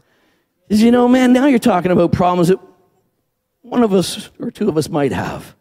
Because 0.66 0.82
you 0.82 0.92
know, 0.92 1.10
man, 1.10 1.34
now 1.34 1.46
you're 1.46 1.60
talking 1.60 1.92
about 1.92 2.14
problems 2.14 2.48
that 2.48 2.60
one 3.62 3.84
of 3.84 3.94
us 3.94 4.30
or 4.40 4.50
two 4.50 4.70
of 4.70 4.78
us 4.78 4.88
might 4.88 5.12
have. 5.12 5.54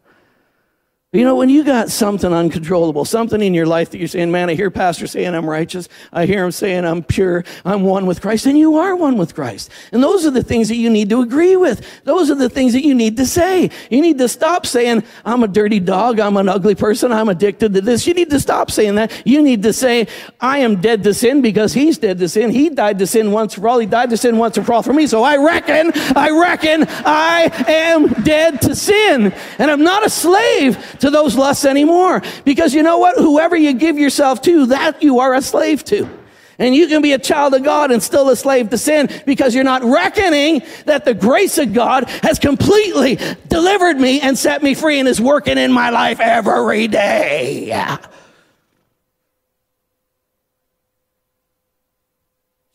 You 1.15 1.23
know, 1.23 1.37
when 1.37 1.47
you 1.47 1.63
got 1.63 1.89
something 1.89 2.33
uncontrollable, 2.33 3.05
something 3.05 3.41
in 3.41 3.53
your 3.53 3.65
life 3.65 3.91
that 3.91 3.99
you're 3.99 4.09
saying, 4.09 4.31
man, 4.31 4.49
I 4.49 4.55
hear 4.55 4.69
pastor 4.69 5.07
saying 5.07 5.33
I'm 5.33 5.49
righteous. 5.49 5.87
I 6.11 6.25
hear 6.25 6.43
him 6.43 6.51
saying 6.51 6.83
I'm 6.83 7.03
pure. 7.03 7.45
I'm 7.63 7.83
one 7.83 8.05
with 8.05 8.19
Christ. 8.19 8.47
And 8.47 8.59
you 8.59 8.75
are 8.75 8.97
one 8.97 9.17
with 9.17 9.33
Christ. 9.33 9.71
And 9.93 10.03
those 10.03 10.25
are 10.25 10.31
the 10.31 10.43
things 10.43 10.67
that 10.67 10.75
you 10.75 10.89
need 10.89 11.07
to 11.11 11.21
agree 11.21 11.55
with. 11.55 12.03
Those 12.03 12.29
are 12.29 12.35
the 12.35 12.49
things 12.49 12.73
that 12.73 12.83
you 12.83 12.93
need 12.93 13.15
to 13.15 13.25
say. 13.25 13.69
You 13.89 14.01
need 14.01 14.17
to 14.17 14.27
stop 14.27 14.65
saying, 14.65 15.05
I'm 15.23 15.41
a 15.41 15.47
dirty 15.47 15.79
dog. 15.79 16.19
I'm 16.19 16.35
an 16.35 16.49
ugly 16.49 16.75
person. 16.75 17.13
I'm 17.13 17.29
addicted 17.29 17.73
to 17.75 17.79
this. 17.79 18.05
You 18.05 18.13
need 18.13 18.29
to 18.31 18.39
stop 18.41 18.69
saying 18.69 18.95
that. 18.95 19.21
You 19.25 19.41
need 19.41 19.63
to 19.63 19.71
say, 19.71 20.07
I 20.41 20.57
am 20.57 20.81
dead 20.81 21.03
to 21.03 21.13
sin 21.13 21.41
because 21.41 21.71
he's 21.71 21.97
dead 21.97 22.19
to 22.19 22.27
sin. 22.27 22.51
He 22.51 22.67
died 22.69 22.99
to 22.99 23.07
sin 23.07 23.31
once 23.31 23.53
for 23.53 23.69
all. 23.69 23.79
He 23.79 23.87
died 23.87 24.09
to 24.09 24.17
sin 24.17 24.37
once 24.37 24.57
and 24.57 24.65
for 24.65 24.73
all 24.73 24.83
for 24.83 24.91
me. 24.91 25.07
So 25.07 25.23
I 25.23 25.37
reckon, 25.37 25.93
I 26.13 26.29
reckon 26.37 26.85
I 26.89 27.49
am 27.69 28.07
dead 28.23 28.61
to 28.63 28.75
sin. 28.75 29.33
And 29.59 29.71
I'm 29.71 29.83
not 29.83 30.05
a 30.05 30.09
slave 30.09 30.77
to 31.05 31.11
those 31.11 31.35
lusts 31.35 31.65
anymore. 31.65 32.23
Because 32.43 32.73
you 32.73 32.81
know 32.81 32.97
what? 32.97 33.17
Whoever 33.17 33.55
you 33.55 33.73
give 33.73 33.97
yourself 33.97 34.41
to, 34.41 34.65
that 34.67 35.03
you 35.03 35.19
are 35.19 35.35
a 35.35 35.41
slave 35.41 35.83
to. 35.85 36.09
And 36.57 36.73
you 36.73 36.87
can 36.87 37.01
be 37.01 37.13
a 37.13 37.19
child 37.19 37.53
of 37.53 37.63
God 37.63 37.91
and 37.91 38.01
still 38.01 38.29
a 38.29 38.35
slave 38.35 38.69
to 38.71 38.77
sin 38.77 39.09
because 39.25 39.53
you're 39.53 39.63
not 39.63 39.83
reckoning 39.83 40.63
that 40.85 41.05
the 41.05 41.13
grace 41.13 41.57
of 41.57 41.73
God 41.73 42.09
has 42.23 42.39
completely 42.39 43.19
delivered 43.47 43.99
me 43.99 44.19
and 44.21 44.37
set 44.37 44.63
me 44.63 44.73
free 44.73 44.99
and 44.99 45.07
is 45.07 45.21
working 45.21 45.57
in 45.57 45.71
my 45.71 45.91
life 45.91 46.19
every 46.19 46.87
day. 46.87 47.67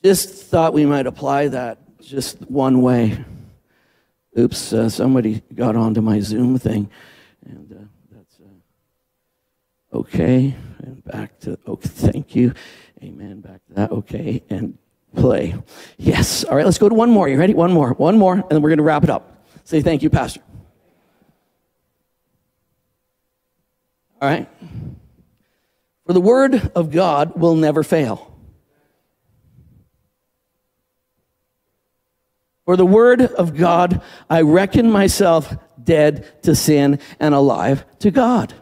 Just 0.05 0.47
thought 0.47 0.73
we 0.73 0.87
might 0.87 1.07
apply 1.07 1.49
that 1.49 1.79
just 2.01 2.41
one 2.43 2.81
way. 2.81 3.25
Oops, 4.39 4.73
uh, 4.73 4.89
somebody 4.89 5.43
got 5.55 5.75
onto 5.75 6.01
my 6.01 6.21
Zoom 6.21 6.59
thing. 6.59 6.89
Okay, 9.93 10.55
and 10.79 11.05
back 11.05 11.39
to, 11.41 11.59
okay, 11.67 11.89
thank 11.89 12.37
you. 12.37 12.55
Amen. 13.03 13.41
Back 13.41 13.61
to 13.67 13.75
that. 13.75 13.91
Okay, 13.91 14.43
and 14.49 14.79
play. 15.17 15.55
Yes. 15.99 16.45
All 16.45 16.57
right, 16.57 16.65
let's 16.65 16.79
go 16.79 16.89
to 16.89 16.95
one 16.95 17.11
more. 17.11 17.29
You 17.29 17.39
ready? 17.39 17.55
One 17.55 17.73
more. 17.73 17.95
One 17.95 18.17
more, 18.17 18.35
and 18.35 18.45
then 18.51 18.63
we're 18.63 18.69
going 18.69 18.79
to 18.79 18.85
wrap 18.85 19.03
it 19.03 19.11
up. 19.11 19.45
Say 19.65 19.83
thank 19.83 20.03
you, 20.03 20.11
Pastor. 20.11 20.41
All 24.21 24.29
right. 24.29 24.49
For 26.07 26.13
the 26.13 26.21
word 26.21 26.71
of 26.75 26.91
God 26.91 27.39
will 27.41 27.57
never 27.57 27.83
fail. 27.83 28.27
For 32.65 32.77
the 32.77 32.87
word 32.87 33.23
of 33.23 33.57
God, 33.57 34.03
I 34.29 34.43
reckon 34.43 34.91
myself 34.91 35.57
dead 35.83 36.43
to 36.43 36.55
sin 36.55 37.01
and 37.19 37.35
alive 37.35 37.85
to 38.01 38.11
God. 38.11 38.55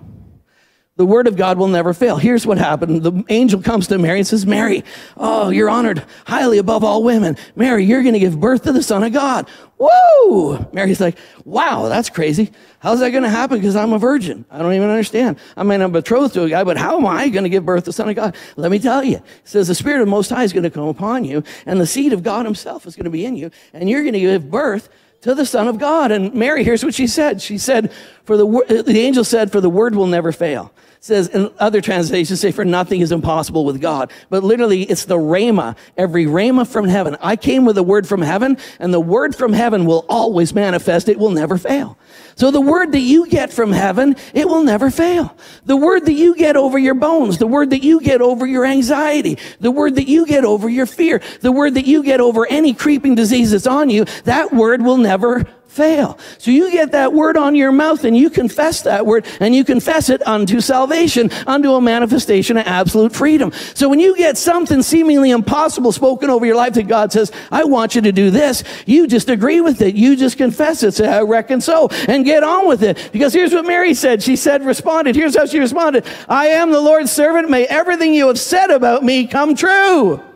The 0.98 1.06
word 1.06 1.28
of 1.28 1.36
God 1.36 1.58
will 1.58 1.68
never 1.68 1.94
fail. 1.94 2.16
Here's 2.16 2.44
what 2.44 2.58
happened. 2.58 3.04
The 3.04 3.24
angel 3.28 3.62
comes 3.62 3.86
to 3.86 3.98
Mary 3.98 4.18
and 4.18 4.26
says, 4.26 4.44
Mary, 4.44 4.82
oh, 5.16 5.48
you're 5.48 5.70
honored 5.70 6.04
highly 6.26 6.58
above 6.58 6.82
all 6.82 7.04
women. 7.04 7.36
Mary, 7.54 7.84
you're 7.84 8.02
going 8.02 8.14
to 8.14 8.18
give 8.18 8.40
birth 8.40 8.64
to 8.64 8.72
the 8.72 8.82
son 8.82 9.04
of 9.04 9.12
God. 9.12 9.48
Whoa! 9.78 10.68
Mary's 10.72 11.00
like, 11.00 11.16
wow, 11.44 11.88
that's 11.88 12.10
crazy. 12.10 12.50
How's 12.80 12.98
that 12.98 13.10
going 13.10 13.22
to 13.22 13.28
happen? 13.28 13.58
Because 13.58 13.76
I'm 13.76 13.92
a 13.92 13.98
virgin. 14.00 14.44
I 14.50 14.58
don't 14.58 14.72
even 14.72 14.88
understand. 14.88 15.38
I 15.56 15.62
mean, 15.62 15.82
I'm 15.82 15.92
betrothed 15.92 16.34
to 16.34 16.42
a 16.42 16.48
guy, 16.48 16.64
but 16.64 16.76
how 16.76 16.98
am 16.98 17.06
I 17.06 17.28
going 17.28 17.44
to 17.44 17.48
give 17.48 17.64
birth 17.64 17.84
to 17.84 17.90
the 17.90 17.92
son 17.92 18.08
of 18.08 18.16
God? 18.16 18.34
Let 18.56 18.72
me 18.72 18.80
tell 18.80 19.04
you. 19.04 19.18
It 19.18 19.24
says 19.44 19.68
the 19.68 19.76
spirit 19.76 20.02
of 20.02 20.08
most 20.08 20.30
high 20.30 20.42
is 20.42 20.52
going 20.52 20.64
to 20.64 20.70
come 20.70 20.88
upon 20.88 21.24
you 21.24 21.44
and 21.64 21.80
the 21.80 21.86
seed 21.86 22.12
of 22.12 22.24
God 22.24 22.44
himself 22.44 22.88
is 22.88 22.96
going 22.96 23.04
to 23.04 23.10
be 23.10 23.24
in 23.24 23.36
you 23.36 23.52
and 23.72 23.88
you're 23.88 24.02
going 24.02 24.14
to 24.14 24.20
give 24.20 24.50
birth 24.50 24.88
to 25.20 25.32
the 25.36 25.46
Son 25.46 25.68
of 25.68 25.78
God. 25.78 26.10
And 26.10 26.34
Mary, 26.34 26.64
here's 26.64 26.84
what 26.84 26.94
she 26.94 27.06
said. 27.06 27.40
She 27.40 27.56
said, 27.56 27.92
for 28.24 28.36
the, 28.36 28.84
the 28.84 28.98
angel 28.98 29.22
said, 29.22 29.52
for 29.52 29.60
the 29.60 29.70
word 29.70 29.94
will 29.94 30.08
never 30.08 30.32
fail 30.32 30.72
says 31.00 31.28
in 31.28 31.50
other 31.58 31.80
translations 31.80 32.40
say 32.40 32.52
for 32.52 32.64
nothing 32.64 33.00
is 33.00 33.12
impossible 33.12 33.64
with 33.64 33.80
God. 33.80 34.12
But 34.30 34.44
literally 34.44 34.82
it's 34.82 35.04
the 35.04 35.16
rhema, 35.16 35.76
every 35.96 36.26
rhema 36.26 36.66
from 36.66 36.88
heaven. 36.88 37.16
I 37.20 37.36
came 37.36 37.64
with 37.64 37.78
a 37.78 37.82
word 37.82 38.06
from 38.06 38.22
heaven 38.22 38.58
and 38.78 38.92
the 38.92 39.00
word 39.00 39.34
from 39.34 39.52
heaven 39.52 39.84
will 39.84 40.04
always 40.08 40.54
manifest. 40.54 41.08
It 41.08 41.18
will 41.18 41.30
never 41.30 41.58
fail. 41.58 41.98
So 42.36 42.50
the 42.50 42.60
word 42.60 42.92
that 42.92 43.00
you 43.00 43.26
get 43.26 43.52
from 43.52 43.72
heaven, 43.72 44.14
it 44.32 44.46
will 44.48 44.62
never 44.62 44.90
fail. 44.90 45.36
The 45.64 45.76
word 45.76 46.06
that 46.06 46.12
you 46.12 46.36
get 46.36 46.56
over 46.56 46.78
your 46.78 46.94
bones, 46.94 47.38
the 47.38 47.48
word 47.48 47.70
that 47.70 47.82
you 47.82 48.00
get 48.00 48.20
over 48.20 48.46
your 48.46 48.64
anxiety, 48.64 49.38
the 49.58 49.72
word 49.72 49.96
that 49.96 50.08
you 50.08 50.24
get 50.24 50.44
over 50.44 50.68
your 50.68 50.86
fear, 50.86 51.20
the 51.40 51.52
word 51.52 51.74
that 51.74 51.86
you 51.86 52.02
get 52.02 52.20
over 52.20 52.46
any 52.46 52.74
creeping 52.74 53.16
disease 53.16 53.50
that's 53.50 53.66
on 53.66 53.90
you, 53.90 54.04
that 54.24 54.52
word 54.52 54.82
will 54.82 54.98
never 54.98 55.44
fail. 55.78 56.18
So 56.38 56.50
you 56.50 56.70
get 56.70 56.92
that 56.92 57.12
word 57.12 57.36
on 57.36 57.54
your 57.54 57.72
mouth 57.72 58.04
and 58.04 58.16
you 58.16 58.28
confess 58.28 58.82
that 58.82 59.06
word 59.06 59.26
and 59.40 59.54
you 59.54 59.64
confess 59.64 60.10
it 60.10 60.26
unto 60.26 60.60
salvation, 60.60 61.30
unto 61.46 61.72
a 61.72 61.80
manifestation 61.80 62.56
of 62.56 62.66
absolute 62.66 63.14
freedom. 63.14 63.52
So 63.74 63.88
when 63.88 64.00
you 64.00 64.16
get 64.16 64.36
something 64.36 64.82
seemingly 64.82 65.30
impossible 65.30 65.92
spoken 65.92 66.30
over 66.30 66.44
your 66.44 66.56
life 66.56 66.74
that 66.74 66.88
God 66.88 67.12
says, 67.12 67.30
I 67.52 67.64
want 67.64 67.94
you 67.94 68.02
to 68.02 68.12
do 68.12 68.30
this, 68.30 68.64
you 68.86 69.06
just 69.06 69.30
agree 69.30 69.60
with 69.60 69.80
it. 69.80 69.94
You 69.94 70.16
just 70.16 70.36
confess 70.36 70.82
it. 70.82 70.94
Say, 70.94 71.06
I 71.06 71.22
reckon 71.22 71.60
so 71.60 71.88
and 72.08 72.24
get 72.24 72.42
on 72.42 72.66
with 72.66 72.82
it. 72.82 73.10
Because 73.12 73.32
here's 73.32 73.52
what 73.52 73.64
Mary 73.64 73.94
said. 73.94 74.22
She 74.22 74.34
said, 74.34 74.64
responded. 74.64 75.14
Here's 75.14 75.36
how 75.36 75.46
she 75.46 75.60
responded. 75.60 76.04
I 76.28 76.48
am 76.48 76.72
the 76.72 76.80
Lord's 76.80 77.12
servant. 77.12 77.48
May 77.48 77.66
everything 77.66 78.12
you 78.12 78.26
have 78.26 78.38
said 78.38 78.70
about 78.70 79.04
me 79.04 79.26
come 79.26 79.54
true. 79.54 80.27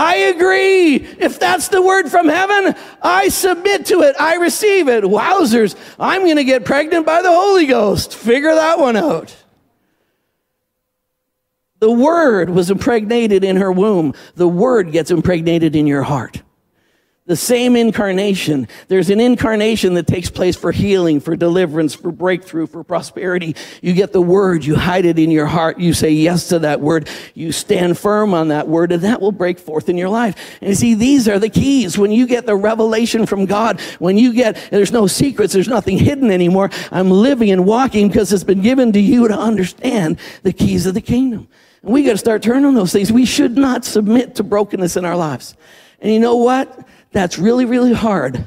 I 0.00 0.14
agree. 0.14 0.94
If 0.94 1.38
that's 1.38 1.68
the 1.68 1.82
word 1.82 2.08
from 2.08 2.26
heaven, 2.26 2.74
I 3.02 3.28
submit 3.28 3.84
to 3.86 4.00
it. 4.00 4.16
I 4.18 4.36
receive 4.36 4.88
it. 4.88 5.04
Wowzers. 5.04 5.76
I'm 5.98 6.22
going 6.22 6.36
to 6.36 6.44
get 6.44 6.64
pregnant 6.64 7.04
by 7.04 7.20
the 7.20 7.30
Holy 7.30 7.66
Ghost. 7.66 8.14
Figure 8.14 8.54
that 8.54 8.78
one 8.78 8.96
out. 8.96 9.36
The 11.80 11.90
word 11.90 12.48
was 12.48 12.70
impregnated 12.70 13.44
in 13.44 13.56
her 13.56 13.70
womb. 13.70 14.14
The 14.36 14.48
word 14.48 14.90
gets 14.90 15.10
impregnated 15.10 15.76
in 15.76 15.86
your 15.86 16.02
heart. 16.02 16.40
The 17.30 17.36
same 17.36 17.76
incarnation. 17.76 18.66
There's 18.88 19.08
an 19.08 19.20
incarnation 19.20 19.94
that 19.94 20.08
takes 20.08 20.28
place 20.28 20.56
for 20.56 20.72
healing, 20.72 21.20
for 21.20 21.36
deliverance, 21.36 21.94
for 21.94 22.10
breakthrough, 22.10 22.66
for 22.66 22.82
prosperity. 22.82 23.54
You 23.80 23.92
get 23.92 24.12
the 24.12 24.20
word, 24.20 24.64
you 24.64 24.74
hide 24.74 25.04
it 25.04 25.16
in 25.16 25.30
your 25.30 25.46
heart, 25.46 25.78
you 25.78 25.94
say 25.94 26.10
yes 26.10 26.48
to 26.48 26.58
that 26.58 26.80
word, 26.80 27.08
you 27.34 27.52
stand 27.52 27.96
firm 27.96 28.34
on 28.34 28.48
that 28.48 28.66
word, 28.66 28.90
and 28.90 29.04
that 29.04 29.20
will 29.20 29.30
break 29.30 29.60
forth 29.60 29.88
in 29.88 29.96
your 29.96 30.08
life. 30.08 30.58
And 30.60 30.70
you 30.70 30.74
see, 30.74 30.94
these 30.94 31.28
are 31.28 31.38
the 31.38 31.48
keys. 31.48 31.96
When 31.96 32.10
you 32.10 32.26
get 32.26 32.46
the 32.46 32.56
revelation 32.56 33.26
from 33.26 33.46
God, 33.46 33.80
when 34.00 34.18
you 34.18 34.32
get, 34.32 34.56
there's 34.72 34.90
no 34.90 35.06
secrets, 35.06 35.52
there's 35.52 35.68
nothing 35.68 35.98
hidden 35.98 36.32
anymore. 36.32 36.70
I'm 36.90 37.12
living 37.12 37.52
and 37.52 37.64
walking 37.64 38.08
because 38.08 38.32
it's 38.32 38.42
been 38.42 38.60
given 38.60 38.90
to 38.94 39.00
you 39.00 39.28
to 39.28 39.38
understand 39.38 40.18
the 40.42 40.52
keys 40.52 40.84
of 40.84 40.94
the 40.94 41.00
kingdom. 41.00 41.46
And 41.84 41.92
we 41.92 42.02
got 42.02 42.10
to 42.10 42.18
start 42.18 42.42
turning 42.42 42.74
those 42.74 42.90
things. 42.90 43.12
We 43.12 43.24
should 43.24 43.56
not 43.56 43.84
submit 43.84 44.34
to 44.34 44.42
brokenness 44.42 44.96
in 44.96 45.04
our 45.04 45.16
lives. 45.16 45.54
And 46.00 46.12
you 46.12 46.18
know 46.18 46.34
what? 46.36 46.88
That's 47.12 47.38
really, 47.38 47.64
really 47.64 47.92
hard 47.92 48.46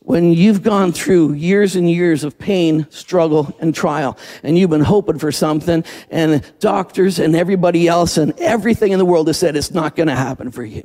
when 0.00 0.32
you've 0.32 0.62
gone 0.62 0.90
through 0.92 1.34
years 1.34 1.76
and 1.76 1.88
years 1.88 2.24
of 2.24 2.36
pain, 2.36 2.86
struggle, 2.90 3.54
and 3.60 3.72
trial, 3.72 4.18
and 4.42 4.58
you've 4.58 4.70
been 4.70 4.80
hoping 4.80 5.18
for 5.18 5.30
something, 5.30 5.84
and 6.10 6.42
doctors 6.58 7.20
and 7.20 7.36
everybody 7.36 7.86
else 7.86 8.18
and 8.18 8.38
everything 8.40 8.90
in 8.90 8.98
the 8.98 9.04
world 9.04 9.28
has 9.28 9.38
said 9.38 9.54
it's 9.54 9.70
not 9.70 9.94
going 9.94 10.08
to 10.08 10.16
happen 10.16 10.50
for 10.50 10.64
you. 10.64 10.84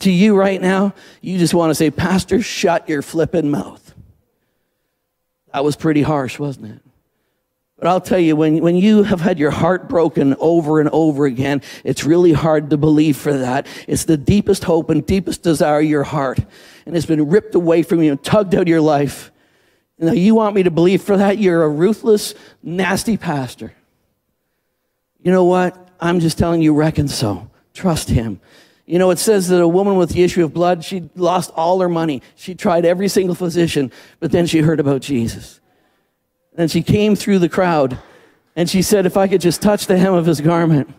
To 0.00 0.10
you 0.10 0.36
right 0.36 0.60
now, 0.60 0.94
you 1.20 1.38
just 1.38 1.54
want 1.54 1.70
to 1.70 1.74
say, 1.74 1.90
Pastor, 1.90 2.40
shut 2.40 2.88
your 2.88 3.02
flippin' 3.02 3.50
mouth. 3.50 3.94
That 5.52 5.64
was 5.64 5.74
pretty 5.74 6.02
harsh, 6.02 6.38
wasn't 6.38 6.76
it? 6.76 6.89
But 7.80 7.88
I'll 7.88 8.00
tell 8.00 8.18
you, 8.18 8.36
when, 8.36 8.58
when 8.60 8.76
you 8.76 9.04
have 9.04 9.22
had 9.22 9.38
your 9.38 9.50
heart 9.50 9.88
broken 9.88 10.36
over 10.38 10.80
and 10.80 10.90
over 10.90 11.24
again, 11.24 11.62
it's 11.82 12.04
really 12.04 12.34
hard 12.34 12.68
to 12.70 12.76
believe 12.76 13.16
for 13.16 13.32
that. 13.32 13.66
It's 13.88 14.04
the 14.04 14.18
deepest 14.18 14.64
hope 14.64 14.90
and 14.90 15.04
deepest 15.04 15.42
desire 15.42 15.80
of 15.80 15.86
your 15.86 16.02
heart. 16.02 16.40
And 16.84 16.94
it's 16.94 17.06
been 17.06 17.30
ripped 17.30 17.54
away 17.54 17.82
from 17.82 18.02
you 18.02 18.10
and 18.10 18.22
tugged 18.22 18.54
out 18.54 18.62
of 18.62 18.68
your 18.68 18.82
life. 18.82 19.32
Now, 19.98 20.12
you 20.12 20.34
want 20.34 20.54
me 20.54 20.62
to 20.64 20.70
believe 20.70 21.02
for 21.02 21.16
that? 21.16 21.38
You're 21.38 21.62
a 21.62 21.68
ruthless, 21.70 22.34
nasty 22.62 23.16
pastor. 23.16 23.72
You 25.22 25.32
know 25.32 25.44
what? 25.44 25.88
I'm 25.98 26.20
just 26.20 26.36
telling 26.36 26.60
you, 26.60 26.74
reckon 26.74 27.08
so. 27.08 27.50
Trust 27.72 28.10
him. 28.10 28.40
You 28.84 28.98
know, 28.98 29.10
it 29.10 29.18
says 29.18 29.48
that 29.48 29.60
a 29.60 29.68
woman 29.68 29.96
with 29.96 30.10
the 30.10 30.22
issue 30.22 30.44
of 30.44 30.52
blood, 30.52 30.84
she 30.84 31.08
lost 31.14 31.50
all 31.54 31.80
her 31.80 31.88
money. 31.88 32.20
She 32.34 32.54
tried 32.54 32.84
every 32.84 33.08
single 33.08 33.34
physician, 33.34 33.90
but 34.18 34.32
then 34.32 34.46
she 34.46 34.58
heard 34.58 34.80
about 34.80 35.00
Jesus. 35.00 35.59
And 36.56 36.70
she 36.70 36.82
came 36.82 37.16
through 37.16 37.38
the 37.38 37.48
crowd 37.48 37.98
and 38.56 38.68
she 38.68 38.82
said, 38.82 39.06
If 39.06 39.16
I 39.16 39.28
could 39.28 39.40
just 39.40 39.62
touch 39.62 39.86
the 39.86 39.96
hem 39.96 40.14
of 40.14 40.26
his 40.26 40.40
garment. 40.40 40.94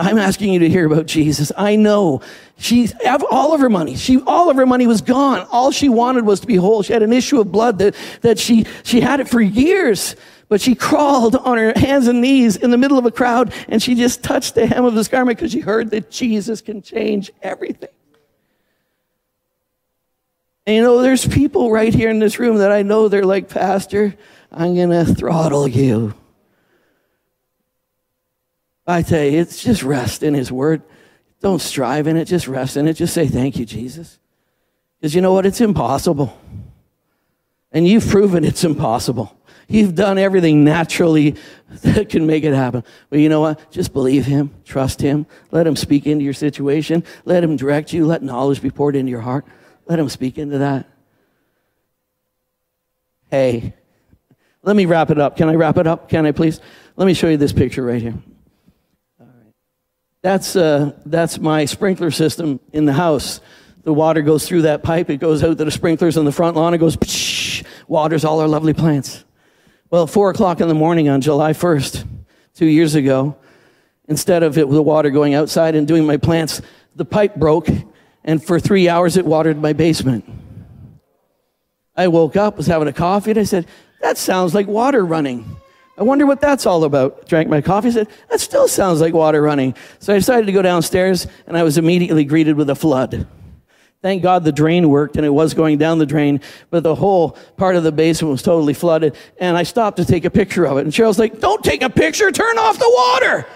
I'm 0.00 0.16
asking 0.16 0.54
you 0.54 0.60
to 0.60 0.68
hear 0.68 0.86
about 0.86 1.04
Jesus. 1.04 1.52
I 1.58 1.76
know 1.76 2.22
she 2.56 2.88
all 3.30 3.52
of 3.52 3.60
her 3.60 3.68
money. 3.68 3.96
She 3.96 4.20
all 4.26 4.48
of 4.48 4.56
her 4.56 4.64
money 4.64 4.86
was 4.86 5.02
gone. 5.02 5.46
All 5.50 5.70
she 5.70 5.90
wanted 5.90 6.24
was 6.24 6.40
to 6.40 6.46
be 6.46 6.56
whole. 6.56 6.82
She 6.82 6.94
had 6.94 7.02
an 7.02 7.12
issue 7.12 7.38
of 7.38 7.52
blood 7.52 7.78
that, 7.80 7.94
that 8.22 8.38
she 8.38 8.64
she 8.82 9.02
had 9.02 9.20
it 9.20 9.28
for 9.28 9.42
years, 9.42 10.16
but 10.48 10.60
she 10.60 10.74
crawled 10.74 11.36
on 11.36 11.58
her 11.58 11.74
hands 11.76 12.06
and 12.06 12.22
knees 12.22 12.56
in 12.56 12.70
the 12.70 12.78
middle 12.78 12.96
of 12.96 13.04
a 13.04 13.10
crowd 13.10 13.52
and 13.68 13.82
she 13.82 13.94
just 13.94 14.22
touched 14.22 14.54
the 14.54 14.66
hem 14.66 14.86
of 14.86 14.94
his 14.94 15.08
garment 15.08 15.38
because 15.38 15.52
she 15.52 15.60
heard 15.60 15.90
that 15.90 16.10
Jesus 16.10 16.62
can 16.62 16.80
change 16.80 17.30
everything. 17.42 17.90
And 20.70 20.76
you 20.76 20.82
know, 20.84 21.02
there's 21.02 21.26
people 21.26 21.72
right 21.72 21.92
here 21.92 22.10
in 22.10 22.20
this 22.20 22.38
room 22.38 22.58
that 22.58 22.70
I 22.70 22.82
know 22.82 23.08
they're 23.08 23.24
like, 23.24 23.48
Pastor, 23.48 24.14
I'm 24.52 24.76
going 24.76 24.90
to 24.90 25.04
throttle 25.04 25.66
you. 25.66 26.14
I 28.86 29.02
tell 29.02 29.24
you, 29.24 29.40
it's 29.40 29.60
just 29.60 29.82
rest 29.82 30.22
in 30.22 30.32
His 30.32 30.52
Word. 30.52 30.82
Don't 31.40 31.60
strive 31.60 32.06
in 32.06 32.16
it, 32.16 32.26
just 32.26 32.46
rest 32.46 32.76
in 32.76 32.86
it. 32.86 32.92
Just 32.92 33.14
say, 33.14 33.26
Thank 33.26 33.56
you, 33.56 33.66
Jesus. 33.66 34.20
Because 35.00 35.12
you 35.12 35.20
know 35.20 35.32
what? 35.32 35.44
It's 35.44 35.60
impossible. 35.60 36.38
And 37.72 37.84
you've 37.84 38.06
proven 38.06 38.44
it's 38.44 38.62
impossible. 38.62 39.36
You've 39.66 39.96
done 39.96 40.18
everything 40.18 40.62
naturally 40.62 41.34
that 41.82 42.10
can 42.10 42.28
make 42.28 42.44
it 42.44 42.54
happen. 42.54 42.84
But 43.08 43.18
you 43.18 43.28
know 43.28 43.40
what? 43.40 43.72
Just 43.72 43.92
believe 43.92 44.24
Him, 44.24 44.54
trust 44.64 45.00
Him, 45.00 45.26
let 45.50 45.66
Him 45.66 45.74
speak 45.74 46.06
into 46.06 46.24
your 46.24 46.32
situation, 46.32 47.02
let 47.24 47.42
Him 47.42 47.56
direct 47.56 47.92
you, 47.92 48.06
let 48.06 48.22
knowledge 48.22 48.62
be 48.62 48.70
poured 48.70 48.94
into 48.94 49.10
your 49.10 49.22
heart. 49.22 49.44
Let 49.90 49.98
him 49.98 50.08
speak 50.08 50.38
into 50.38 50.58
that. 50.58 50.88
Hey, 53.28 53.74
let 54.62 54.76
me 54.76 54.86
wrap 54.86 55.10
it 55.10 55.18
up. 55.18 55.36
Can 55.36 55.48
I 55.48 55.56
wrap 55.56 55.78
it 55.78 55.88
up? 55.88 56.08
Can 56.08 56.26
I 56.26 56.30
please? 56.30 56.60
Let 56.94 57.06
me 57.06 57.14
show 57.14 57.26
you 57.26 57.36
this 57.36 57.52
picture 57.52 57.82
right 57.82 58.00
here. 58.00 58.14
All 59.18 59.26
right. 59.26 59.52
That's, 60.22 60.54
uh, 60.54 60.92
that's 61.06 61.40
my 61.40 61.64
sprinkler 61.64 62.12
system 62.12 62.60
in 62.72 62.84
the 62.84 62.92
house. 62.92 63.40
The 63.82 63.92
water 63.92 64.22
goes 64.22 64.46
through 64.46 64.62
that 64.62 64.84
pipe. 64.84 65.10
It 65.10 65.16
goes 65.16 65.42
out 65.42 65.58
to 65.58 65.64
the 65.64 65.72
sprinklers 65.72 66.16
on 66.16 66.24
the 66.24 66.30
front 66.30 66.56
lawn. 66.56 66.72
It 66.72 66.78
goes, 66.78 66.96
psh, 66.96 67.66
waters 67.88 68.24
all 68.24 68.38
our 68.38 68.46
lovely 68.46 68.74
plants. 68.74 69.24
Well, 69.90 70.06
four 70.06 70.30
o'clock 70.30 70.60
in 70.60 70.68
the 70.68 70.74
morning 70.74 71.08
on 71.08 71.20
July 71.20 71.52
1st, 71.52 72.06
two 72.54 72.66
years 72.66 72.94
ago, 72.94 73.36
instead 74.06 74.44
of 74.44 74.56
it, 74.56 74.70
the 74.70 74.82
water 74.82 75.10
going 75.10 75.34
outside 75.34 75.74
and 75.74 75.88
doing 75.88 76.06
my 76.06 76.16
plants, 76.16 76.62
the 76.94 77.04
pipe 77.04 77.34
broke 77.34 77.66
and 78.24 78.42
for 78.44 78.60
three 78.60 78.88
hours 78.88 79.16
it 79.16 79.24
watered 79.24 79.60
my 79.60 79.72
basement. 79.72 80.24
I 81.96 82.08
woke 82.08 82.36
up, 82.36 82.56
was 82.56 82.66
having 82.66 82.88
a 82.88 82.92
coffee, 82.92 83.30
and 83.30 83.40
I 83.40 83.44
said, 83.44 83.66
That 84.00 84.16
sounds 84.16 84.54
like 84.54 84.66
water 84.66 85.04
running. 85.04 85.56
I 85.98 86.02
wonder 86.02 86.24
what 86.24 86.40
that's 86.40 86.64
all 86.64 86.84
about. 86.84 87.26
Drank 87.26 87.48
my 87.48 87.60
coffee, 87.60 87.90
said, 87.90 88.08
That 88.30 88.40
still 88.40 88.68
sounds 88.68 89.00
like 89.00 89.12
water 89.12 89.42
running. 89.42 89.74
So 89.98 90.14
I 90.14 90.16
decided 90.16 90.46
to 90.46 90.52
go 90.52 90.62
downstairs, 90.62 91.26
and 91.46 91.56
I 91.56 91.62
was 91.62 91.76
immediately 91.76 92.24
greeted 92.24 92.56
with 92.56 92.70
a 92.70 92.74
flood. 92.74 93.26
Thank 94.02 94.22
God 94.22 94.44
the 94.44 94.52
drain 94.52 94.88
worked 94.88 95.16
and 95.16 95.26
it 95.26 95.30
was 95.30 95.52
going 95.52 95.76
down 95.76 95.98
the 95.98 96.06
drain, 96.06 96.40
but 96.70 96.82
the 96.82 96.94
whole 96.94 97.36
part 97.58 97.76
of 97.76 97.82
the 97.82 97.92
basement 97.92 98.32
was 98.32 98.42
totally 98.42 98.72
flooded. 98.72 99.14
And 99.38 99.58
I 99.58 99.62
stopped 99.62 99.98
to 99.98 100.06
take 100.06 100.24
a 100.24 100.30
picture 100.30 100.64
of 100.64 100.78
it. 100.78 100.82
And 100.82 100.92
Cheryl's 100.92 101.18
like, 101.18 101.38
Don't 101.38 101.62
take 101.62 101.82
a 101.82 101.90
picture, 101.90 102.32
turn 102.32 102.56
off 102.56 102.78
the 102.78 102.90
water. 102.90 103.46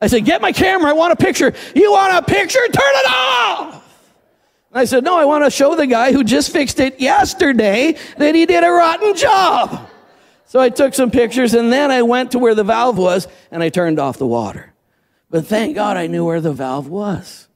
I 0.00 0.08
said, 0.08 0.24
Get 0.24 0.42
my 0.42 0.52
camera. 0.52 0.90
I 0.90 0.94
want 0.94 1.12
a 1.12 1.16
picture. 1.16 1.52
You 1.74 1.92
want 1.92 2.14
a 2.14 2.22
picture? 2.22 2.60
Turn 2.60 2.72
it 2.74 3.10
off. 3.10 3.74
And 4.70 4.80
I 4.80 4.84
said, 4.84 5.04
No, 5.04 5.16
I 5.16 5.24
want 5.24 5.44
to 5.44 5.50
show 5.50 5.74
the 5.74 5.86
guy 5.86 6.12
who 6.12 6.24
just 6.24 6.52
fixed 6.52 6.80
it 6.80 7.00
yesterday 7.00 7.96
that 8.18 8.34
he 8.34 8.46
did 8.46 8.64
a 8.64 8.70
rotten 8.70 9.14
job. 9.14 9.88
So 10.46 10.60
I 10.60 10.68
took 10.68 10.94
some 10.94 11.10
pictures 11.10 11.54
and 11.54 11.72
then 11.72 11.90
I 11.90 12.02
went 12.02 12.32
to 12.32 12.38
where 12.38 12.54
the 12.54 12.64
valve 12.64 12.98
was 12.98 13.26
and 13.50 13.62
I 13.62 13.68
turned 13.68 13.98
off 13.98 14.18
the 14.18 14.26
water. 14.26 14.72
But 15.28 15.46
thank 15.46 15.74
God 15.74 15.96
I 15.96 16.06
knew 16.06 16.24
where 16.24 16.40
the 16.40 16.52
valve 16.52 16.88
was. 16.88 17.48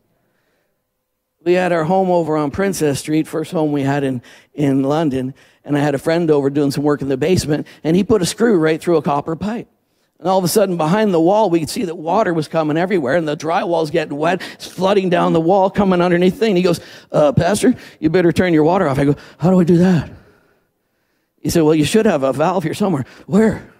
We 1.43 1.55
had 1.55 1.73
our 1.73 1.85
home 1.85 2.11
over 2.11 2.37
on 2.37 2.51
Princess 2.51 3.01
Street, 3.01 3.27
first 3.27 3.53
home 3.53 3.73
we 3.73 3.83
had 3.83 4.05
in, 4.05 4.23
in 4.53 4.83
London, 4.83 5.35
and 5.65 5.77
I 5.77 5.81
had 5.81 5.95
a 5.95 5.99
friend 5.99 6.31
over 6.31 6.51
doing 6.51 6.71
some 6.71 6.85
work 6.85 7.01
in 7.01 7.09
the 7.09 7.17
basement, 7.17 7.67
and 7.83 7.97
he 7.97 8.05
put 8.05 8.21
a 8.21 8.27
screw 8.27 8.59
right 8.59 8.79
through 8.79 8.99
a 8.99 9.03
copper 9.03 9.37
pipe. 9.37 9.69
And 10.21 10.29
all 10.29 10.37
of 10.37 10.45
a 10.45 10.49
sudden, 10.49 10.77
behind 10.77 11.15
the 11.15 11.21
wall, 11.21 11.49
we 11.49 11.61
could 11.61 11.71
see 11.71 11.87
that 11.87 11.95
water 11.95 12.35
was 12.35 12.47
coming 12.47 12.77
everywhere, 12.77 13.17
and 13.17 13.27
the 13.27 13.39
drywall's 13.39 13.91
getting 13.91 14.19
wet. 14.19 14.43
It's 14.53 14.67
flooding 14.67 15.09
down 15.09 15.33
the 15.33 15.41
wall, 15.41 15.71
coming 15.71 16.03
underneath 16.03 16.39
thing. 16.39 16.57
He 16.57 16.63
goes, 16.63 16.79
uh, 17.11 17.33
Pastor, 17.33 17.75
you 18.01 18.11
better 18.11 18.31
turn 18.31 18.53
your 18.53 18.65
water 18.65 18.87
off. 18.87 18.99
I 18.99 19.07
go, 19.07 19.17
How 19.39 19.51
do 19.51 19.59
I 19.59 19.65
do 19.65 19.79
that? 19.79 20.11
He 21.39 21.49
said, 21.49 21.63
Well, 21.63 21.75
you 21.75 21.87
should 21.87 22.05
have 22.05 22.23
a 22.23 22.35
valve 22.35 22.65
here 22.65 22.75
somewhere. 22.75 23.07
Where? 23.27 23.73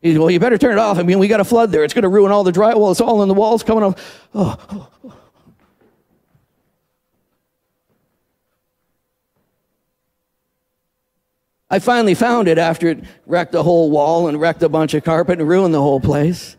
He 0.00 0.10
said, 0.10 0.18
Well, 0.18 0.32
you 0.32 0.40
better 0.40 0.58
turn 0.58 0.72
it 0.72 0.78
off. 0.78 0.98
I 0.98 1.04
mean, 1.04 1.20
we 1.20 1.28
got 1.28 1.38
a 1.38 1.44
flood 1.44 1.70
there. 1.70 1.84
It's 1.84 1.94
going 1.94 2.02
to 2.02 2.08
ruin 2.08 2.32
all 2.32 2.42
the 2.42 2.50
drywall. 2.50 2.90
It's 2.90 3.00
all 3.00 3.22
in 3.22 3.28
the 3.28 3.34
walls 3.34 3.62
coming 3.62 3.84
off. 3.84 4.28
Oh, 4.34 4.56
oh, 4.68 4.88
oh. 5.04 5.14
I 11.76 11.78
finally 11.78 12.14
found 12.14 12.48
it 12.48 12.56
after 12.56 12.88
it 12.88 13.04
wrecked 13.26 13.52
the 13.52 13.62
whole 13.62 13.90
wall 13.90 14.28
and 14.28 14.40
wrecked 14.40 14.62
a 14.62 14.68
bunch 14.70 14.94
of 14.94 15.04
carpet 15.04 15.40
and 15.40 15.46
ruined 15.46 15.74
the 15.74 15.82
whole 15.82 16.00
place. 16.00 16.56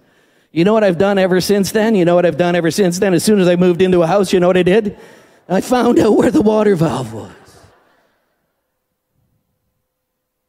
You 0.51 0.63
know 0.63 0.73
what 0.73 0.83
I've 0.83 0.99
done 0.99 1.17
ever 1.17 1.41
since 1.41 1.71
then? 1.71 1.95
You 1.95 2.05
know 2.05 2.13
what 2.13 2.23
I've 2.23 2.37
done 2.37 2.53
ever 2.53 2.69
since 2.69 2.99
then? 2.99 3.15
As 3.15 3.23
soon 3.23 3.39
as 3.39 3.47
I 3.47 3.55
moved 3.55 3.81
into 3.81 4.03
a 4.03 4.07
house, 4.07 4.31
you 4.31 4.39
know 4.39 4.45
what 4.45 4.57
I 4.57 4.61
did? 4.61 4.95
I 5.49 5.61
found 5.61 5.97
out 5.97 6.15
where 6.15 6.29
the 6.29 6.43
water 6.43 6.75
valve 6.75 7.13
was. 7.13 7.31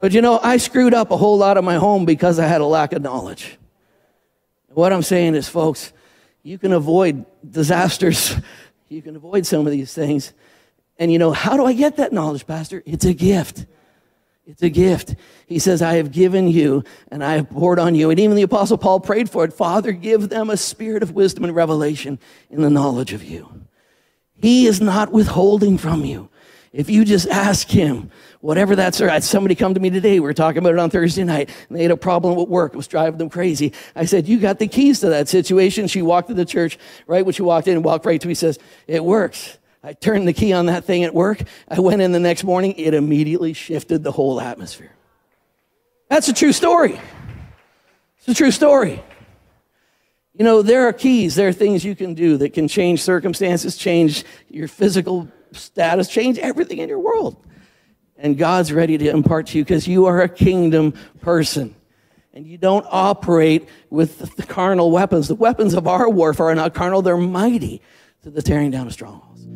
But 0.00 0.12
you 0.12 0.20
know, 0.20 0.38
I 0.38 0.58
screwed 0.58 0.92
up 0.92 1.12
a 1.12 1.16
whole 1.16 1.38
lot 1.38 1.56
of 1.56 1.64
my 1.64 1.76
home 1.76 2.04
because 2.04 2.38
I 2.38 2.46
had 2.46 2.60
a 2.60 2.66
lack 2.66 2.92
of 2.92 3.00
knowledge. 3.00 3.56
What 4.66 4.92
I'm 4.92 5.00
saying 5.00 5.34
is, 5.34 5.48
folks, 5.48 5.94
you 6.42 6.58
can 6.58 6.74
avoid 6.74 7.24
disasters. 7.50 8.34
You 8.90 9.02
can 9.02 9.16
avoid 9.16 9.44
some 9.44 9.66
of 9.66 9.70
these 9.70 9.92
things. 9.92 10.32
And 10.98 11.12
you 11.12 11.18
know, 11.18 11.30
how 11.30 11.58
do 11.58 11.66
I 11.66 11.74
get 11.74 11.98
that 11.98 12.10
knowledge, 12.10 12.46
Pastor? 12.46 12.82
It's 12.86 13.04
a 13.04 13.12
gift. 13.12 13.66
It's 14.48 14.62
a 14.62 14.70
gift. 14.70 15.14
He 15.46 15.58
says, 15.58 15.82
I 15.82 15.96
have 15.96 16.10
given 16.10 16.48
you 16.48 16.82
and 17.10 17.22
I 17.22 17.34
have 17.34 17.50
poured 17.50 17.78
on 17.78 17.94
you. 17.94 18.08
And 18.08 18.18
even 18.18 18.34
the 18.34 18.42
apostle 18.42 18.78
Paul 18.78 18.98
prayed 18.98 19.28
for 19.28 19.44
it. 19.44 19.52
Father, 19.52 19.92
give 19.92 20.30
them 20.30 20.48
a 20.48 20.56
spirit 20.56 21.02
of 21.02 21.12
wisdom 21.12 21.44
and 21.44 21.54
revelation 21.54 22.18
in 22.48 22.62
the 22.62 22.70
knowledge 22.70 23.12
of 23.12 23.22
you. 23.22 23.66
He 24.34 24.66
is 24.66 24.80
not 24.80 25.12
withholding 25.12 25.76
from 25.76 26.02
you. 26.02 26.30
If 26.72 26.88
you 26.88 27.04
just 27.04 27.28
ask 27.28 27.68
him, 27.68 28.10
whatever 28.40 28.74
that's, 28.74 29.02
or 29.02 29.20
somebody 29.20 29.54
come 29.54 29.74
to 29.74 29.80
me 29.80 29.90
today. 29.90 30.14
We 30.14 30.20
were 30.20 30.34
talking 30.34 30.58
about 30.58 30.72
it 30.72 30.78
on 30.78 30.88
Thursday 30.88 31.24
night 31.24 31.50
and 31.68 31.76
they 31.76 31.82
had 31.82 31.90
a 31.90 31.96
problem 31.96 32.38
at 32.38 32.48
work. 32.48 32.72
It 32.72 32.76
was 32.78 32.88
driving 32.88 33.18
them 33.18 33.28
crazy. 33.28 33.74
I 33.94 34.06
said, 34.06 34.26
you 34.26 34.38
got 34.38 34.58
the 34.58 34.68
keys 34.68 35.00
to 35.00 35.10
that 35.10 35.28
situation. 35.28 35.88
She 35.88 36.00
walked 36.00 36.28
to 36.28 36.34
the 36.34 36.46
church 36.46 36.78
right 37.06 37.24
when 37.24 37.34
she 37.34 37.42
walked 37.42 37.68
in 37.68 37.74
and 37.74 37.84
walked 37.84 38.06
right 38.06 38.20
to 38.20 38.28
me. 38.28 38.32
Says, 38.32 38.58
it 38.86 39.04
works. 39.04 39.58
I 39.88 39.94
turned 39.94 40.28
the 40.28 40.34
key 40.34 40.52
on 40.52 40.66
that 40.66 40.84
thing 40.84 41.04
at 41.04 41.14
work. 41.14 41.42
I 41.66 41.80
went 41.80 42.02
in 42.02 42.12
the 42.12 42.20
next 42.20 42.44
morning. 42.44 42.74
It 42.76 42.92
immediately 42.92 43.54
shifted 43.54 44.04
the 44.04 44.12
whole 44.12 44.38
atmosphere. 44.38 44.92
That's 46.10 46.28
a 46.28 46.34
true 46.34 46.52
story. 46.52 47.00
It's 48.18 48.28
a 48.28 48.34
true 48.34 48.50
story. 48.50 49.02
You 50.34 50.44
know, 50.44 50.60
there 50.60 50.86
are 50.88 50.92
keys, 50.92 51.36
there 51.36 51.48
are 51.48 51.54
things 51.54 51.86
you 51.86 51.96
can 51.96 52.12
do 52.12 52.36
that 52.36 52.52
can 52.52 52.68
change 52.68 53.02
circumstances, 53.02 53.78
change 53.78 54.26
your 54.50 54.68
physical 54.68 55.26
status, 55.52 56.08
change 56.08 56.36
everything 56.38 56.80
in 56.80 56.90
your 56.90 57.00
world. 57.00 57.42
And 58.18 58.36
God's 58.36 58.74
ready 58.74 58.98
to 58.98 59.08
impart 59.08 59.46
to 59.48 59.58
you 59.58 59.64
because 59.64 59.88
you 59.88 60.04
are 60.04 60.20
a 60.20 60.28
kingdom 60.28 60.92
person. 61.22 61.74
And 62.34 62.46
you 62.46 62.58
don't 62.58 62.84
operate 62.90 63.66
with 63.88 64.36
the 64.36 64.42
carnal 64.42 64.90
weapons. 64.90 65.28
The 65.28 65.34
weapons 65.34 65.72
of 65.72 65.88
our 65.88 66.10
warfare 66.10 66.50
are 66.50 66.54
not 66.54 66.74
carnal, 66.74 67.00
they're 67.00 67.16
mighty 67.16 67.80
to 68.22 68.30
the 68.30 68.42
tearing 68.42 68.70
down 68.70 68.86
of 68.86 68.92
strongholds. 68.92 69.46